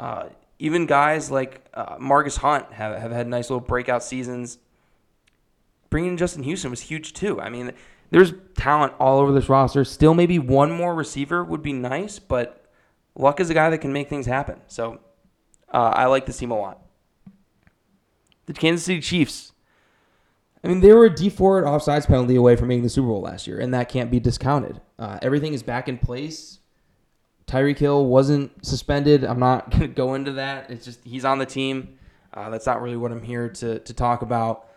Uh, 0.00 0.28
even 0.58 0.86
guys 0.86 1.30
like 1.30 1.66
uh, 1.74 1.98
Margus 1.98 2.38
Hunt 2.38 2.72
have, 2.72 2.98
have 2.98 3.12
had 3.12 3.26
nice 3.26 3.50
little 3.50 3.60
breakout 3.60 4.02
seasons. 4.02 4.58
Bringing 5.90 6.12
in 6.12 6.16
Justin 6.16 6.42
Houston 6.44 6.70
was 6.70 6.80
huge 6.80 7.12
too. 7.12 7.40
I 7.40 7.50
mean, 7.50 7.72
there's 8.10 8.32
talent 8.56 8.94
all 8.98 9.18
over 9.18 9.32
this 9.32 9.48
roster. 9.50 9.84
Still, 9.84 10.14
maybe 10.14 10.38
one 10.38 10.70
more 10.70 10.94
receiver 10.94 11.44
would 11.44 11.62
be 11.62 11.72
nice, 11.72 12.18
but 12.18 12.64
Luck 13.14 13.38
is 13.38 13.50
a 13.50 13.54
guy 13.54 13.68
that 13.70 13.78
can 13.78 13.92
make 13.92 14.08
things 14.08 14.24
happen. 14.24 14.60
So 14.66 15.00
uh, 15.74 15.92
I 15.94 16.06
like 16.06 16.24
this 16.24 16.38
team 16.38 16.52
a 16.52 16.58
lot. 16.58 16.80
The 18.46 18.52
Kansas 18.52 18.86
City 18.86 19.00
Chiefs. 19.00 19.52
I 20.62 20.68
mean, 20.68 20.80
they 20.80 20.92
were 20.92 21.06
a 21.06 21.14
Dee 21.14 21.28
Ford 21.28 21.64
offsides 21.64 22.06
penalty 22.06 22.36
away 22.36 22.56
from 22.56 22.68
making 22.68 22.84
the 22.84 22.88
Super 22.88 23.08
Bowl 23.08 23.20
last 23.20 23.46
year, 23.46 23.58
and 23.58 23.74
that 23.74 23.88
can't 23.88 24.10
be 24.10 24.20
discounted. 24.20 24.80
Uh, 24.98 25.18
everything 25.20 25.52
is 25.52 25.62
back 25.62 25.88
in 25.88 25.98
place. 25.98 26.60
Tyreek 27.46 27.78
Hill 27.78 28.06
wasn't 28.06 28.64
suspended. 28.64 29.24
I'm 29.24 29.40
not 29.40 29.70
going 29.70 29.82
to 29.82 29.88
go 29.88 30.14
into 30.14 30.32
that. 30.32 30.70
It's 30.70 30.84
just 30.84 31.04
he's 31.04 31.24
on 31.24 31.38
the 31.38 31.46
team. 31.46 31.98
Uh, 32.32 32.50
that's 32.50 32.66
not 32.66 32.80
really 32.80 32.96
what 32.96 33.10
I'm 33.10 33.22
here 33.22 33.48
to, 33.48 33.80
to 33.80 33.92
talk 33.92 34.22
about. 34.22 34.68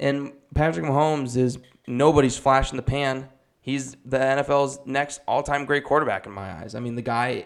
And 0.00 0.32
Patrick 0.54 0.86
Mahomes 0.86 1.36
is 1.36 1.58
nobody's 1.86 2.38
flash 2.38 2.70
in 2.70 2.76
the 2.76 2.82
pan. 2.82 3.28
He's 3.60 3.94
the 4.06 4.18
NFL's 4.18 4.80
next 4.86 5.20
all 5.28 5.42
time 5.42 5.66
great 5.66 5.84
quarterback 5.84 6.24
in 6.24 6.32
my 6.32 6.50
eyes. 6.50 6.74
I 6.74 6.80
mean, 6.80 6.94
the 6.94 7.02
guy 7.02 7.44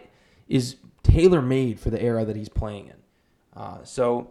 is 0.49 0.77
tailor 1.15 1.41
made 1.41 1.79
for 1.79 1.91
the 1.91 2.03
era 2.03 2.25
that 2.25 2.35
he's 2.35 2.49
playing 2.49 2.87
in. 2.87 2.97
Uh, 3.57 3.85
so 3.85 4.31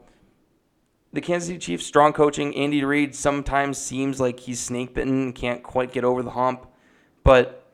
the 1.14 1.22
Kansas 1.22 1.48
City 1.48 1.60
Chiefs, 1.60 1.86
strong 1.86 2.12
coaching. 2.12 2.54
Andy 2.56 2.84
Reid 2.84 3.16
sometimes 3.16 3.78
seems 3.78 4.20
like 4.20 4.42
he's 4.42 4.60
snake 4.60 4.94
bitten, 4.94 5.24
and 5.24 5.36
can't 5.36 5.64
quite 5.64 5.94
get 5.94 6.04
over 6.04 6.22
the 6.22 6.32
hump, 6.32 6.68
but 7.24 7.66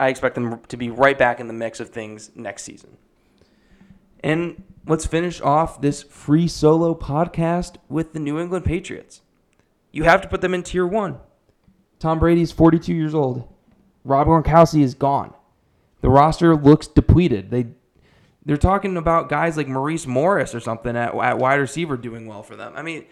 I 0.00 0.08
expect 0.08 0.36
them 0.36 0.60
to 0.68 0.76
be 0.76 0.88
right 0.88 1.18
back 1.18 1.38
in 1.38 1.48
the 1.48 1.52
mix 1.52 1.80
of 1.80 1.90
things 1.90 2.30
next 2.34 2.62
season. 2.62 2.96
And 4.20 4.62
let's 4.86 5.04
finish 5.04 5.40
off 5.42 5.82
this 5.82 6.02
free 6.02 6.48
solo 6.48 6.94
podcast 6.94 7.76
with 7.90 8.14
the 8.14 8.20
New 8.20 8.38
England 8.38 8.64
Patriots. 8.64 9.20
You 9.92 10.04
have 10.04 10.22
to 10.22 10.28
put 10.28 10.40
them 10.40 10.54
in 10.54 10.62
tier 10.62 10.86
one. 10.86 11.18
Tom 11.98 12.18
Brady's 12.18 12.52
42 12.52 12.94
years 12.94 13.14
old. 13.14 13.52
Rob 14.04 14.28
Gronkowski 14.28 14.82
is 14.82 14.94
gone. 14.94 15.34
The 16.00 16.08
roster 16.08 16.54
looks 16.54 16.86
depleted. 16.86 17.50
They 17.50 17.68
they're 18.46 18.56
talking 18.56 18.96
about 18.96 19.28
guys 19.28 19.56
like 19.56 19.66
Maurice 19.66 20.06
Morris 20.06 20.54
or 20.54 20.60
something 20.60 20.96
at, 20.96 21.14
at 21.14 21.38
wide 21.38 21.56
receiver 21.56 21.96
doing 21.96 22.26
well 22.26 22.44
for 22.44 22.54
them. 22.54 22.72
I 22.76 22.82
mean, 22.82 23.04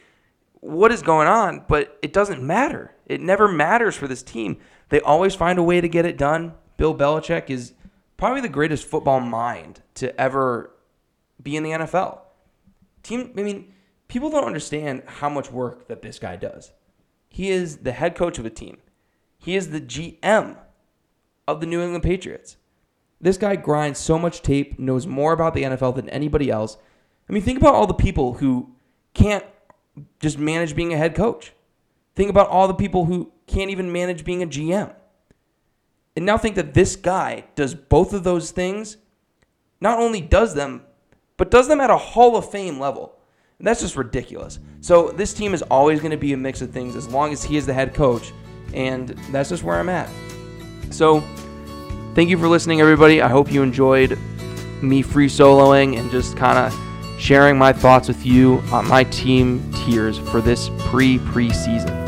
what 0.61 0.93
is 0.93 1.03
going 1.03 1.27
on? 1.27 1.65
But 1.69 1.99
it 2.03 2.13
doesn't 2.13 2.41
matter. 2.41 2.95
It 3.07 3.21
never 3.21 3.49
matters 3.49 3.97
for 3.97 4.07
this 4.07 4.23
team. 4.23 4.59
They 4.91 5.01
always 5.01 5.35
find 5.35 5.59
a 5.59 5.63
way 5.63 5.81
to 5.81 5.89
get 5.89 6.07
it 6.07 6.17
done. 6.17 6.55
Bill 6.77 6.95
Belichick 6.95 7.51
is 7.51 7.75
probably 8.17 8.43
the 8.43 8.49
greatest 8.49 8.87
football 8.87 9.19
mind 9.19 9.83
to 9.95 10.19
ever 10.19 10.71
be 11.43 11.57
in 11.57 11.65
the 11.65 11.71
NFL. 11.71 12.21
Team, 13.03 13.33
I 13.37 13.43
mean, 13.43 13.75
people 14.07 14.31
don't 14.31 14.45
understand 14.45 15.03
how 15.07 15.29
much 15.29 15.51
work 15.51 15.89
that 15.89 16.01
this 16.01 16.21
guy 16.21 16.37
does. 16.37 16.73
He 17.29 17.51
is 17.51 17.79
the 17.79 17.93
head 17.93 18.15
coach 18.15 18.39
of 18.39 18.47
a 18.47 18.51
team. 18.51 18.79
He 19.37 19.57
is 19.57 19.71
the 19.71 19.81
GM 19.81 20.57
of 21.49 21.61
the 21.61 21.67
New 21.67 21.83
England 21.83 22.05
Patriots. 22.05 22.57
This 23.25 23.39
guy 23.39 23.57
grinds 23.57 23.99
so 23.99 24.19
much 24.19 24.43
tape, 24.43 24.79
knows 24.79 25.07
more 25.07 25.33
about 25.33 25.55
the 25.55 25.63
NFL 25.63 25.97
than 25.97 26.11
anybody 26.11 26.51
else. 26.51 26.77
I 27.27 27.33
mean, 27.33 27.43
think 27.43 27.59
about 27.59 27.75
all 27.75 27.87
the 27.87 27.95
people 27.95 28.35
who 28.35 28.77
can't 29.15 29.47
just 30.21 30.39
manage 30.39 30.77
being 30.77 30.93
a 30.93 30.99
head 30.99 31.15
coach. 31.15 31.55
Think 32.15 32.29
about 32.29 32.51
all 32.51 32.69
the 32.69 32.75
people 32.75 33.07
who 33.07 33.33
can't 33.47 33.71
even 33.71 33.91
manage 33.91 34.27
being 34.27 34.43
a 34.43 34.47
GM. 34.47 34.95
And 36.15 36.27
now 36.27 36.37
think 36.37 36.55
that 36.57 36.75
this 36.75 36.97
guy 36.97 37.45
does 37.55 37.75
both 37.75 38.13
of 38.13 38.25
those 38.25 38.51
things, 38.51 38.99
not 39.81 39.99
only 39.99 40.21
does 40.21 40.55
them, 40.55 40.83
but 41.39 41.51
does 41.51 41.67
them 41.67 41.81
at 41.81 41.89
a 41.89 41.97
Hall 41.97 42.37
of 42.37 42.51
Fame 42.51 42.79
level. 42.79 43.19
And 43.59 43.67
that's 43.67 43.81
just 43.81 43.97
ridiculous. 43.97 44.59
So 44.83 45.09
this 45.09 45.33
team 45.33 45.55
is 45.55 45.63
always 45.63 46.01
going 46.01 46.11
to 46.11 46.19
be 46.19 46.35
a 46.35 46.37
mix 46.37 46.61
of 46.61 46.73
things 46.73 46.95
as 46.95 47.09
long 47.09 47.33
as 47.33 47.43
he 47.43 47.57
is 47.57 47.65
the 47.65 47.73
head 47.73 47.95
coach. 47.95 48.35
And 48.75 49.09
that's 49.33 49.49
just 49.49 49.63
where 49.63 49.79
I'm 49.79 49.89
at. 49.89 50.11
So 50.91 51.25
thank 52.15 52.31
you 52.31 52.39
for 52.39 52.49
listening, 52.49 52.81
everybody. 52.81 53.21
I 53.21 53.29
hope 53.29 53.51
you 53.51 53.63
enjoyed 53.63 54.19
me 54.83 55.03
free 55.03 55.27
soloing 55.27 55.99
and 55.99 56.11
just 56.11 56.37
kind 56.37 56.59
of 56.59 57.21
sharing 57.21 57.59
my 57.59 57.73
thoughts 57.73 58.09
with 58.09 58.25
you 58.25 58.63
on 58.71 58.87
my 58.87 59.05
team 59.05 59.73
tiers 59.73 60.19
for 60.19 60.41
this 60.41 60.71
pre 60.79 61.19
preseason. 61.19 62.04